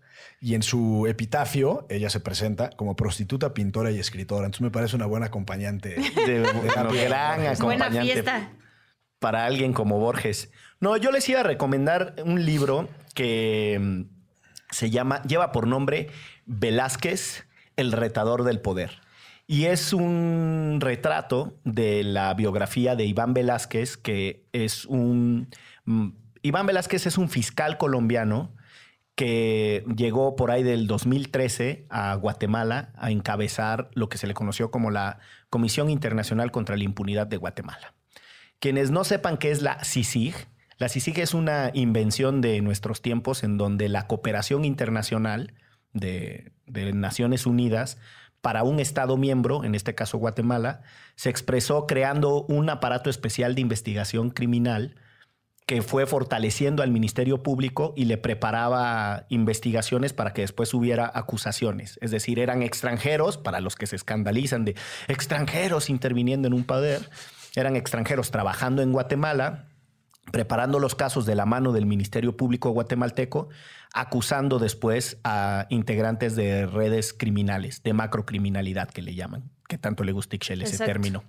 Y 0.42 0.54
en 0.56 0.64
su 0.64 1.06
epitafio, 1.08 1.86
ella 1.90 2.10
se 2.10 2.20
presenta 2.20 2.70
como 2.72 2.96
prostituta, 2.96 3.54
pintora 3.54 3.92
y 3.92 4.00
escritora. 4.00 4.46
Entonces 4.48 4.62
me 4.62 4.72
parece 4.72 4.96
una 4.96 5.06
buena 5.06 5.28
acompañante. 5.28 5.96
De, 6.26 6.42
bueno, 6.42 6.62
gran 6.64 6.88
Buena 6.88 7.52
acompañante 7.52 8.02
fiesta. 8.14 8.52
para 9.20 9.46
alguien 9.46 9.72
como 9.72 10.00
Borges. 10.00 10.52
No, 10.80 10.98
yo 10.98 11.12
les 11.12 11.28
iba 11.30 11.40
a 11.40 11.44
recomendar 11.44 12.16
un 12.26 12.44
libro 12.44 12.90
que 13.14 13.78
mm, 13.80 14.02
se 14.72 14.90
llama, 14.90 15.22
lleva 15.24 15.52
por 15.52 15.68
nombre 15.68 16.10
Velázquez, 16.46 17.46
el 17.78 17.92
retador 17.92 18.44
del 18.44 18.62
poder. 18.62 19.02
Y 19.48 19.66
es 19.66 19.94
un 19.94 20.80
retrato 20.82 21.60
de 21.64 22.04
la 22.04 22.34
biografía 22.34 22.96
de 22.96 23.06
Iván 23.06 23.34
Velázquez, 23.34 23.98
que 23.98 24.48
es 24.54 24.86
un... 24.86 25.50
mm, 25.86 26.10
Iván 26.42 26.66
Velázquez 26.66 27.06
es 27.08 27.18
un 27.18 27.30
fiscal 27.30 27.78
colombiano 27.78 28.56
que 29.16 29.86
llegó 29.96 30.36
por 30.36 30.52
ahí 30.52 30.62
del 30.62 30.88
2013 30.88 31.86
a 31.90 32.14
Guatemala 32.16 32.92
a 32.96 33.12
encabezar 33.12 33.90
lo 33.94 34.10
que 34.10 34.18
se 34.18 34.28
le 34.28 34.34
conoció 34.34 34.72
como 34.72 34.92
la 34.92 35.20
Comisión 35.50 35.90
Internacional 35.90 36.52
contra 36.52 36.76
la 36.76 36.84
Impunidad 36.84 37.26
de 37.26 37.38
Guatemala. 37.38 37.94
Quienes 38.60 38.92
no 38.92 39.04
sepan 39.04 39.38
qué 39.38 39.52
es 39.52 39.62
la 39.62 39.84
CICIG, 39.84 40.36
la 40.78 40.90
CICIG 40.90 41.20
es 41.20 41.34
una 41.34 41.72
invención 41.74 42.42
de 42.42 42.62
nuestros 42.62 43.02
tiempos 43.02 43.44
en 43.44 43.58
donde 43.58 43.88
la 43.88 44.08
cooperación 44.08 44.66
internacional 44.66 45.54
de, 45.96 46.52
Naciones 46.94 47.46
Unidas 47.46 47.98
para 48.42 48.64
un 48.64 48.80
Estado 48.80 49.18
miembro, 49.18 49.64
en 49.64 49.74
este 49.74 49.96
caso 49.96 50.20
Guatemala, 50.20 50.82
se 51.16 51.30
expresó 51.30 51.88
creando 51.88 52.44
un 52.44 52.70
aparato 52.70 53.10
especial 53.10 53.56
de 53.56 53.62
investigación 53.62 54.30
criminal 54.30 54.96
que 55.66 55.82
fue 55.82 56.06
fortaleciendo 56.06 56.84
al 56.84 56.92
Ministerio 56.92 57.42
Público 57.42 57.94
y 57.96 58.06
le 58.06 58.20
preparaba 58.20 59.26
investigaciones 59.30 60.14
para 60.14 60.32
que 60.34 60.42
después 60.42 60.76
hubiera 60.76 61.12
acusaciones. 61.12 61.98
Es 62.02 62.12
decir, 62.12 62.38
eran 62.38 62.62
extranjeros, 62.62 63.38
para 63.40 63.62
los 63.62 63.76
que 63.76 63.88
se 63.88 63.96
escandalizan 63.96 64.64
de 64.64 64.76
extranjeros 65.08 65.90
interviniendo 65.90 66.48
en 66.48 66.54
un 66.54 66.66
poder, 66.66 67.10
eran 67.56 67.76
extranjeros 67.76 68.30
trabajando 68.30 68.84
en 68.84 68.92
Guatemala, 68.92 69.66
preparando 70.32 70.80
los 70.80 70.96
casos 70.96 71.26
de 71.26 71.36
la 71.36 71.46
mano 71.46 71.72
del 71.72 71.86
Ministerio 71.86 72.36
Público 72.36 72.70
guatemalteco, 72.72 73.50
acusando 73.94 74.60
después 74.60 75.18
a 75.24 75.68
integrantes 75.70 76.36
de 76.36 76.66
redes 76.66 77.14
criminales, 77.14 77.84
de 77.84 77.94
macrocriminalidad 77.94 78.90
que 78.90 79.02
le 79.02 79.16
llaman, 79.16 79.50
que 79.68 79.78
tanto 79.78 80.04
le 80.04 80.12
gusta 80.12 80.36
Ixchel 80.36 80.62
ese 80.62 80.74
Exacto. 80.74 80.92
término. 80.92 81.24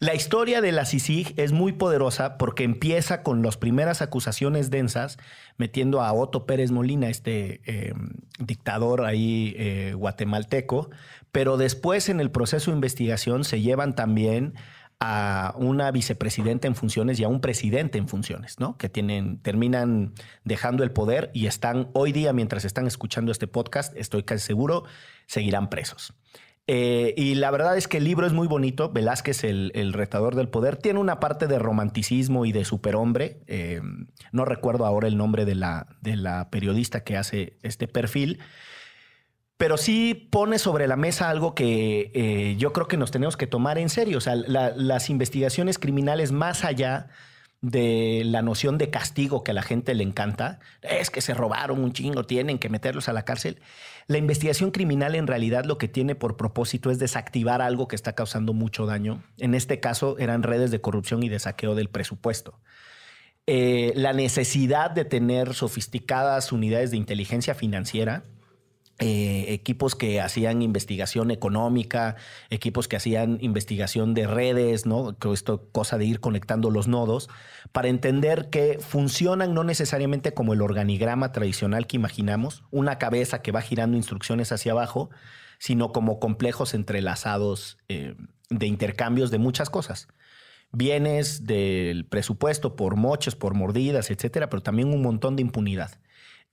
La 0.00 0.14
historia 0.14 0.60
de 0.60 0.72
la 0.72 0.84
CICIG 0.84 1.34
es 1.36 1.52
muy 1.52 1.72
poderosa 1.72 2.36
porque 2.36 2.64
empieza 2.64 3.22
con 3.22 3.42
las 3.42 3.56
primeras 3.56 4.02
acusaciones 4.02 4.70
densas, 4.70 5.18
metiendo 5.56 6.02
a 6.02 6.12
Otto 6.12 6.46
Pérez 6.46 6.72
Molina, 6.72 7.08
este 7.08 7.60
eh, 7.64 7.94
dictador 8.38 9.04
ahí 9.04 9.54
eh, 9.56 9.94
guatemalteco, 9.94 10.90
pero 11.32 11.56
después 11.56 12.08
en 12.08 12.20
el 12.20 12.30
proceso 12.30 12.70
de 12.70 12.76
investigación 12.76 13.44
se 13.44 13.60
llevan 13.60 13.94
también 13.94 14.54
a 15.00 15.54
una 15.56 15.90
vicepresidenta 15.90 16.66
en 16.66 16.74
funciones 16.74 17.20
y 17.20 17.24
a 17.24 17.28
un 17.28 17.40
presidente 17.40 17.98
en 17.98 18.08
funciones, 18.08 18.58
¿no? 18.58 18.76
Que 18.78 18.88
tienen, 18.88 19.38
terminan 19.38 20.14
dejando 20.44 20.82
el 20.82 20.92
poder 20.92 21.30
y 21.34 21.46
están 21.46 21.88
hoy 21.92 22.12
día, 22.12 22.32
mientras 22.32 22.64
están 22.64 22.86
escuchando 22.86 23.32
este 23.32 23.46
podcast, 23.46 23.96
estoy 23.96 24.22
casi 24.22 24.46
seguro, 24.46 24.84
seguirán 25.26 25.68
presos. 25.70 26.14
Eh, 26.66 27.12
y 27.18 27.34
la 27.34 27.50
verdad 27.50 27.76
es 27.76 27.88
que 27.88 27.98
el 27.98 28.04
libro 28.04 28.26
es 28.26 28.32
muy 28.32 28.48
bonito. 28.48 28.90
Velázquez, 28.90 29.44
el, 29.44 29.92
retador 29.92 30.34
del 30.34 30.48
poder, 30.48 30.76
tiene 30.76 30.98
una 30.98 31.20
parte 31.20 31.46
de 31.46 31.58
romanticismo 31.58 32.46
y 32.46 32.52
de 32.52 32.64
superhombre. 32.64 33.42
Eh, 33.46 33.82
no 34.32 34.44
recuerdo 34.44 34.86
ahora 34.86 35.08
el 35.08 35.16
nombre 35.16 35.44
de 35.44 35.54
la, 35.54 35.86
de 36.00 36.16
la 36.16 36.48
periodista 36.50 37.04
que 37.04 37.16
hace 37.16 37.58
este 37.62 37.86
perfil. 37.86 38.40
Pero 39.64 39.78
sí 39.78 40.28
pone 40.30 40.58
sobre 40.58 40.86
la 40.86 40.96
mesa 40.96 41.30
algo 41.30 41.54
que 41.54 42.10
eh, 42.12 42.54
yo 42.58 42.74
creo 42.74 42.86
que 42.86 42.98
nos 42.98 43.10
tenemos 43.10 43.38
que 43.38 43.46
tomar 43.46 43.78
en 43.78 43.88
serio. 43.88 44.18
O 44.18 44.20
sea, 44.20 44.34
la- 44.36 44.74
las 44.76 45.08
investigaciones 45.08 45.78
criminales 45.78 46.32
más 46.32 46.66
allá 46.66 47.06
de 47.62 48.24
la 48.26 48.42
noción 48.42 48.76
de 48.76 48.90
castigo 48.90 49.42
que 49.42 49.52
a 49.52 49.54
la 49.54 49.62
gente 49.62 49.94
le 49.94 50.02
encanta, 50.02 50.60
es 50.82 51.08
que 51.08 51.22
se 51.22 51.32
robaron 51.32 51.82
un 51.82 51.94
chingo, 51.94 52.26
tienen 52.26 52.58
que 52.58 52.68
meterlos 52.68 53.08
a 53.08 53.14
la 53.14 53.24
cárcel. 53.24 53.58
La 54.06 54.18
investigación 54.18 54.70
criminal 54.70 55.14
en 55.14 55.26
realidad 55.26 55.64
lo 55.64 55.78
que 55.78 55.88
tiene 55.88 56.14
por 56.14 56.36
propósito 56.36 56.90
es 56.90 56.98
desactivar 56.98 57.62
algo 57.62 57.88
que 57.88 57.96
está 57.96 58.14
causando 58.14 58.52
mucho 58.52 58.84
daño. 58.84 59.22
En 59.38 59.54
este 59.54 59.80
caso 59.80 60.18
eran 60.18 60.42
redes 60.42 60.72
de 60.72 60.82
corrupción 60.82 61.22
y 61.22 61.30
de 61.30 61.38
saqueo 61.38 61.74
del 61.74 61.88
presupuesto. 61.88 62.60
Eh, 63.46 63.94
la 63.96 64.12
necesidad 64.12 64.90
de 64.90 65.06
tener 65.06 65.54
sofisticadas 65.54 66.52
unidades 66.52 66.90
de 66.90 66.98
inteligencia 66.98 67.54
financiera 67.54 68.24
eh, 69.00 69.46
equipos 69.48 69.96
que 69.96 70.20
hacían 70.20 70.62
investigación 70.62 71.32
económica, 71.32 72.14
equipos 72.48 72.86
que 72.86 72.94
hacían 72.94 73.38
investigación 73.40 74.14
de 74.14 74.28
redes, 74.28 74.86
¿no? 74.86 75.16
Esto 75.32 75.68
cosa 75.72 75.98
de 75.98 76.04
ir 76.04 76.20
conectando 76.20 76.70
los 76.70 76.86
nodos 76.86 77.28
para 77.72 77.88
entender 77.88 78.50
que 78.50 78.78
funcionan 78.78 79.52
no 79.52 79.64
necesariamente 79.64 80.32
como 80.32 80.52
el 80.52 80.62
organigrama 80.62 81.32
tradicional 81.32 81.88
que 81.88 81.96
imaginamos, 81.96 82.62
una 82.70 82.98
cabeza 82.98 83.42
que 83.42 83.50
va 83.50 83.62
girando 83.62 83.96
instrucciones 83.96 84.52
hacia 84.52 84.70
abajo, 84.70 85.10
sino 85.58 85.90
como 85.90 86.20
complejos 86.20 86.72
entrelazados 86.72 87.78
eh, 87.88 88.14
de 88.48 88.66
intercambios 88.66 89.32
de 89.32 89.38
muchas 89.38 89.70
cosas. 89.70 90.06
Bienes 90.70 91.46
del 91.46 92.04
presupuesto 92.06 92.76
por 92.76 92.94
moches, 92.94 93.34
por 93.34 93.54
mordidas, 93.54 94.12
etcétera, 94.12 94.50
pero 94.50 94.62
también 94.62 94.94
un 94.94 95.02
montón 95.02 95.34
de 95.34 95.42
impunidad. 95.42 95.98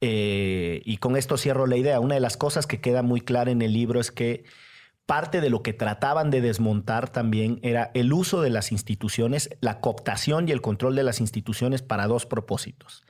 Eh, 0.02 0.82
y 0.84 0.97
con 0.97 1.16
esto 1.16 1.38
cierro 1.38 1.68
la 1.68 1.78
idea. 1.78 1.99
Una 1.99 2.16
de 2.16 2.22
las 2.22 2.36
cosas 2.36 2.68
que 2.68 2.82
queda 2.82 3.04
muy 3.04 3.22
clara 3.22 3.52
en 3.52 3.62
el 3.62 3.74
libro 3.74 3.99
es 3.99 4.12
que 4.12 4.43
parte 5.06 5.41
de 5.41 5.49
lo 5.49 5.62
que 5.62 5.74
trataban 5.74 6.32
de 6.32 6.41
desmontar 6.41 7.10
también 7.10 7.60
era 7.64 7.91
el 7.93 8.12
uso 8.12 8.41
de 8.41 8.49
las 8.49 8.72
instituciones, 8.72 9.49
la 9.62 9.80
cooptación 9.80 10.47
y 10.47 10.52
el 10.52 10.62
control 10.62 10.95
de 10.95 11.04
las 11.04 11.22
instituciones 11.22 11.82
para 11.82 12.08
dos 12.08 12.26
propósitos. 12.26 13.04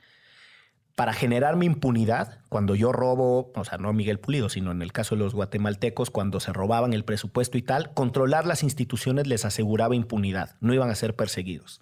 Para 0.94 1.14
generarme 1.14 1.64
impunidad, 1.64 2.40
cuando 2.50 2.74
yo 2.74 2.92
robo, 2.92 3.50
o 3.54 3.64
sea, 3.64 3.78
no 3.78 3.92
Miguel 3.94 4.20
Pulido, 4.20 4.50
sino 4.50 4.72
en 4.72 4.82
el 4.82 4.92
caso 4.92 5.14
de 5.14 5.20
los 5.20 5.34
guatemaltecos, 5.34 6.10
cuando 6.10 6.38
se 6.38 6.52
robaban 6.52 6.92
el 6.92 7.04
presupuesto 7.04 7.56
y 7.56 7.62
tal, 7.62 7.94
controlar 7.94 8.46
las 8.46 8.62
instituciones 8.62 9.26
les 9.26 9.46
aseguraba 9.46 9.94
impunidad, 9.94 10.56
no 10.60 10.74
iban 10.74 10.90
a 10.90 10.94
ser 10.94 11.16
perseguidos. 11.16 11.80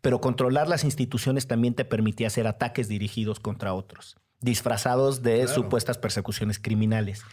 Pero 0.00 0.20
controlar 0.20 0.68
las 0.68 0.84
instituciones 0.84 1.48
también 1.48 1.74
te 1.74 1.84
permitía 1.84 2.28
hacer 2.28 2.46
ataques 2.46 2.86
dirigidos 2.86 3.40
contra 3.40 3.74
otros, 3.74 4.16
disfrazados 4.40 5.22
de 5.22 5.46
supuestas 5.48 5.98
persecuciones 5.98 6.58
criminales 6.58 7.24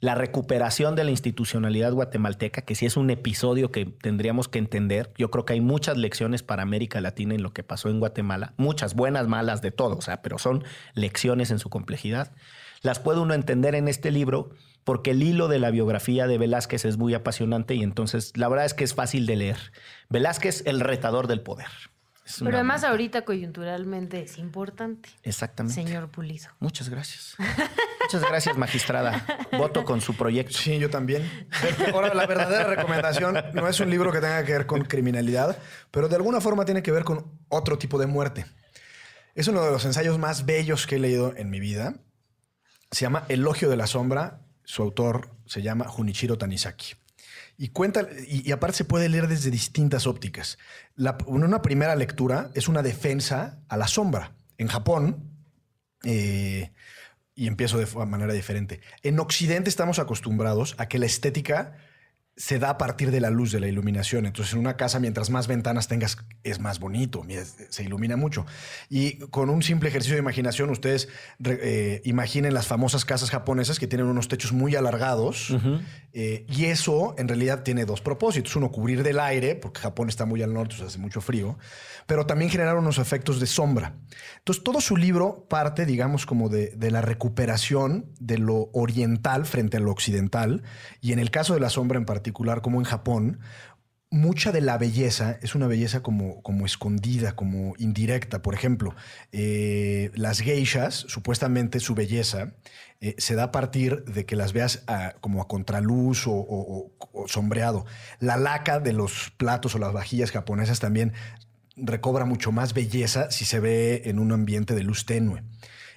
la 0.00 0.14
recuperación 0.14 0.96
de 0.96 1.04
la 1.04 1.10
institucionalidad 1.10 1.92
guatemalteca, 1.92 2.62
que 2.62 2.74
sí 2.74 2.86
es 2.86 2.96
un 2.96 3.10
episodio 3.10 3.70
que 3.70 3.84
tendríamos 3.84 4.48
que 4.48 4.58
entender. 4.58 5.12
Yo 5.18 5.30
creo 5.30 5.44
que 5.44 5.52
hay 5.52 5.60
muchas 5.60 5.98
lecciones 5.98 6.42
para 6.42 6.62
América 6.62 7.00
Latina 7.02 7.34
en 7.34 7.42
lo 7.42 7.52
que 7.52 7.62
pasó 7.62 7.90
en 7.90 8.00
Guatemala, 8.00 8.54
muchas 8.56 8.94
buenas, 8.94 9.28
malas, 9.28 9.60
de 9.60 9.70
todo, 9.70 9.98
o 9.98 10.00
sea, 10.00 10.22
pero 10.22 10.38
son 10.38 10.64
lecciones 10.94 11.50
en 11.50 11.58
su 11.58 11.68
complejidad. 11.68 12.32
Las 12.80 12.98
puede 12.98 13.20
uno 13.20 13.34
entender 13.34 13.74
en 13.74 13.88
este 13.88 14.10
libro 14.10 14.50
porque 14.84 15.10
el 15.10 15.22
hilo 15.22 15.48
de 15.48 15.58
la 15.58 15.70
biografía 15.70 16.26
de 16.26 16.38
Velázquez 16.38 16.86
es 16.86 16.96
muy 16.96 17.12
apasionante 17.12 17.74
y 17.74 17.82
entonces 17.82 18.34
la 18.36 18.48
verdad 18.48 18.64
es 18.64 18.72
que 18.72 18.84
es 18.84 18.94
fácil 18.94 19.26
de 19.26 19.36
leer. 19.36 19.58
Velázquez, 20.08 20.62
el 20.64 20.80
retador 20.80 21.26
del 21.26 21.42
poder. 21.42 21.68
Pero 22.38 22.56
además 22.56 22.84
ahorita 22.84 23.22
coyunturalmente 23.22 24.22
es 24.22 24.38
importante. 24.38 25.08
Exactamente. 25.22 25.74
Señor 25.74 26.08
Pulido. 26.08 26.48
Muchas 26.58 26.88
gracias. 26.88 27.36
Muchas 28.02 28.22
gracias, 28.28 28.56
magistrada. 28.56 29.24
Voto 29.52 29.84
con 29.84 30.00
su 30.00 30.14
proyecto. 30.14 30.56
Sí, 30.56 30.78
yo 30.78 30.90
también. 30.90 31.28
Ahora, 31.92 32.14
la 32.14 32.26
verdadera 32.26 32.64
recomendación 32.64 33.42
no 33.52 33.68
es 33.68 33.80
un 33.80 33.90
libro 33.90 34.12
que 34.12 34.20
tenga 34.20 34.44
que 34.44 34.52
ver 34.52 34.66
con 34.66 34.82
criminalidad, 34.84 35.58
pero 35.90 36.08
de 36.08 36.16
alguna 36.16 36.40
forma 36.40 36.64
tiene 36.64 36.82
que 36.82 36.92
ver 36.92 37.04
con 37.04 37.38
otro 37.48 37.78
tipo 37.78 37.98
de 37.98 38.06
muerte. 38.06 38.46
Es 39.34 39.48
uno 39.48 39.64
de 39.64 39.70
los 39.70 39.84
ensayos 39.84 40.18
más 40.18 40.44
bellos 40.44 40.86
que 40.86 40.96
he 40.96 40.98
leído 40.98 41.34
en 41.36 41.50
mi 41.50 41.60
vida. 41.60 41.94
Se 42.90 43.02
llama 43.02 43.24
Elogio 43.28 43.70
de 43.70 43.76
la 43.76 43.86
Sombra. 43.86 44.40
Su 44.64 44.82
autor 44.82 45.30
se 45.46 45.62
llama 45.62 45.86
Junichiro 45.86 46.36
Tanizaki. 46.36 46.94
Y 47.62 47.68
cuenta, 47.68 48.08
y, 48.26 48.50
aparte 48.52 48.78
se 48.78 48.84
puede 48.86 49.10
leer 49.10 49.28
desde 49.28 49.50
distintas 49.50 50.06
ópticas. 50.06 50.56
La, 50.94 51.18
una 51.26 51.60
primera 51.60 51.94
lectura 51.94 52.50
es 52.54 52.68
una 52.68 52.80
defensa 52.80 53.60
a 53.68 53.76
la 53.76 53.86
sombra. 53.86 54.34
En 54.56 54.66
Japón, 54.66 55.30
eh, 56.04 56.72
y 57.34 57.48
empiezo 57.48 57.76
de 57.76 57.84
manera 58.06 58.32
diferente. 58.32 58.80
En 59.02 59.20
Occidente 59.20 59.68
estamos 59.68 59.98
acostumbrados 59.98 60.74
a 60.78 60.88
que 60.88 60.98
la 60.98 61.04
estética 61.04 61.76
se 62.40 62.58
da 62.58 62.70
a 62.70 62.78
partir 62.78 63.10
de 63.10 63.20
la 63.20 63.28
luz, 63.28 63.52
de 63.52 63.60
la 63.60 63.68
iluminación. 63.68 64.24
Entonces, 64.24 64.54
en 64.54 64.60
una 64.60 64.78
casa, 64.78 64.98
mientras 64.98 65.28
más 65.28 65.46
ventanas 65.46 65.88
tengas, 65.88 66.16
es 66.42 66.58
más 66.58 66.80
bonito, 66.80 67.22
se 67.68 67.84
ilumina 67.84 68.16
mucho. 68.16 68.46
Y 68.88 69.18
con 69.28 69.50
un 69.50 69.62
simple 69.62 69.90
ejercicio 69.90 70.14
de 70.14 70.22
imaginación, 70.22 70.70
ustedes 70.70 71.10
eh, 71.44 72.00
imaginen 72.06 72.54
las 72.54 72.66
famosas 72.66 73.04
casas 73.04 73.28
japonesas 73.28 73.78
que 73.78 73.86
tienen 73.86 74.06
unos 74.06 74.28
techos 74.28 74.54
muy 74.54 74.74
alargados. 74.74 75.54
Eh, 76.14 76.46
y 76.48 76.64
eso, 76.64 77.14
en 77.18 77.28
realidad, 77.28 77.62
tiene 77.62 77.84
dos 77.84 78.00
propósitos. 78.00 78.56
Uno, 78.56 78.70
cubrir 78.70 79.02
del 79.02 79.20
aire, 79.20 79.54
porque 79.54 79.80
Japón 79.80 80.08
está 80.08 80.24
muy 80.24 80.40
al 80.42 80.54
norte, 80.54 80.76
hace 80.82 80.98
mucho 80.98 81.20
frío, 81.20 81.58
pero 82.06 82.24
también 82.24 82.50
generar 82.50 82.78
unos 82.78 82.96
efectos 82.96 83.38
de 83.38 83.46
sombra. 83.46 83.96
Entonces, 84.38 84.64
todo 84.64 84.80
su 84.80 84.96
libro 84.96 85.46
parte, 85.50 85.84
digamos, 85.84 86.24
como 86.24 86.48
de, 86.48 86.68
de 86.68 86.90
la 86.90 87.02
recuperación 87.02 88.06
de 88.18 88.38
lo 88.38 88.70
oriental 88.72 89.44
frente 89.44 89.76
a 89.76 89.80
lo 89.80 89.90
occidental. 89.90 90.62
Y 91.02 91.12
en 91.12 91.18
el 91.18 91.30
caso 91.30 91.52
de 91.52 91.60
la 91.60 91.68
sombra 91.68 91.98
en 91.98 92.06
particular, 92.06 92.29
como 92.32 92.78
en 92.78 92.84
Japón, 92.84 93.40
mucha 94.10 94.50
de 94.50 94.60
la 94.60 94.76
belleza 94.76 95.38
es 95.40 95.54
una 95.54 95.68
belleza 95.68 96.02
como, 96.02 96.42
como 96.42 96.66
escondida, 96.66 97.36
como 97.36 97.74
indirecta. 97.78 98.42
Por 98.42 98.54
ejemplo, 98.54 98.94
eh, 99.32 100.10
las 100.14 100.40
geishas, 100.40 100.94
supuestamente 100.94 101.78
su 101.80 101.94
belleza 101.94 102.54
eh, 103.00 103.14
se 103.18 103.34
da 103.34 103.44
a 103.44 103.52
partir 103.52 104.04
de 104.04 104.26
que 104.26 104.36
las 104.36 104.52
veas 104.52 104.84
como 105.20 105.40
a 105.40 105.48
contraluz 105.48 106.24
o, 106.26 106.92
sombreado. 107.26 107.86
La 108.18 108.36
laca 108.36 108.80
de 108.80 108.92
los 108.92 109.32
platos 109.36 109.74
o 109.74 109.78
las 109.78 109.92
vajillas 109.92 110.32
japonesas 110.32 110.80
también 110.80 111.12
recobra 111.76 112.24
mucho 112.24 112.52
más 112.52 112.74
belleza 112.74 113.30
si 113.30 113.44
se 113.44 113.60
ve 113.60 114.02
en 114.06 114.18
un 114.18 114.32
ambiente 114.32 114.74
de 114.74 114.82
luz 114.82 115.06
tenue. 115.06 115.42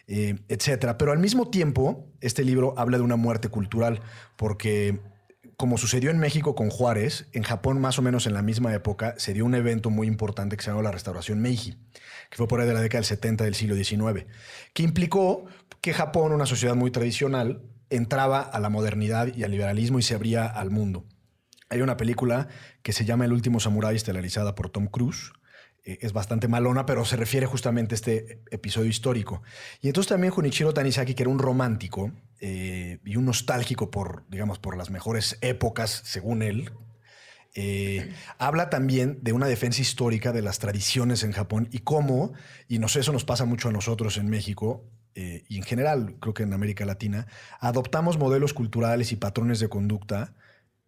Eh, 0.07 0.35
etcétera. 0.49 0.97
Pero 0.97 1.13
al 1.13 1.19
mismo 1.19 1.49
tiempo, 1.49 2.07
este 2.21 2.43
libro 2.43 2.73
habla 2.77 2.97
de 2.97 3.03
una 3.03 3.15
muerte 3.15 3.49
cultural, 3.49 4.01
porque 4.35 4.99
como 5.57 5.77
sucedió 5.77 6.09
en 6.09 6.19
México 6.19 6.55
con 6.55 6.69
Juárez, 6.69 7.27
en 7.33 7.43
Japón 7.43 7.79
más 7.79 7.99
o 7.99 8.01
menos 8.01 8.27
en 8.27 8.33
la 8.33 8.41
misma 8.41 8.73
época 8.73 9.15
se 9.17 9.33
dio 9.33 9.45
un 9.45 9.55
evento 9.55 9.89
muy 9.89 10.07
importante 10.07 10.57
que 10.57 10.63
se 10.63 10.71
llamó 10.71 10.81
la 10.81 10.91
Restauración 10.91 11.41
Meiji, 11.41 11.77
que 12.29 12.37
fue 12.37 12.47
por 12.47 12.59
ahí 12.59 12.67
de 12.67 12.73
la 12.73 12.81
década 12.81 12.99
del 12.99 13.05
70 13.05 13.43
del 13.43 13.55
siglo 13.55 13.75
XIX, 13.75 14.25
que 14.73 14.83
implicó 14.83 15.45
que 15.81 15.93
Japón, 15.93 16.31
una 16.31 16.45
sociedad 16.45 16.75
muy 16.75 16.91
tradicional, 16.91 17.61
entraba 17.89 18.41
a 18.41 18.59
la 18.59 18.69
modernidad 18.69 19.27
y 19.35 19.43
al 19.43 19.51
liberalismo 19.51 19.99
y 19.99 20.01
se 20.01 20.15
abría 20.15 20.45
al 20.47 20.71
mundo. 20.71 21.05
Hay 21.69 21.81
una 21.81 21.97
película 21.97 22.47
que 22.81 22.93
se 22.93 23.05
llama 23.05 23.25
El 23.25 23.33
último 23.33 23.59
samurái, 23.59 23.95
estelarizada 23.95 24.55
por 24.55 24.69
Tom 24.69 24.87
Cruise, 24.87 25.31
es 25.83 26.13
bastante 26.13 26.47
malona, 26.47 26.85
pero 26.85 27.03
se 27.03 27.17
refiere 27.17 27.45
justamente 27.45 27.93
a 27.93 27.97
este 27.97 28.41
episodio 28.51 28.89
histórico. 28.89 29.43
Y 29.81 29.87
entonces 29.87 30.09
también 30.09 30.31
Junichiro 30.31 30.73
Tanizaki, 30.73 31.13
que 31.13 31.23
era 31.23 31.29
un 31.29 31.39
romántico 31.39 32.11
eh, 32.39 32.99
y 33.03 33.17
un 33.17 33.25
nostálgico 33.25 33.91
por, 33.91 34.23
digamos, 34.29 34.59
por 34.59 34.77
las 34.77 34.89
mejores 34.89 35.37
épocas, 35.41 36.01
según 36.05 36.41
él, 36.41 36.71
eh, 37.55 38.13
habla 38.39 38.69
también 38.69 39.19
de 39.21 39.33
una 39.33 39.47
defensa 39.47 39.81
histórica 39.81 40.31
de 40.31 40.41
las 40.41 40.59
tradiciones 40.59 41.23
en 41.23 41.33
Japón 41.33 41.67
y 41.71 41.79
cómo, 41.79 42.33
y 42.67 42.79
no 42.79 42.87
sé, 42.87 43.01
eso 43.01 43.11
nos 43.11 43.25
pasa 43.25 43.45
mucho 43.45 43.69
a 43.69 43.71
nosotros 43.71 44.17
en 44.17 44.29
México, 44.29 44.85
y 45.15 45.57
en 45.57 45.63
general 45.63 46.15
creo 46.19 46.33
que 46.33 46.41
en 46.41 46.53
América 46.53 46.87
Latina, 46.87 47.27
adoptamos 47.59 48.17
modelos 48.17 48.55
culturales 48.55 49.11
y 49.11 49.15
patrones 49.15 49.59
de 49.59 49.69
conducta 49.69 50.33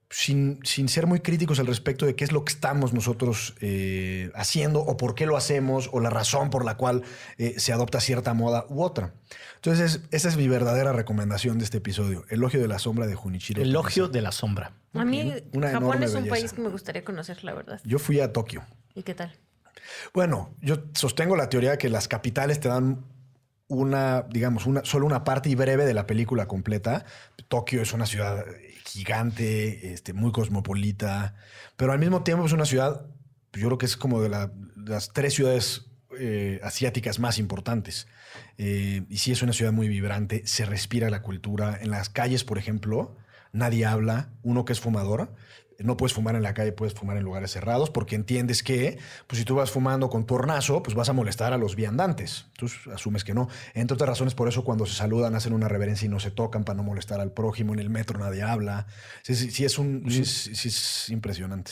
sin, 0.09 0.59
ser 0.63 1.07
muy 1.07 1.19
críticos 1.19 1.59
al 1.59 1.67
respecto 1.67 2.05
de 2.05 2.15
qué 2.15 2.23
es 2.23 2.31
lo 2.31 2.45
que 2.45 2.53
estamos 2.53 2.93
nosotros 2.93 3.55
eh, 3.59 4.31
haciendo 4.35 4.81
o 4.81 4.97
por 4.97 5.15
qué 5.15 5.25
lo 5.25 5.35
hacemos 5.35 5.89
o 5.91 5.99
la 5.99 6.09
razón 6.09 6.49
por 6.49 6.63
la 6.63 6.77
cual 6.77 7.03
eh, 7.37 7.55
se 7.59 7.73
adopta 7.73 7.99
cierta 7.99 8.33
moda 8.33 8.65
u 8.69 8.83
otra. 8.83 9.13
Entonces, 9.55 10.01
esa 10.11 10.29
es 10.29 10.37
mi 10.37 10.47
verdadera 10.47 10.93
recomendación 10.93 11.57
de 11.57 11.65
este 11.65 11.77
episodio. 11.77 12.25
Elogio 12.29 12.61
de 12.61 12.67
la 12.67 12.79
sombra 12.79 13.07
de 13.07 13.15
Junichiro. 13.15 13.61
Elogio 13.61 14.07
de 14.07 14.21
la 14.21 14.31
sombra. 14.31 14.73
A 14.93 15.03
mí, 15.03 15.33
Japón 15.59 16.03
es 16.03 16.13
un 16.13 16.27
país 16.27 16.53
que 16.53 16.61
me 16.61 16.69
gustaría 16.69 17.03
conocer, 17.03 17.43
la 17.43 17.53
verdad. 17.53 17.81
Yo 17.83 17.99
fui 17.99 18.19
a 18.19 18.31
Tokio. 18.31 18.63
¿Y 18.93 19.03
qué 19.03 19.15
tal? 19.15 19.35
Bueno, 20.13 20.55
yo 20.61 20.83
sostengo 20.93 21.35
la 21.35 21.49
teoría 21.49 21.71
de 21.71 21.77
que 21.77 21.89
las 21.89 22.07
capitales 22.07 22.59
te 22.59 22.69
dan 22.69 23.05
una, 23.67 24.21
digamos, 24.29 24.67
una, 24.67 24.85
solo 24.85 25.05
una 25.05 25.23
parte 25.23 25.49
y 25.49 25.55
breve 25.55 25.85
de 25.85 25.93
la 25.93 26.05
película 26.05 26.47
completa. 26.47 27.05
Tokio 27.47 27.81
es 27.81 27.91
una 27.93 28.05
ciudad 28.05 28.45
gigante, 28.95 29.93
este, 29.93 30.13
muy 30.13 30.31
cosmopolita, 30.31 31.35
pero 31.75 31.91
al 31.91 31.99
mismo 31.99 32.23
tiempo 32.23 32.45
es 32.45 32.53
una 32.53 32.65
ciudad, 32.65 33.05
yo 33.53 33.67
creo 33.67 33.77
que 33.77 33.85
es 33.85 33.97
como 33.97 34.21
de, 34.21 34.29
las 34.29 35.13
tres 35.13 35.33
ciudades 35.33 35.87
eh, 36.17 36.59
asiáticas 36.63 37.19
más 37.19 37.37
importantes. 37.37 38.07
Eh, 38.57 39.03
y 39.09 39.17
sí 39.17 39.31
es 39.31 39.41
una 39.41 39.53
ciudad 39.53 39.71
muy 39.71 39.87
vibrante, 39.87 40.41
se 40.45 40.65
respira 40.65 41.09
la 41.09 41.21
cultura. 41.21 41.77
En 41.81 41.91
las 41.91 42.09
calles, 42.09 42.43
por 42.43 42.57
ejemplo, 42.57 43.15
nadie 43.51 43.85
habla. 43.85 44.29
Uno 44.43 44.65
que 44.65 44.73
es 44.73 44.79
fumador, 44.79 45.33
no 45.79 45.97
puedes 45.97 46.13
fumar 46.13 46.35
en 46.35 46.43
la 46.43 46.53
calle, 46.53 46.71
puedes 46.71 46.93
fumar 46.93 47.17
en 47.17 47.23
lugares 47.23 47.51
cerrados, 47.51 47.89
porque 47.89 48.15
entiendes 48.15 48.63
que, 48.63 48.97
pues 49.27 49.39
si 49.39 49.45
tú 49.45 49.55
vas 49.55 49.71
fumando 49.71 50.09
con 50.09 50.25
tornazo, 50.25 50.81
pues 50.83 50.95
vas 50.95 51.09
a 51.09 51.13
molestar 51.13 51.53
a 51.53 51.57
los 51.57 51.75
viandantes. 51.75 52.45
Tú 52.57 52.67
asumes 52.93 53.23
que 53.23 53.33
no. 53.33 53.49
Entre 53.73 53.93
otras 53.93 54.09
razones, 54.09 54.35
por 54.35 54.47
eso 54.47 54.63
cuando 54.63 54.85
se 54.85 54.95
saludan 54.95 55.35
hacen 55.35 55.53
una 55.53 55.67
reverencia 55.67 56.05
y 56.05 56.09
no 56.09 56.19
se 56.19 56.31
tocan 56.31 56.63
para 56.63 56.77
no 56.77 56.83
molestar 56.83 57.19
al 57.19 57.31
prójimo. 57.31 57.73
En 57.73 57.79
el 57.79 57.89
metro 57.89 58.19
nadie 58.19 58.43
habla. 58.43 58.87
Sí, 59.23 59.35
sí, 59.35 59.65
es 59.65 59.77
un, 59.77 60.05
sí, 60.09 60.21
es 60.21 61.09
impresionante. 61.09 61.71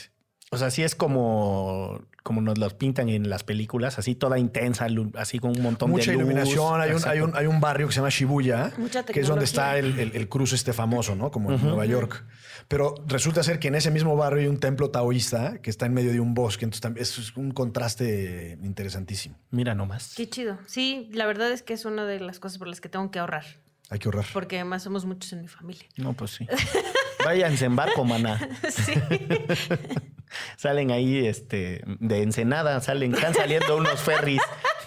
O 0.51 0.57
sea, 0.57 0.69
sí 0.69 0.83
es 0.83 0.93
como, 0.93 2.01
como 2.23 2.41
nos 2.41 2.57
los 2.57 2.73
pintan 2.73 3.09
en 3.09 3.29
las 3.29 3.43
películas, 3.43 3.99
así 3.99 4.15
toda 4.15 4.39
intensa, 4.39 4.87
así 5.15 5.39
con 5.39 5.51
un 5.51 5.61
montón 5.61 5.89
de 5.89 5.97
Mucha 5.97 6.13
iluminación. 6.13 6.81
Hay 6.81 6.91
un, 6.91 7.01
hay, 7.05 7.19
un, 7.19 7.35
hay 7.35 7.45
un, 7.45 7.59
barrio 7.59 7.87
que 7.87 7.93
se 7.93 7.97
llama 7.97 8.09
Shibuya, 8.09 8.71
que 9.11 9.19
es 9.19 9.27
donde 9.27 9.43
está 9.45 9.77
el, 9.77 9.99
el, 9.99 10.29
cruce 10.29 10.55
este 10.55 10.71
famoso, 10.71 11.15
¿no? 11.15 11.31
Como 11.31 11.51
en 11.51 11.61
Nueva 11.61 11.85
York. 11.85 12.25
Pero 12.69 12.95
resulta 13.07 13.43
ser 13.43 13.59
que 13.59 13.67
en 13.67 13.75
ese 13.75 13.91
mismo 13.91 14.15
barrio 14.15 14.41
hay 14.41 14.47
un 14.47 14.59
templo 14.59 14.89
taoísta 14.89 15.61
que 15.61 15.69
está 15.69 15.85
en 15.85 15.93
medio 15.93 16.11
de 16.11 16.21
un 16.21 16.33
bosque. 16.33 16.63
Entonces 16.63 17.19
es 17.19 17.35
un 17.35 17.51
contraste 17.51 18.57
interesantísimo. 18.63 19.37
Mira 19.51 19.75
nomás. 19.75 20.13
Qué 20.15 20.29
chido. 20.29 20.57
Sí, 20.65 21.09
la 21.11 21.25
verdad 21.25 21.51
es 21.51 21.61
que 21.61 21.73
es 21.73 21.83
una 21.83 22.05
de 22.05 22.21
las 22.21 22.39
cosas 22.39 22.57
por 22.57 22.69
las 22.69 22.79
que 22.79 22.87
tengo 22.87 23.11
que 23.11 23.19
ahorrar. 23.19 23.45
Hay 23.89 23.99
que 23.99 24.07
ahorrar. 24.07 24.25
Porque 24.31 24.55
además 24.55 24.83
somos 24.83 25.05
muchos 25.05 25.33
en 25.33 25.41
mi 25.41 25.47
familia. 25.49 25.85
No, 25.97 26.13
pues 26.13 26.31
sí. 26.31 26.47
Váyanse 27.25 27.65
en 27.65 27.75
barco, 27.75 28.05
maná. 28.05 28.39
Sí. 28.69 28.93
salen 30.57 30.91
ahí 30.91 31.25
este, 31.27 31.81
de 31.99 32.21
Ensenada, 32.23 32.79
salen, 32.81 33.13
están 33.15 33.33
saliendo 33.33 33.77
unos 33.77 34.01
ferries. 34.01 34.41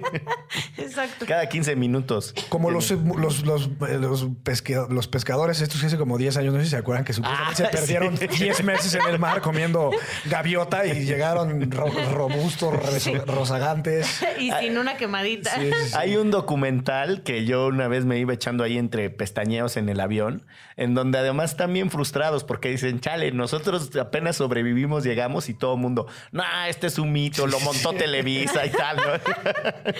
Exacto. 0.78 1.26
Cada 1.28 1.48
15 1.48 1.76
minutos. 1.76 2.34
Como 2.50 2.72
los, 2.72 2.90
los, 2.92 3.44
los, 3.44 3.70
los, 3.82 4.28
pesque- 4.44 4.88
los 4.90 5.08
pescadores 5.08 5.62
estos 5.62 5.80
que 5.82 5.88
hace 5.88 5.98
como 5.98 6.18
10 6.18 6.38
años, 6.38 6.54
no 6.54 6.60
sé 6.60 6.66
si 6.66 6.72
se 6.72 6.78
acuerdan, 6.78 7.06
que 7.06 7.14
supuestamente 7.14 7.64
Ah, 7.64 7.70
se 7.72 7.78
perdieron 7.78 8.18
sí. 8.18 8.28
10 8.28 8.64
meses 8.64 8.94
en 8.96 9.02
el 9.10 9.20
mar 9.20 9.42
comiendo 9.42 9.92
gaviota 10.26 10.86
y 10.86 11.06
llegaron 11.06 11.70
ro- 11.72 11.92
robustos, 12.14 12.74
re- 13.06 13.20
rozagantes. 13.26 14.22
Y 14.40 14.52
sin 14.60 14.78
una 14.78 14.98
quemadita. 14.98 15.56
Sí, 15.56 15.66
sí, 15.68 15.90
sí. 15.90 15.94
Hay 15.96 16.16
un 16.18 16.32
documental 16.32 17.24
que 17.24 17.46
yo 17.46 17.68
una 17.68 17.88
vez 17.88 18.06
me 18.06 18.18
iba 18.20 18.34
echando 18.34 18.64
ahí 18.64 18.78
entre 18.78 19.10
pestañeos 19.10 19.78
en 19.78 19.90
el 19.90 20.00
avión, 20.00 20.46
en 20.76 20.94
donde 20.96 21.18
además 21.20 21.52
están 21.52 21.74
bien 21.74 21.92
frustrados 21.92 22.44
porque 22.44 22.70
dicen, 22.70 23.00
chale, 23.00 23.32
nosotros 23.32 23.96
apenas 23.98 24.38
sobrevivimos, 24.38 25.04
llegamos 25.08 25.50
y 25.50 25.54
todo 25.54 25.76
el 25.76 25.82
mundo, 25.82 26.08
no, 26.32 26.44
este 26.68 26.88
es 26.88 27.00
un 27.00 27.12
mito, 27.12 27.48
lo 27.48 27.60
montó 27.62 27.94
Televisa 27.94 28.66
y 28.66 28.70
tal, 28.70 28.98
¿no? 28.98 29.04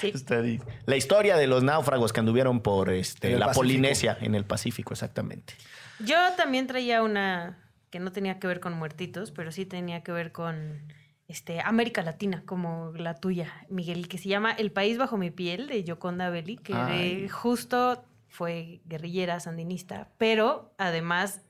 Sí. 0.00 0.12
La 0.86 0.96
historia 0.96 1.36
de 1.36 1.48
los 1.48 1.64
náufragos 1.64 2.12
que 2.12 2.20
anduvieron 2.20 2.60
por 2.60 2.90
este, 2.90 3.32
la 3.32 3.46
Pacífico. 3.46 3.60
Polinesia, 3.60 4.18
en 4.20 4.36
el 4.36 4.44
Pacífico, 4.44 4.94
exactamente. 4.94 5.54
Yo 5.98 6.16
también 6.36 6.68
traía 6.68 7.02
una 7.02 7.58
que 7.90 7.98
no 7.98 8.12
tenía 8.12 8.38
que 8.38 8.46
ver 8.46 8.60
con 8.60 8.74
muertitos, 8.74 9.32
pero 9.32 9.50
sí 9.50 9.66
tenía 9.66 10.02
que 10.02 10.12
ver 10.12 10.30
con 10.30 10.82
este, 11.26 11.60
América 11.60 12.02
Latina, 12.02 12.42
como 12.46 12.92
la 12.96 13.14
tuya, 13.14 13.52
Miguel, 13.68 14.08
que 14.08 14.18
se 14.18 14.28
llama 14.28 14.52
El 14.52 14.70
País 14.70 14.98
Bajo 14.98 15.16
mi 15.16 15.30
Piel, 15.30 15.68
de 15.68 15.84
Yoconda 15.84 16.30
Belli, 16.30 16.56
que 16.56 16.74
Ay. 16.74 17.28
justo 17.28 18.04
fue 18.28 18.80
guerrillera, 18.84 19.40
sandinista, 19.40 20.10
pero 20.18 20.74
además 20.78 21.42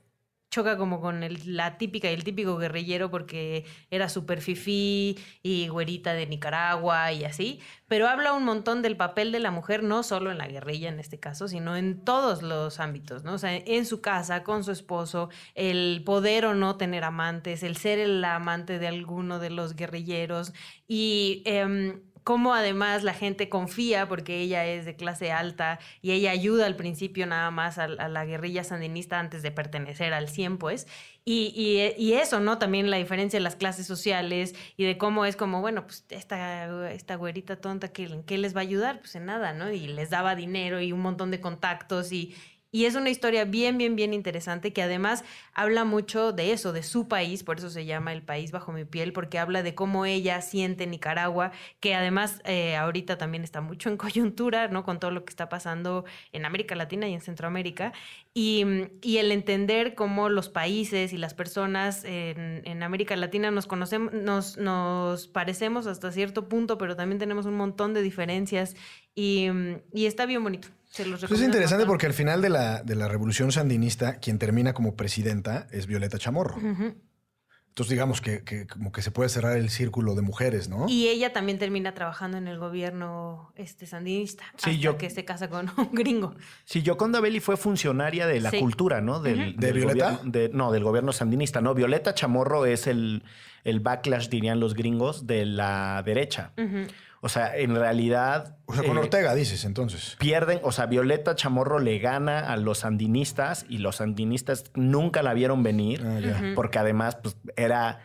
choca 0.49 0.77
como 0.77 0.99
con 1.01 1.23
el- 1.23 1.55
la 1.55 1.77
típica 1.77 2.09
y 2.09 2.13
el 2.13 2.23
típico 2.23 2.57
guerrillero 2.57 3.11
porque 3.11 3.65
era 3.91 4.09
súper 4.09 4.41
fifí 4.41 5.17
y 5.43 5.67
güerita 5.67 6.13
de 6.13 6.25
Nicaragua 6.25 7.11
y 7.13 7.23
así, 7.23 7.59
pero 7.87 8.07
habla 8.07 8.33
un 8.33 8.45
montón 8.45 8.81
del 8.81 8.97
papel 8.97 9.31
de 9.31 9.39
la 9.39 9.51
mujer, 9.51 9.83
no 9.83 10.01
solo 10.03 10.31
en 10.31 10.37
la 10.39 10.47
guerrilla 10.47 10.89
en 10.89 10.99
este 10.99 11.19
caso, 11.19 11.47
sino 11.47 11.75
en 11.77 12.03
todos 12.03 12.41
los 12.41 12.79
ámbitos, 12.79 13.23
¿no? 13.23 13.33
O 13.33 13.37
sea, 13.37 13.55
en 13.55 13.85
su 13.85 14.01
casa, 14.01 14.43
con 14.43 14.63
su 14.63 14.71
esposo, 14.71 15.29
el 15.55 16.03
poder 16.05 16.45
o 16.45 16.53
no 16.55 16.77
tener 16.77 17.03
amantes, 17.03 17.63
el 17.63 17.77
ser 17.77 17.99
el 17.99 18.23
amante 18.25 18.79
de 18.79 18.87
alguno 18.87 19.39
de 19.39 19.49
los 19.51 19.75
guerrilleros 19.75 20.53
y... 20.87 21.43
em, 21.45 22.01
cómo 22.29 22.53
además 22.53 23.01
la 23.03 23.15
gente 23.15 23.49
confía 23.49 24.07
porque 24.07 24.39
ella 24.39 24.63
es 24.67 24.85
de 24.85 24.95
clase 24.95 25.31
alta 25.31 25.79
y 25.99 26.11
ella 26.11 26.29
ayuda 26.29 26.67
al 26.67 26.75
principio 26.75 27.25
nada 27.25 27.49
más 27.49 27.79
a, 27.79 27.87
la 27.87 28.23
guerrilla 28.23 28.63
sandinista 28.63 29.19
antes 29.19 29.41
de 29.41 29.49
pertenecer 29.49 30.13
al 30.13 30.29
100, 30.29 30.59
pues. 30.59 30.85
Y, 31.25 31.51
y- 31.55 31.99
y 31.99 32.13
eso, 32.13 32.39
¿no? 32.39 32.59
También 32.59 32.91
la 32.91 32.97
diferencia 32.97 33.39
de 33.39 33.43
las 33.43 33.55
clases 33.55 33.87
sociales 33.87 34.53
y 34.77 34.83
de 34.85 34.95
cómo 34.99 35.25
es 35.25 35.35
como, 35.35 35.61
bueno, 35.61 35.87
pues 35.87 36.05
esta, 36.09 36.91
esta 36.91 37.15
güerita 37.15 37.55
tonta, 37.59 37.87
¿qué, 37.87 38.03
¿en 38.03 38.21
qué 38.23 38.37
les 38.37 38.55
va 38.55 38.59
a 38.59 38.61
ayudar? 38.61 38.99
Pues 38.99 39.15
en 39.15 39.25
nada, 39.25 39.53
¿no? 39.53 39.71
Y 39.71 39.87
les 39.87 40.11
daba 40.11 40.35
dinero 40.35 40.79
y 40.81 40.91
un 40.91 40.99
montón 40.99 41.31
de 41.31 41.41
contactos 41.41 42.11
y... 42.11 42.35
Y 42.71 42.85
es 42.85 42.93
una 42.95 43.09
historia 43.09 43.45
bien, 43.45 43.77
bien, 43.79 43.95
bien 43.95 44.13
interesante 44.13 44.73
que 44.73 44.83
además 44.83 45.23
habla 45.53 45.85
mucho 45.85 46.33
de 46.33 46.51
eso, 46.51 46.71
de 46.71 46.83
su 46.83 47.07
país, 47.07 47.43
por 47.43 47.57
eso 47.57 47.69
se 47.71 47.85
llama 47.85 48.13
El 48.13 48.21
País 48.21 48.51
Bajo 48.51 48.71
mi 48.71 48.85
Piel, 48.85 49.11
porque 49.11 49.39
habla 49.39 49.63
de 49.63 49.73
cómo 49.73 50.05
ella 50.05 50.41
siente 50.41 50.85
Nicaragua, 50.85 51.51
que 51.79 51.95
además 51.95 52.41
eh, 52.45 52.75
ahorita 52.75 53.17
también 53.17 53.43
está 53.43 53.61
mucho 53.61 53.89
en 53.89 53.97
coyuntura, 53.97 54.67
¿no? 54.67 54.83
Con 54.83 54.99
todo 54.99 55.09
lo 55.11 55.25
que 55.25 55.31
está 55.31 55.49
pasando 55.49 56.05
en 56.31 56.45
América 56.45 56.75
Latina 56.75 57.07
y 57.07 57.13
en 57.15 57.21
Centroamérica. 57.21 57.93
Y, 58.33 58.65
y 59.01 59.17
el 59.17 59.31
entender 59.31 59.95
cómo 59.95 60.29
los 60.29 60.49
países 60.49 61.11
y 61.13 61.17
las 61.17 61.33
personas 61.33 62.03
en, 62.05 62.61
en 62.65 62.83
América 62.83 63.15
Latina 63.15 63.51
nos 63.51 63.65
conocemos, 63.67 64.13
nos, 64.13 64.57
nos 64.57 65.27
parecemos 65.27 65.87
hasta 65.87 66.11
cierto 66.11 66.47
punto, 66.47 66.77
pero 66.77 66.95
también 66.95 67.19
tenemos 67.19 67.45
un 67.45 67.55
montón 67.57 67.93
de 67.93 68.01
diferencias 68.03 68.75
y, 69.15 69.47
y 69.93 70.05
está 70.05 70.25
bien 70.25 70.43
bonito. 70.43 70.69
Se 70.89 71.05
los 71.05 71.23
Pues 71.25 71.39
es 71.39 71.45
interesante 71.45 71.85
porque 71.85 72.07
al 72.07 72.13
final 72.13 72.41
de 72.41 72.49
la, 72.49 72.81
de 72.81 72.95
la 72.95 73.07
revolución 73.07 73.51
sandinista, 73.51 74.17
quien 74.19 74.39
termina 74.39 74.73
como 74.73 74.95
presidenta 74.95 75.67
es 75.71 75.85
Violeta 75.87 76.17
Chamorro. 76.17 76.57
Entonces 76.59 77.91
digamos 77.91 78.19
que, 78.19 78.43
que 78.43 78.65
como 78.67 78.91
que 78.91 79.01
se 79.03 79.11
puede 79.11 79.29
cerrar 79.29 79.55
el 79.55 79.69
círculo 79.69 80.15
de 80.15 80.21
mujeres, 80.23 80.67
¿no? 80.67 80.87
Y 80.89 81.07
ella 81.07 81.31
también 81.31 81.59
termina 81.59 81.93
trabajando 81.93 82.37
en 82.37 82.47
el 82.47 82.57
gobierno 82.57 83.53
este 83.55 83.85
sandinista 83.85 84.43
Sí, 84.57 84.71
hasta 84.71 84.71
yo- 84.71 84.97
que 84.97 85.09
se 85.11 85.23
casa 85.23 85.49
con 85.49 85.69
un 85.77 85.91
gringo. 85.93 86.33
Sí, 86.65 86.81
Yoconda 86.81 87.21
Belli 87.21 87.39
fue 87.39 87.55
funcionaria 87.55 88.25
de 88.27 88.41
la 88.41 88.49
Sí. 88.49 88.59
cultura, 88.59 88.99
¿no? 88.99 89.21
Del, 89.21 89.55
¿De 89.55 89.67
del 89.67 89.75
Violeta? 89.77 90.11
gobierno- 90.13 90.31
de- 90.31 90.49
no, 90.49 90.71
del 90.71 90.83
gobierno 90.83 91.13
sandinista. 91.13 91.61
No, 91.61 91.73
Violeta 91.75 92.13
Chamorro 92.15 92.65
es 92.65 92.87
el, 92.87 93.23
el 93.63 93.79
backlash, 93.79 94.27
dirían 94.29 94.59
los 94.59 94.73
gringos, 94.73 95.25
de 95.27 95.45
la 95.45 96.01
derecha. 96.03 96.51
Ujú. 96.57 96.87
O 97.21 97.27
sea, 97.29 97.57
en 97.57 97.75
realidad... 97.75 98.57
O 98.65 98.73
sea, 98.73 98.83
con 98.83 98.97
eh, 98.97 99.01
Ortega 99.01 99.35
dices 99.35 99.65
entonces. 99.65 100.15
Pierden, 100.19 100.59
o 100.63 100.71
sea, 100.71 100.85
Violeta 100.85 101.35
Chamorro 101.35 101.79
le 101.79 101.99
gana 101.99 102.39
a 102.39 102.55
los 102.55 102.79
sandinistas 102.79 103.65
y 103.67 103.79
los 103.79 103.97
sandinistas 103.97 104.71
nunca 104.75 105.21
la 105.21 105.33
vieron 105.33 105.61
venir 105.63 106.01
Ah, 106.05 106.53
porque 106.55 106.79
además 106.79 107.17
pues, 107.21 107.35
era, 107.57 107.99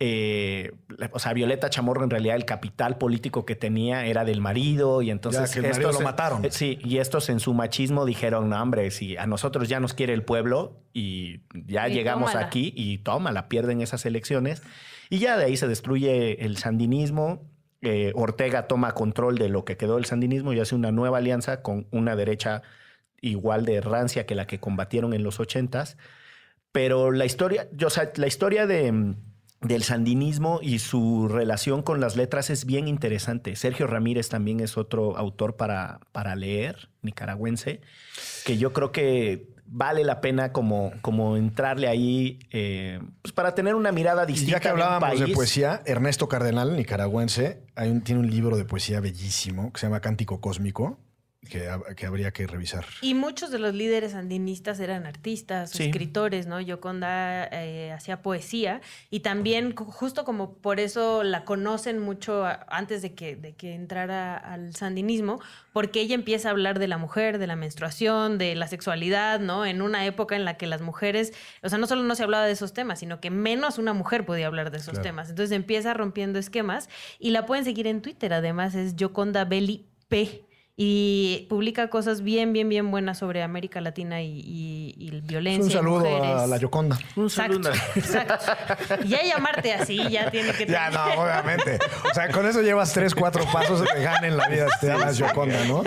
eh, 0.00 0.72
o 1.12 1.18
sea, 1.18 1.32
Violeta 1.32 1.70
Chamorro 1.70 2.04
en 2.04 2.10
realidad 2.10 2.36
el 2.36 2.44
capital 2.44 2.98
político 2.98 3.46
que 3.46 3.56
tenía 3.56 4.04
era 4.04 4.24
del 4.26 4.42
marido 4.42 5.00
y 5.00 5.10
entonces... 5.10 5.48
Ya, 5.48 5.60
que 5.60 5.66
el 5.66 5.72
marido 5.72 5.92
lo 5.92 6.00
mataron. 6.00 6.44
eh, 6.44 6.50
Sí, 6.50 6.78
y 6.84 6.98
estos 6.98 7.30
en 7.30 7.40
su 7.40 7.54
machismo 7.54 8.04
dijeron, 8.04 8.50
no 8.50 8.62
hombre, 8.62 8.90
si 8.90 9.16
a 9.16 9.26
nosotros 9.26 9.68
ya 9.68 9.80
nos 9.80 9.94
quiere 9.94 10.12
el 10.12 10.24
pueblo 10.24 10.82
y 10.92 11.40
ya 11.54 11.88
Y 11.88 11.94
llegamos 11.94 12.32
tómala. 12.32 12.46
aquí 12.46 12.72
y 12.76 12.98
tómala, 12.98 13.48
pierden 13.48 13.80
esas 13.80 14.04
elecciones 14.04 14.62
y 15.08 15.20
ya 15.20 15.38
de 15.38 15.46
ahí 15.46 15.56
se 15.56 15.68
destruye 15.68 16.44
el 16.44 16.58
sandinismo. 16.58 17.48
Eh, 17.82 18.12
Ortega 18.14 18.66
toma 18.66 18.92
control 18.92 19.38
de 19.38 19.48
lo 19.48 19.64
que 19.64 19.76
quedó 19.76 19.96
del 19.96 20.04
sandinismo 20.04 20.52
y 20.52 20.60
hace 20.60 20.74
una 20.74 20.92
nueva 20.92 21.18
alianza 21.18 21.62
con 21.62 21.86
una 21.90 22.16
derecha 22.16 22.62
igual 23.20 23.64
de 23.64 23.80
rancia 23.80 24.26
que 24.26 24.34
la 24.34 24.46
que 24.46 24.60
combatieron 24.60 25.12
en 25.14 25.22
los 25.22 25.40
ochentas. 25.40 25.96
Pero 26.72 27.10
la 27.10 27.24
historia, 27.24 27.68
yo, 27.72 27.88
o 27.88 27.90
la 28.16 28.26
historia 28.26 28.66
de, 28.66 29.14
del 29.60 29.82
sandinismo 29.82 30.60
y 30.62 30.78
su 30.78 31.28
relación 31.28 31.82
con 31.82 32.00
las 32.00 32.16
letras 32.16 32.50
es 32.50 32.64
bien 32.64 32.86
interesante. 32.88 33.56
Sergio 33.56 33.86
Ramírez 33.86 34.28
también 34.28 34.60
es 34.60 34.76
otro 34.76 35.16
autor 35.16 35.56
para, 35.56 36.00
para 36.12 36.36
leer, 36.36 36.90
nicaragüense, 37.02 37.80
que 38.44 38.58
yo 38.58 38.72
creo 38.72 38.92
que 38.92 39.48
vale 39.70 40.02
la 40.04 40.20
pena 40.20 40.52
como, 40.52 40.92
como 41.02 41.36
entrarle 41.36 41.88
ahí 41.88 42.38
eh, 42.50 43.00
pues 43.22 43.32
para 43.32 43.54
tener 43.54 43.74
una 43.74 43.92
mirada 43.92 44.24
Y 44.24 44.28
distinta 44.28 44.52
ya 44.56 44.60
que 44.60 44.68
hablábamos 44.68 45.20
de 45.20 45.28
poesía, 45.28 45.82
Ernesto 45.84 46.28
Cardenal, 46.28 46.76
nicaragüense, 46.76 47.62
hay 47.76 47.90
un- 47.90 48.00
tiene 48.02 48.20
un 48.20 48.30
libro 48.30 48.56
de 48.56 48.64
poesía 48.64 49.00
bellísimo 49.00 49.72
que 49.72 49.80
se 49.80 49.86
llama 49.86 50.00
Cántico 50.00 50.40
Cósmico, 50.40 50.98
que, 51.48 51.68
hab- 51.70 51.94
que 51.94 52.06
habría 52.06 52.30
que 52.30 52.46
revisar. 52.46 52.84
Y 53.00 53.14
muchos 53.14 53.50
de 53.50 53.58
los 53.58 53.74
líderes 53.74 54.12
sandinistas 54.12 54.78
eran 54.80 55.06
artistas, 55.06 55.70
Sí. 55.70 55.84
escritores, 55.84 56.46
¿no? 56.46 56.60
Yoconda 56.60 57.44
eh, 57.50 57.92
hacía 57.92 58.22
poesía 58.22 58.80
y 59.10 59.20
también 59.20 59.74
justo 59.74 60.24
como 60.24 60.54
por 60.54 60.80
eso 60.80 61.22
la 61.22 61.44
conocen 61.44 61.98
mucho 61.98 62.44
a- 62.44 62.66
antes 62.68 63.02
de 63.02 63.14
que, 63.14 63.36
de 63.36 63.54
que 63.54 63.74
entrara 63.74 64.36
al 64.36 64.74
sandinismo, 64.74 65.40
porque 65.72 66.00
ella 66.00 66.14
empieza 66.14 66.48
a 66.48 66.50
hablar 66.52 66.78
de 66.78 66.88
la 66.88 66.98
mujer, 66.98 67.38
de 67.38 67.46
la 67.46 67.56
menstruación, 67.56 68.38
de 68.38 68.54
la 68.54 68.66
sexualidad, 68.68 69.40
¿no? 69.40 69.64
En 69.66 69.82
una 69.82 70.04
época 70.06 70.36
en 70.36 70.44
la 70.44 70.56
que 70.56 70.66
las 70.66 70.80
mujeres, 70.82 71.32
o 71.62 71.68
sea, 71.68 71.78
no 71.78 71.86
solo 71.86 72.02
no 72.02 72.14
se 72.14 72.22
hablaba 72.24 72.44
de 72.46 72.52
esos 72.52 72.72
temas, 72.72 72.98
sino 73.00 73.20
que 73.20 73.30
menos 73.30 73.78
una 73.78 73.92
mujer 73.92 74.24
podía 74.26 74.46
hablar 74.46 74.70
de 74.70 74.78
esos 74.78 74.90
Claro. 74.94 75.02
temas. 75.02 75.30
Entonces 75.30 75.54
empieza 75.56 75.94
rompiendo 75.94 76.38
esquemas 76.38 76.88
y 77.18 77.30
la 77.30 77.46
pueden 77.46 77.64
seguir 77.64 77.86
en 77.86 78.02
Twitter, 78.02 78.32
además 78.32 78.74
es 78.74 78.96
Yoconda 78.96 79.44
Belli 79.44 79.86
P. 80.08 80.44
Y 80.80 81.46
publica 81.48 81.90
cosas 81.90 82.22
bien, 82.22 82.52
bien, 82.52 82.68
bien 82.68 82.92
buenas 82.92 83.18
sobre 83.18 83.42
América 83.42 83.80
Latina 83.80 84.22
y, 84.22 84.28
y- 84.38 84.94
y 84.96 85.20
violencia. 85.22 85.64
un 85.64 85.70
saludo 85.72 85.98
mujeres. 86.08 86.36
a 86.36 86.46
la 86.46 86.56
Yoconda. 86.56 86.96
Un 87.16 87.28
saludo. 87.28 87.70
exacto. 87.96 88.36
Ya 89.06 89.24
llamarte 89.24 89.72
así, 89.72 89.96
ya 90.08 90.30
tiene 90.30 90.52
que 90.52 90.66
Ya, 90.68 90.88
no, 90.90 91.02
obviamente. 91.20 91.80
O 92.08 92.14
sea, 92.14 92.30
con 92.30 92.46
eso 92.46 92.62
llevas 92.62 92.92
tres, 92.92 93.12
cuatro 93.16 93.42
pasos 93.52 93.80
de 93.92 94.02
gana 94.02 94.28
en 94.28 94.36
la 94.36 94.48
vida. 94.48 94.66
Te 94.80 94.86
llamas 94.86 95.18
Yoconda, 95.18 95.64
¿no? 95.64 95.82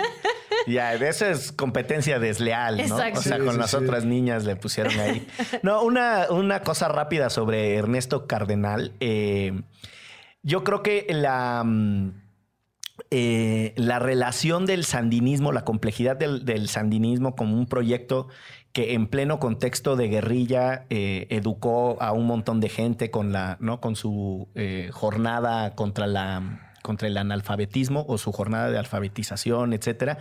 Ya, 0.67 0.97
de 0.97 1.07
eso 1.07 1.25
es 1.25 1.53
competencia 1.53 2.19
desleal, 2.19 2.75
¿no? 2.75 2.83
Exacto. 2.83 3.19
O 3.19 3.23
sea, 3.23 3.37
Sí, 3.37 3.43
con 3.45 3.53
sí, 3.53 3.59
las 3.61 3.69
sí. 3.71 3.77
otras 3.77 4.03
niñas 4.03 4.43
le 4.43 4.57
pusieron 4.57 4.99
ahí. 4.99 5.25
No, 5.63 5.83
una, 5.83 6.27
una 6.31 6.63
cosa 6.63 6.89
rápida 6.89 7.29
sobre 7.29 7.75
Ernesto 7.77 8.27
Cardenal. 8.27 8.91
Eh, 8.99 9.53
yo 10.43 10.65
creo 10.65 10.83
que 10.83 11.07
la, 11.09 11.63
mm, 11.65 12.11
eh, 13.09 13.73
la 13.75 13.99
relación 13.99 14.65
del 14.65 14.85
sandinismo, 14.85 15.51
la 15.51 15.65
complejidad 15.65 16.17
del, 16.17 16.69
sandinismo 16.69 17.35
como 17.35 17.57
un 17.57 17.65
proyecto 17.65 18.27
que 18.73 18.93
en 18.93 19.07
pleno 19.07 19.39
contexto 19.39 19.95
de 19.95 20.07
guerrilla 20.07 20.85
eh, 20.89 21.27
educó 21.29 21.97
a 22.01 22.13
un 22.13 22.25
montón 22.25 22.59
de 22.59 22.69
gente 22.69 23.11
con, 23.11 23.31
la, 23.31 23.57
¿no? 23.59 23.81
con 23.81 23.95
su 23.95 24.47
eh, 24.55 24.89
jornada 24.93 25.75
contra, 25.75 26.07
la, 26.07 26.73
contra 26.81 27.07
el 27.07 27.17
analfabetismo 27.17 28.05
o 28.07 28.17
su 28.17 28.31
jornada 28.31 28.69
de 28.69 28.77
alfabetización, 28.77 29.73
etcétera. 29.73 30.19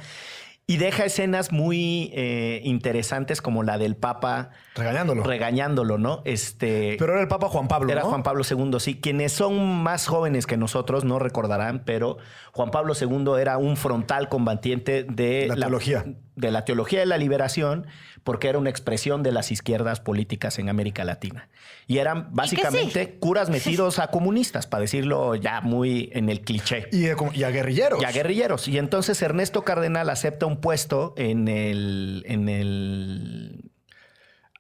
Y 0.71 0.77
deja 0.77 1.05
escenas 1.05 1.51
muy 1.51 2.13
eh, 2.15 2.61
interesantes 2.63 3.43
como 3.43 3.65
la 3.65 3.77
del 3.77 3.97
Papa 3.97 4.51
Regañándolo. 4.77 5.25
regañándolo, 5.25 5.99
¿no? 5.99 6.23
Este, 6.25 6.95
Pero 6.97 7.15
era 7.15 7.23
el 7.23 7.27
Papa 7.27 7.49
Juan 7.49 7.67
Pablo, 7.67 7.91
era 7.91 8.03
¿no? 8.03 8.09
Juan 8.11 8.23
Pablo 8.23 8.45
II, 8.49 8.79
sí. 8.79 9.01
Quienes 9.01 9.33
son 9.33 9.83
más 9.83 10.07
jóvenes 10.07 10.47
que 10.47 10.57
nosotros 10.57 11.05
no 11.05 11.19
recordarán, 11.19 11.83
pero 11.85 12.19
Juan 12.53 12.71
Pablo 12.71 12.93
II 12.95 13.41
era 13.41 13.59
un 13.59 13.77
frontal 13.77 14.29
combatiente 14.29 15.03
de 15.03 15.47
La 15.49 15.57
teología. 15.57 16.05
de 16.37 16.51
la 16.53 16.65
teología 16.65 17.01
de 17.01 17.07
la 17.07 17.19
liberación, 17.19 17.89
porque 18.31 18.47
era 18.47 18.61
una 18.61 18.71
expresión 18.71 19.25
de 19.25 19.33
las 19.33 19.51
izquierdas 19.51 19.99
políticas 19.99 20.61
en 20.61 20.69
América 20.69 21.03
Latina. 21.03 21.49
Y 21.89 21.99
eran 21.99 22.29
básicamente 22.31 23.19
curas 23.19 23.51
metidos 23.51 23.99
a 23.99 24.13
comunistas, 24.13 24.69
para 24.69 24.83
decirlo 24.83 25.35
ya 25.35 25.61
muy 25.63 26.11
en 26.13 26.29
el 26.29 26.43
cliché. 26.43 26.87
Y, 26.93 27.01
de 27.01 27.17
y 27.35 27.43
a 27.43 27.51
guerrilleros. 27.51 28.01
Y 28.01 28.05
a 28.05 28.13
guerrilleros. 28.13 28.69
Y 28.69 28.79
entonces 28.79 29.21
Ernesto 29.21 29.63
Cardenal 29.63 30.09
acepta 30.11 30.47
un 30.47 30.61
puesto 30.61 31.13
en 31.17 31.49
el, 31.49 32.23
en 32.29 32.49
el 32.49 33.73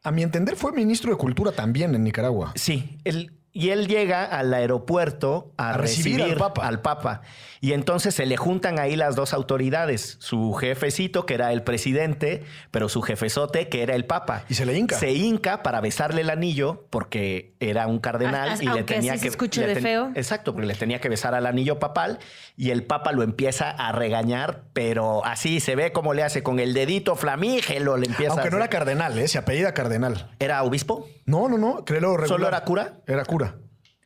A 0.02 0.10
mi 0.10 0.24
entender, 0.24 0.56
fue 0.56 0.72
ministro 0.72 1.12
de 1.12 1.16
Cultura 1.16 1.52
también 1.52 1.94
en 1.94 2.02
Nicaragua. 2.02 2.50
Sí, 2.56 2.98
él, 3.04 3.39
y 3.52 3.70
él 3.70 3.88
llega 3.88 4.24
al 4.24 4.52
aeropuerto 4.54 5.52
a, 5.56 5.70
A 5.70 5.76
recibir 5.76 6.18
recibir, 6.18 6.32
al 6.32 6.38
Papa. 6.38 6.66
al 6.66 6.80
Papa. 6.80 7.22
Y 7.62 7.72
entonces 7.74 8.14
se 8.14 8.24
le 8.24 8.36
juntan 8.38 8.78
ahí 8.78 8.96
las 8.96 9.16
dos 9.16 9.34
autoridades, 9.34 10.16
su 10.20 10.54
jefecito, 10.54 11.26
que 11.26 11.34
era 11.34 11.52
el 11.52 11.62
presidente, 11.62 12.42
pero 12.70 12.88
su 12.88 13.02
jefezote, 13.02 13.68
que 13.68 13.82
era 13.82 13.94
el 13.94 14.06
Papa. 14.06 14.44
Y 14.48 14.54
se 14.54 14.64
le 14.64 14.78
hinca. 14.78 14.96
Se 14.98 15.12
hinca 15.12 15.62
para 15.62 15.80
besarle 15.82 16.22
el 16.22 16.30
anillo 16.30 16.86
porque 16.90 17.52
era 17.60 17.86
un 17.86 17.98
cardenal 17.98 18.48
Ah, 18.50 18.54
ah, 18.58 18.62
y 18.62 18.66
le 18.68 18.82
tenía 18.84 19.12
así 19.12 19.18
se 19.20 19.24
que... 19.24 19.28
escuche 19.30 19.60
le 19.62 19.66
de 19.66 19.74
ten- 19.74 19.82
feo. 19.82 20.10
Exacto, 20.14 20.52
porque 20.54 20.66
le 20.68 20.74
tenía 20.74 21.00
que 21.00 21.08
besar 21.10 21.34
al 21.34 21.44
anillo 21.44 21.78
papal 21.78 22.18
y 22.56 22.70
el 22.70 22.84
Papa 22.84 23.12
lo 23.12 23.22
empieza 23.22 23.68
a 23.70 23.92
regañar, 23.92 24.62
pero 24.72 25.24
así 25.26 25.60
se 25.60 25.76
ve 25.76 25.92
como 25.92 26.14
le 26.14 26.22
hace 26.22 26.42
con 26.42 26.60
el 26.60 26.72
dedito 26.72 27.14
flamígelo, 27.16 27.96
le 27.98 28.06
empieza 28.06 28.32
Aunque 28.32 28.48
a 28.48 28.50
no 28.52 28.56
era 28.56 28.68
cardenal, 28.68 29.18
¿eh? 29.18 29.28
Se 29.28 29.36
apellida 29.38 29.74
cardenal. 29.74 30.30
¿Era 30.38 30.62
obispo? 30.62 31.06
No, 31.30 31.48
no, 31.48 31.56
no. 31.58 31.84
Creo 31.84 32.00
regular. 32.16 32.28
¿Solo 32.28 32.48
era 32.48 32.64
cura? 32.64 32.94
Era 33.06 33.24
cura. 33.24 33.56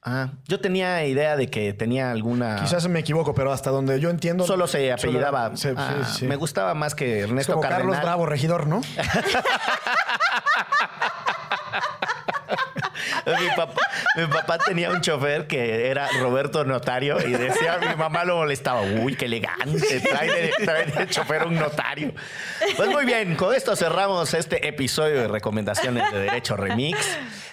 Ah, 0.06 0.32
yo 0.46 0.60
tenía 0.60 1.02
idea 1.06 1.34
de 1.34 1.48
que 1.48 1.72
tenía 1.72 2.10
alguna. 2.10 2.56
Quizás 2.56 2.86
me 2.88 2.98
equivoco, 3.00 3.34
pero 3.34 3.50
hasta 3.52 3.70
donde 3.70 3.98
yo 4.00 4.10
entiendo. 4.10 4.44
Solo 4.44 4.66
se 4.66 4.92
apellidaba. 4.92 5.46
era- 5.46 5.56
se- 5.56 5.70
sí, 5.70 5.74
Ah, 5.78 6.04
sí. 6.04 6.26
Me 6.26 6.36
gustaba 6.36 6.74
más 6.74 6.94
que 6.94 7.20
Es 7.20 7.24
Ernesto 7.24 7.52
como 7.54 7.62
Cardenal. 7.62 7.86
Carlos 7.86 8.02
Bravo, 8.02 8.26
regidor, 8.26 8.66
¿no? 8.66 8.82
mi, 14.16 14.26
papá, 14.26 14.58
tenía 14.58 14.90
un 14.90 15.00
chofer 15.00 15.46
que 15.46 15.88
era 15.88 16.08
Roberto 16.20 16.64
Notario 16.64 17.18
y 17.26 17.32
decía, 17.32 17.78
mi 17.78 17.94
mamá 17.96 18.24
lo 18.24 18.36
molestaba. 18.36 18.82
Uy, 18.82 19.14
qué 19.14 19.26
elegante, 19.26 20.00
trae 20.00 20.30
de, 20.30 20.52
trae 20.64 20.86
de 20.86 21.06
chofer 21.08 21.46
un 21.46 21.56
notario. 21.56 22.12
Pues 22.76 22.88
muy 22.88 23.04
bien, 23.04 23.34
con 23.36 23.54
esto 23.54 23.76
cerramos 23.76 24.34
este 24.34 24.66
episodio 24.68 25.20
de 25.20 25.28
recomendaciones 25.28 26.10
de 26.12 26.20
Derecho 26.20 26.56
Remix. 26.56 26.98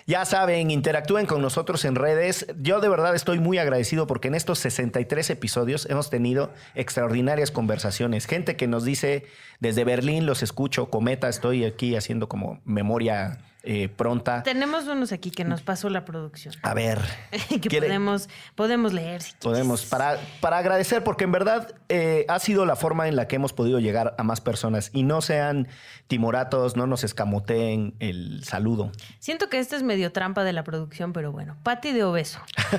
Ya 0.08 0.26
saben, 0.26 0.72
interactúen 0.72 1.26
con 1.26 1.42
nosotros 1.42 1.86
en 1.86 1.96
redes. 1.96 2.48
Yo 2.60 2.82
de 2.82 2.90
verdad 2.90 3.16
estoy 3.16 3.40
muy 3.40 3.60
agradecido 3.60 4.08
porque 4.08 4.28
en 4.28 4.36
estos 4.36 4.60
63 4.60 5.30
episodios 5.30 5.88
hemos 5.90 6.10
tenido 6.10 6.52
extraordinarias 6.76 7.52
conversaciones. 7.52 8.26
Gente 8.26 8.56
que 8.56 8.68
nos 8.68 8.84
dice, 8.84 9.26
desde 9.60 9.84
Berlín 9.84 10.26
los 10.26 10.44
escucho, 10.44 10.90
Cometa, 10.90 11.30
estoy 11.30 11.66
aquí 11.66 11.96
haciendo 11.96 12.28
como 12.28 12.60
memoria 12.66 13.38
eh, 13.64 13.90
pronta. 13.90 14.42
Tenemos 14.44 14.88
unos 14.88 15.12
aquí 15.12 15.30
que 15.32 15.44
nos 15.44 15.62
pasó 15.62 15.90
la 15.90 16.04
producción. 16.06 16.54
A 16.64 16.74
ver. 16.74 17.00
que 17.50 17.60
¿quiere- 17.60 17.88
podemos, 17.88 18.28
podemos 18.56 18.94
leer 18.94 19.22
si. 19.22 19.34
Podemos, 19.40 19.86
para, 19.86 20.18
para 20.40 20.58
agradecer, 20.58 21.04
porque 21.04 21.24
en 21.26 21.32
verdad 21.32 21.74
eh, 21.90 22.26
ha 22.28 22.40
sido 22.40 22.66
la 22.66 22.76
forma 22.76 23.08
en 23.08 23.16
la 23.16 23.28
que 23.28 23.36
hemos 23.36 23.54
podido 23.54 23.80
llegar 23.80 24.16
a 24.18 24.24
más 24.24 24.42
personas 24.42 24.90
y 24.94 25.04
no 25.04 25.22
sean 25.22 25.68
timoratos, 26.08 26.76
no 26.76 26.88
nos 26.88 27.04
escamoteen 27.04 27.94
el 28.00 28.44
saludo. 28.44 28.92
Siento 29.20 29.50
que 29.50 29.60
esta 29.60 29.76
es 29.76 29.84
medio 29.84 30.12
trampa 30.12 30.44
de 30.44 30.54
la 30.54 30.64
producción, 30.64 31.14
pero 31.14 31.32
bueno. 31.32 31.58
Pati 31.64 31.92
de 31.92 32.04
obeso. 32.04 32.40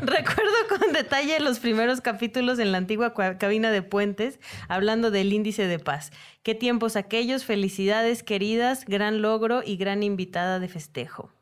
Recuerdo 0.00 0.52
con 0.68 0.92
detalle 0.92 1.40
los 1.40 1.58
primeros 1.58 2.00
capítulos 2.00 2.58
en 2.58 2.72
la 2.72 2.78
antigua 2.78 3.14
cabina 3.38 3.70
de 3.70 3.82
puentes, 3.82 4.38
hablando 4.68 5.10
del 5.10 5.32
índice 5.32 5.66
de 5.66 5.78
paz. 5.78 6.12
Qué 6.46 6.54
tiempos 6.54 6.94
aquellos, 6.94 7.44
felicidades 7.44 8.22
queridas, 8.22 8.84
gran 8.84 9.20
logro 9.20 9.64
y 9.64 9.76
gran 9.76 10.04
invitada 10.04 10.60
de 10.60 10.68
festejo. 10.68 11.32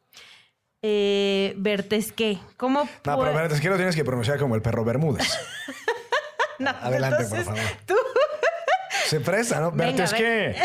Eh, 0.81 1.53
Bertesqué, 1.59 2.39
¿cómo 2.57 2.89
No, 3.05 3.19
pero 3.19 3.61
que 3.61 3.69
lo 3.69 3.77
tienes 3.77 3.97
que 3.97 4.03
pronunciar 4.03 4.39
como 4.39 4.55
el 4.55 4.63
perro 4.63 4.83
Bermúdez. 4.83 5.29
No, 6.59 6.71
Adelante, 6.71 7.27
por 7.27 7.43
favor. 7.45 7.61
tú- 7.85 7.97
Se 9.05 9.21
presta, 9.21 9.61
¿no? 9.61 9.73
Que. 10.15 10.55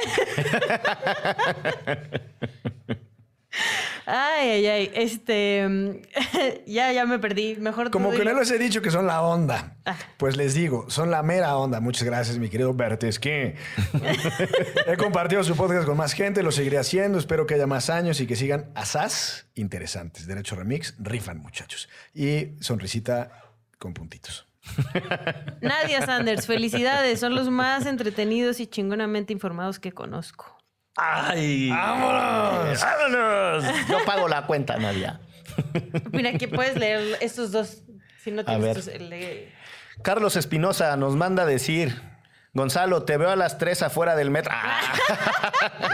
Ay, 4.11 4.49
ay, 4.49 4.65
ay. 4.65 4.91
Este. 4.95 5.67
mm, 5.67 5.91
ya, 6.65 6.91
ya 6.91 7.05
me 7.05 7.19
perdí. 7.19 7.57
Mejor 7.57 7.91
Como 7.91 8.09
que 8.09 8.25
no 8.25 8.33
les 8.33 8.49
he 8.49 8.57
dicho 8.57 8.81
que 8.81 8.89
son 8.89 9.05
la 9.05 9.21
onda. 9.21 9.77
Ah. 9.85 9.95
Pues 10.17 10.35
les 10.35 10.55
digo, 10.55 10.89
son 10.89 11.11
la 11.11 11.21
mera 11.21 11.55
onda. 11.55 11.79
Muchas 11.79 12.03
gracias, 12.03 12.39
mi 12.39 12.49
querido 12.49 12.73
Bertes. 12.73 13.19
que 13.19 13.55
he 14.87 14.97
compartido 14.97 15.43
su 15.43 15.55
podcast 15.55 15.85
con 15.85 15.95
más 15.95 16.13
gente, 16.13 16.41
lo 16.41 16.51
seguiré 16.51 16.79
haciendo. 16.79 17.19
Espero 17.19 17.45
que 17.45 17.53
haya 17.53 17.67
más 17.67 17.91
años 17.91 18.19
y 18.19 18.25
que 18.25 18.35
sigan 18.35 18.71
asaz 18.73 19.45
interesantes. 19.53 20.25
Derecho 20.25 20.55
Remix, 20.55 20.95
rifan, 20.97 21.37
muchachos. 21.37 21.87
Y 22.15 22.55
sonrisita 22.61 23.43
con 23.77 23.93
puntitos. 23.93 24.47
Nadia 25.61 26.03
Sanders, 26.03 26.47
felicidades. 26.47 27.19
Son 27.19 27.35
los 27.35 27.49
más 27.49 27.85
entretenidos 27.85 28.59
y 28.59 28.65
chingonamente 28.65 29.33
informados 29.33 29.77
que 29.77 29.91
conozco. 29.91 30.57
¡Ay! 30.95 31.69
¡Vámonos! 31.69 32.81
¡Vámonos! 32.81 33.65
Yo 33.87 34.03
pago 34.05 34.27
la 34.27 34.45
cuenta, 34.45 34.77
Nadia. 34.77 35.19
Mira, 36.11 36.33
que 36.33 36.47
puedes 36.47 36.75
leer 36.77 37.17
estos 37.21 37.51
dos. 37.51 37.83
Si 38.23 38.31
no 38.31 38.43
tienes 38.43 38.87
lee- 38.99 39.49
Carlos 40.01 40.35
Espinosa 40.35 40.95
nos 40.97 41.15
manda 41.15 41.43
a 41.43 41.45
decir: 41.45 42.01
Gonzalo, 42.53 43.03
te 43.03 43.17
veo 43.17 43.29
a 43.29 43.35
las 43.35 43.57
3 43.57 43.83
afuera 43.83 44.15
del 44.15 44.29
metro. 44.31 44.51
¡Ah! 44.55 44.81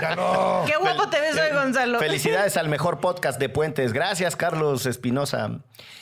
Ya 0.02 0.16
no. 0.16 0.64
Qué 0.66 0.76
guapo 0.78 1.10
te 1.10 1.20
ves 1.20 1.36
hoy, 1.38 1.54
Gonzalo. 1.56 2.00
Felicidades 2.00 2.58
al 2.58 2.70
mejor 2.70 3.00
podcast 3.00 3.40
de 3.40 3.50
Puentes. 3.50 3.94
Gracias, 3.94 4.36
Carlos 4.36 4.86
Espinosa. 4.86 5.60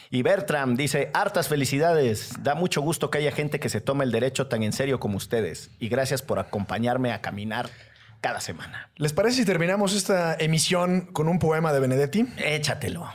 Y 0.10 0.22
Bertram 0.22 0.76
dice, 0.76 1.10
hartas 1.14 1.48
felicidades. 1.48 2.34
Da 2.44 2.54
mucho 2.56 2.82
gusto 2.82 3.10
que 3.10 3.18
haya 3.18 3.32
gente 3.32 3.60
que 3.60 3.68
se 3.70 3.82
tome 3.82 4.04
el 4.06 4.12
derecho 4.12 4.48
tan 4.48 4.62
en 4.64 4.72
serio 4.72 5.00
como 5.00 5.18
ustedes. 5.18 5.72
Y 5.80 5.90
gracias 5.90 6.22
por 6.22 6.38
acompañarme 6.40 7.12
a 7.12 7.22
caminar 7.22 7.70
cada 8.24 8.40
semana. 8.40 8.90
¿Les 8.96 9.12
parece 9.12 9.36
si 9.36 9.46
terminamos 9.46 9.94
esta 9.94 10.36
emisión 10.40 11.02
con 11.12 11.28
un 11.28 11.40
poema 11.40 11.74
de 11.74 11.82
Benedetti? 11.82 12.26
Échatelo. 12.38 13.06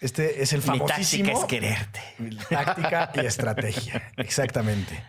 Este 0.00 0.40
es 0.42 0.52
el 0.52 0.60
Mi 0.60 0.66
famosísimo. 0.78 1.30
táctica 1.30 1.40
es 1.40 1.44
quererte. 1.46 2.00
Táctica 2.48 3.10
y 3.16 3.26
estrategia. 3.26 4.12
Exactamente. 4.16 5.02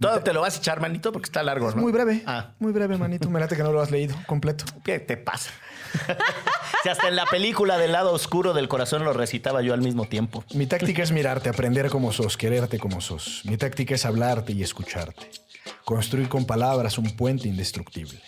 Todo 0.00 0.20
te 0.20 0.32
lo 0.32 0.40
vas 0.40 0.54
a 0.54 0.58
echar, 0.58 0.80
manito, 0.80 1.12
porque 1.12 1.26
está 1.26 1.42
largo, 1.42 1.68
Es 1.68 1.74
¿no? 1.76 1.82
muy 1.82 1.90
breve. 1.92 2.22
Ah, 2.26 2.52
Muy 2.60 2.72
breve, 2.72 2.96
manito. 2.96 3.28
Me 3.28 3.38
late 3.40 3.56
que 3.56 3.62
no 3.64 3.72
lo 3.72 3.80
has 3.80 3.90
leído 3.90 4.16
completo. 4.26 4.64
¿qué 4.84 4.98
te 5.00 5.16
pasa? 5.16 5.50
si 6.82 6.88
hasta 6.88 7.08
en 7.08 7.16
la 7.16 7.26
película 7.26 7.78
del 7.78 7.92
lado 7.92 8.12
oscuro 8.12 8.52
del 8.54 8.68
corazón 8.68 9.04
lo 9.04 9.12
recitaba 9.12 9.62
yo 9.62 9.74
al 9.74 9.80
mismo 9.82 10.06
tiempo. 10.06 10.44
Mi 10.54 10.66
táctica 10.66 11.02
es 11.02 11.10
mirarte, 11.12 11.48
aprender 11.48 11.90
como 11.90 12.12
sos, 12.12 12.36
quererte 12.36 12.78
como 12.78 13.00
sos. 13.00 13.42
Mi 13.44 13.56
táctica 13.56 13.94
es 13.96 14.04
hablarte 14.06 14.52
y 14.52 14.62
escucharte. 14.62 15.28
Construir 15.84 16.28
con 16.28 16.46
palabras 16.46 16.98
un 16.98 17.16
puente 17.16 17.48
indestructible. 17.48 18.20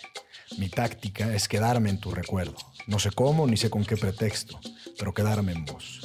Mi 0.57 0.69
táctica 0.69 1.33
es 1.33 1.47
quedarme 1.47 1.89
en 1.89 1.99
tu 1.99 2.11
recuerdo. 2.11 2.55
No 2.87 2.99
sé 2.99 3.11
cómo 3.11 3.47
ni 3.47 3.57
sé 3.57 3.69
con 3.69 3.83
qué 3.83 3.97
pretexto, 3.97 4.59
pero 4.97 5.13
quedarme 5.13 5.51
en 5.51 5.65
vos. 5.65 6.01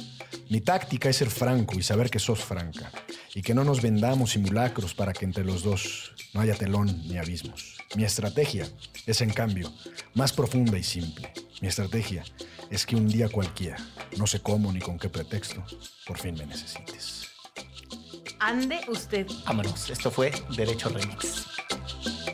Mi 0.49 0.59
táctica 0.59 1.09
es 1.09 1.17
ser 1.17 1.29
franco 1.29 1.77
y 1.77 1.83
saber 1.83 2.09
que 2.09 2.19
sos 2.19 2.39
franca. 2.43 2.91
Y 3.33 3.41
que 3.41 3.53
no 3.53 3.63
nos 3.63 3.81
vendamos 3.81 4.31
simulacros 4.31 4.93
para 4.93 5.13
que 5.13 5.23
entre 5.23 5.45
los 5.45 5.63
dos 5.63 6.11
no 6.33 6.41
haya 6.41 6.55
telón 6.55 7.07
ni 7.07 7.17
abismos. 7.17 7.77
Mi 7.95 8.03
estrategia 8.03 8.67
es, 9.05 9.21
en 9.21 9.29
cambio, 9.29 9.71
más 10.13 10.33
profunda 10.33 10.77
y 10.77 10.83
simple. 10.83 11.31
Mi 11.61 11.67
estrategia 11.67 12.23
es 12.69 12.85
que 12.85 12.95
un 12.95 13.07
día 13.07 13.29
cualquiera, 13.29 13.77
no 14.17 14.27
sé 14.27 14.41
cómo 14.41 14.73
ni 14.73 14.79
con 14.79 14.97
qué 14.97 15.07
pretexto, 15.07 15.63
por 16.05 16.17
fin 16.17 16.35
me 16.35 16.45
necesites. 16.45 17.20
Ande 18.41 18.81
usted. 18.87 19.27
Vámonos. 19.45 19.89
Esto 19.91 20.09
fue 20.09 20.31
Derecho 20.55 20.89
Remix. 20.89 21.45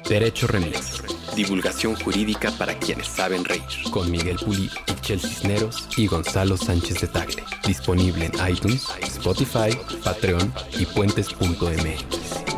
Derecho 0.08 0.47
Remix. 0.47 1.03
Divulgación 1.36 1.95
jurídica 1.95 2.49
para 2.51 2.80
quienes 2.80 3.08
saben 3.08 3.43
reír. 3.43 3.62
Con 3.91 4.10
Miguel 4.10 4.38
Pulido, 4.38 4.74
Michel 4.88 5.20
Cisneros 5.20 5.89
y 5.97 6.08
Gonzalo 6.08 6.55
Sánchez 6.55 7.01
de 7.01 7.08
Tagle. 7.10 7.43
Disponible 7.66 8.32
en 8.32 8.49
iTunes, 8.49 8.88
Spotify, 9.01 9.78
Patreon 10.05 10.53
y 10.80 10.86
puentes.mx. 10.86 12.57